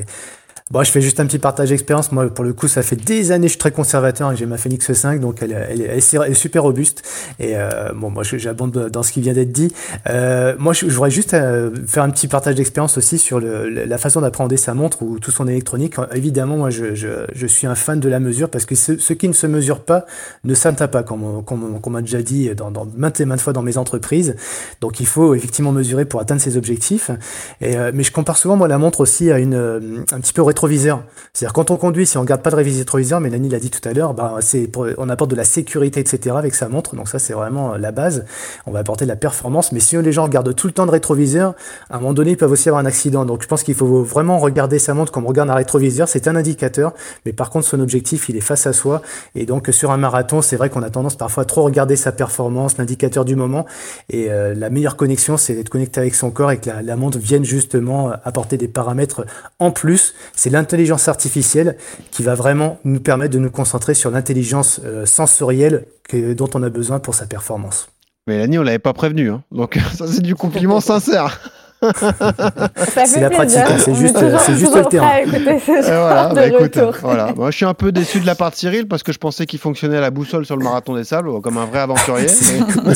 [0.71, 2.13] Bon, je fais juste un petit partage d'expérience.
[2.13, 4.45] Moi, pour le coup, ça fait des années que je suis très conservateur et j'ai
[4.45, 7.03] ma Phoenix 5, donc elle, elle, elle est- super robuste.
[7.39, 9.73] Et euh, bon, moi, j'abonde dans ce qui vient d'être dit.
[10.09, 13.97] Euh, moi, je, voudrais juste euh, faire un petit partage d'expérience aussi sur le, la
[13.97, 15.95] façon d'appréhender sa montre ou tout son électronique.
[16.13, 19.11] Évidemment, moi, je, je, je suis un fan de la mesure parce que ce, ce
[19.11, 20.05] qui ne se mesure pas
[20.45, 23.41] ne s'atteint pas, comme comme comme on m'a déjà dit dans, dans maintes et maintes
[23.41, 24.37] fois dans mes entreprises.
[24.79, 27.11] Donc, il faut effectivement mesurer pour atteindre ses objectifs.
[27.59, 29.79] Et, euh, mais je compare souvent moi la montre aussi à une euh,
[30.13, 33.49] un petit peu au C'est-à-dire quand on conduit, si on garde pas de rétroviseur, Mélanie
[33.49, 36.35] l'a dit tout à l'heure, bah, c'est on apporte de la sécurité, etc.
[36.37, 36.95] avec sa montre.
[36.95, 38.25] Donc ça c'est vraiment euh, la base.
[38.65, 39.71] On va apporter de la performance.
[39.71, 41.55] Mais si les gens regardent tout le temps de rétroviseur,
[41.89, 43.25] à un moment donné ils peuvent aussi avoir un accident.
[43.25, 46.07] Donc je pense qu'il faut vraiment regarder sa montre comme on regarde un rétroviseur.
[46.07, 46.93] C'est un indicateur,
[47.25, 49.01] mais par contre son objectif il est face à soi.
[49.35, 52.11] Et donc sur un marathon, c'est vrai qu'on a tendance parfois à trop regarder sa
[52.11, 53.65] performance, l'indicateur du moment.
[54.09, 57.17] Et euh, la meilleure connexion, c'est d'être connecté avec son corps et que la, montre
[57.17, 59.25] vienne justement euh, apporter des paramètres
[59.59, 60.13] en plus.
[60.51, 61.77] L'intelligence artificielle
[62.11, 66.63] qui va vraiment nous permettre de nous concentrer sur l'intelligence euh, sensorielle que, dont on
[66.63, 67.89] a besoin pour sa performance.
[68.27, 69.31] Mélanie, on l'avait pas prévenu.
[69.31, 69.43] Hein.
[69.51, 71.39] Donc, ça, c'est du compliment sincère.
[71.81, 75.11] C'est la pratique, hein, c'est juste- toujours- c'est juste le terrain.
[75.25, 77.33] voilà, bah, écoute, voilà.
[77.35, 79.45] Moi, je suis un peu déçu de la part de Cyril parce que je pensais
[79.45, 82.27] qu'il fonctionnait à la boussole sur le marathon des sables comme un vrai aventurier.
[82.85, 82.93] mais...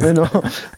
[0.00, 0.26] mais non.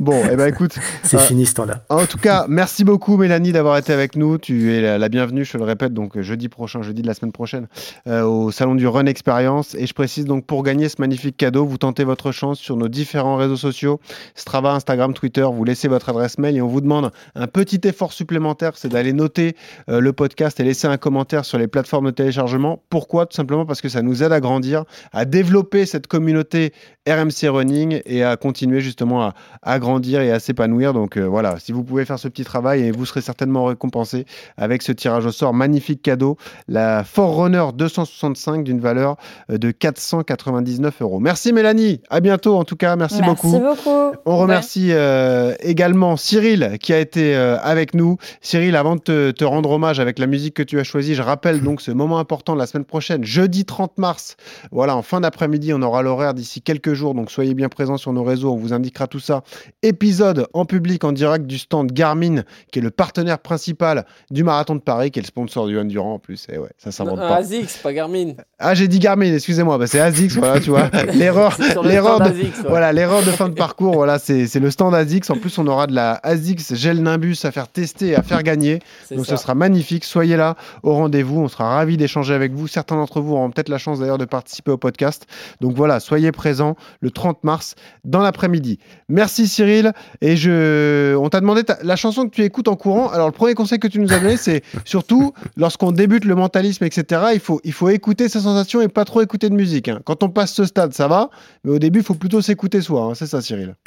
[0.01, 0.77] Bon, et ben écoute.
[1.03, 1.81] C'est euh, fini ce temps-là.
[1.89, 4.39] En tout cas, merci beaucoup Mélanie d'avoir été avec nous.
[4.39, 7.33] Tu es la, la bienvenue, je le répète, donc jeudi prochain, jeudi de la semaine
[7.33, 7.69] prochaine,
[8.07, 9.75] euh, au salon du Run Experience.
[9.75, 12.89] Et je précise donc pour gagner ce magnifique cadeau, vous tentez votre chance sur nos
[12.89, 14.01] différents réseaux sociaux,
[14.35, 15.47] Strava, Instagram, Twitter.
[15.51, 19.13] Vous laissez votre adresse mail et on vous demande un petit effort supplémentaire, c'est d'aller
[19.13, 19.57] noter
[19.89, 22.83] euh, le podcast et laisser un commentaire sur les plateformes de téléchargement.
[22.91, 23.27] Pourquoi?
[23.27, 26.73] Tout simplement parce que ça nous aide à grandir, à développer cette communauté
[27.09, 30.93] RMC Running et à continuer justement à, à grandir et à s'épanouir.
[30.93, 34.27] Donc euh, voilà, si vous pouvez faire ce petit travail et vous serez certainement récompensé
[34.57, 36.37] avec ce tirage au sort, magnifique cadeau,
[36.69, 39.17] la Forerunner 265 d'une valeur
[39.51, 41.21] euh, de 499 euros.
[41.21, 43.59] Merci Mélanie, à bientôt en tout cas, merci, beaucoup.
[43.59, 44.17] Merci beaucoup.
[44.25, 48.17] On remercie euh, également Cyril qui a été avec nous.
[48.41, 51.23] Cyril, avant de te, te rendre hommage avec la musique que tu as choisie, je
[51.23, 54.37] rappelle donc ce moment important de la semaine prochaine, jeudi 30 mars.
[54.71, 58.13] Voilà, en fin d'après-midi, on aura l'horaire d'ici quelques jours, donc soyez bien présents sur
[58.13, 59.43] nos réseaux, on vous indiquera tout ça.
[59.83, 64.75] Épisode en public, en direct du stand Garmin, qui est le partenaire principal du Marathon
[64.75, 66.47] de Paris, qui est le sponsor du Endurant en plus.
[66.53, 67.37] Et ouais, ça s'invente Non, pas.
[67.37, 68.33] ASICS, pas Garmin.
[68.59, 70.89] Ah, j'ai dit Garmin, excusez-moi, bah, c'est ASICS, voilà, tu vois.
[71.15, 72.51] L'erreur, de, ouais.
[72.69, 75.31] voilà, l'erreur de fin de parcours, voilà, c'est, le stand ASICS.
[75.31, 78.43] En plus, on aura de la ASICS Gel Nimbus à faire tester et à faire
[78.43, 78.81] gagner.
[79.11, 79.37] Donc, ça.
[79.37, 80.05] ce sera magnifique.
[80.05, 81.41] Soyez là au rendez-vous.
[81.41, 82.69] On sera ravis d'échanger avec vous.
[82.69, 85.27] Certains d'entre vous auront peut-être la chance d'ailleurs de participer au podcast.
[85.61, 87.75] Donc, voilà, soyez présents le 30 mars
[88.05, 88.79] dans l'après-midi.
[89.09, 89.93] Merci Cyril.
[90.21, 93.09] Et je, on t'a demandé ta- la chanson que tu écoutes en courant.
[93.11, 96.85] Alors, le premier conseil que tu nous as donné, c'est surtout lorsqu'on débute le mentalisme,
[96.85, 99.89] etc., il faut, il faut écouter ses sensations et pas trop écouter de musique.
[99.89, 100.01] hein.
[100.05, 101.31] Quand on passe ce stade, ça va.
[101.65, 103.03] Mais au début, il faut plutôt s'écouter soi.
[103.03, 103.13] hein.
[103.15, 103.75] C'est ça, Cyril.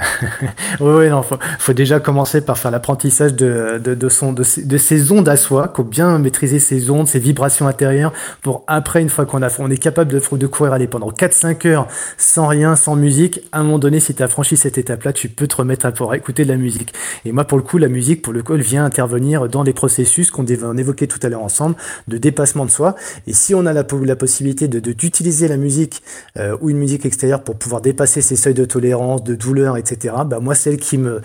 [0.80, 4.62] Oui, oui, non, faut, faut déjà commencer par faire l'apprentissage de, de, son, de, ses,
[4.62, 8.12] de ses ondes à soi, qu'on bien maîtriser ses ondes, ses vibrations intérieures,
[8.42, 11.66] pour après, une fois qu'on a, on est capable de, de courir aller pendant 4-5
[11.68, 15.12] heures sans rien, sans musique, à un moment donné, si tu as franchi cette étape-là,
[15.12, 16.92] tu peux te remettre à pouvoir écouter de la musique.
[17.24, 19.72] Et moi, pour le coup, la musique, pour le coup, elle vient intervenir dans les
[19.72, 21.76] processus qu'on évoquait tout à l'heure ensemble,
[22.08, 22.94] de dépassement de soi.
[23.26, 26.02] Et si on a la, possibilité de d'utiliser la musique
[26.36, 30.14] euh, ou une musique extérieure pour pouvoir dépasser ces seuils de tolérance, de douleur, etc.,
[30.26, 31.20] bah moi, celle qui me,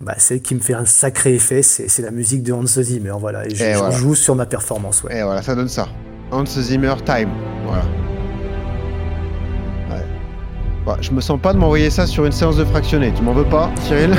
[0.00, 3.12] bah, celle qui me fait un sacré c'est la musique de Hans Zimmer.
[3.18, 3.46] Voilà.
[3.46, 3.94] Et je, Et je voilà.
[3.96, 5.02] joue sur ma performance.
[5.04, 5.18] Ouais.
[5.18, 5.88] Et voilà, ça donne ça.
[6.30, 7.30] Hans Zimmer Time.
[7.64, 7.84] Voilà.
[10.88, 13.12] Bah, je me sens pas de m'envoyer ça sur une séance de fractionné.
[13.14, 14.14] Tu m'en veux pas, Cyril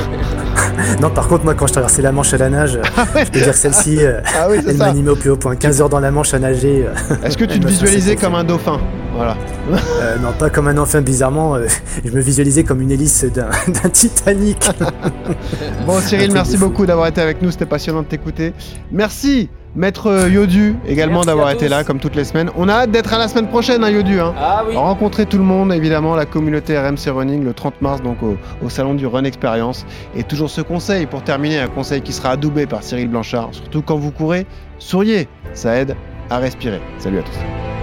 [1.01, 2.77] Non, par contre, moi, quand je traversais la Manche à la nage,
[3.25, 5.55] je peux dire celle-ci, euh, Ah oui, elle m'animait au plus haut point.
[5.55, 6.85] 15 heures dans la Manche à nager.
[6.87, 8.79] euh, Est-ce que tu te visualisais comme un dauphin
[9.15, 9.35] Voilà.
[9.73, 11.55] Euh, non, pas comme un enfant, bizarrement.
[11.55, 11.65] euh,
[12.05, 14.69] je me visualisais comme une hélice d'un d'un Titanic.
[15.87, 17.49] Bon, Cyril, merci beaucoup d'avoir été avec nous.
[17.49, 18.53] C'était passionnant de t'écouter.
[18.91, 22.49] Merci, Maître euh, Yodu, également d'avoir été là, comme toutes les semaines.
[22.57, 24.19] On a hâte d'être à la semaine prochaine, hein, Yodu.
[24.19, 24.33] Hein.
[24.37, 24.75] Ah oui.
[24.75, 28.69] Rencontrer tout le monde, évidemment, la communauté RMC Running le 30 mars, donc au, au
[28.69, 29.85] salon du Run Experience.
[30.15, 33.49] Et toujours ce conseil, pour terminer, un conseil qui sera adoubé par Cyril Blanchard.
[33.51, 34.47] Surtout quand vous courez,
[34.79, 35.95] souriez, ça aide
[36.29, 36.81] à respirer.
[36.97, 37.78] Salut à tous.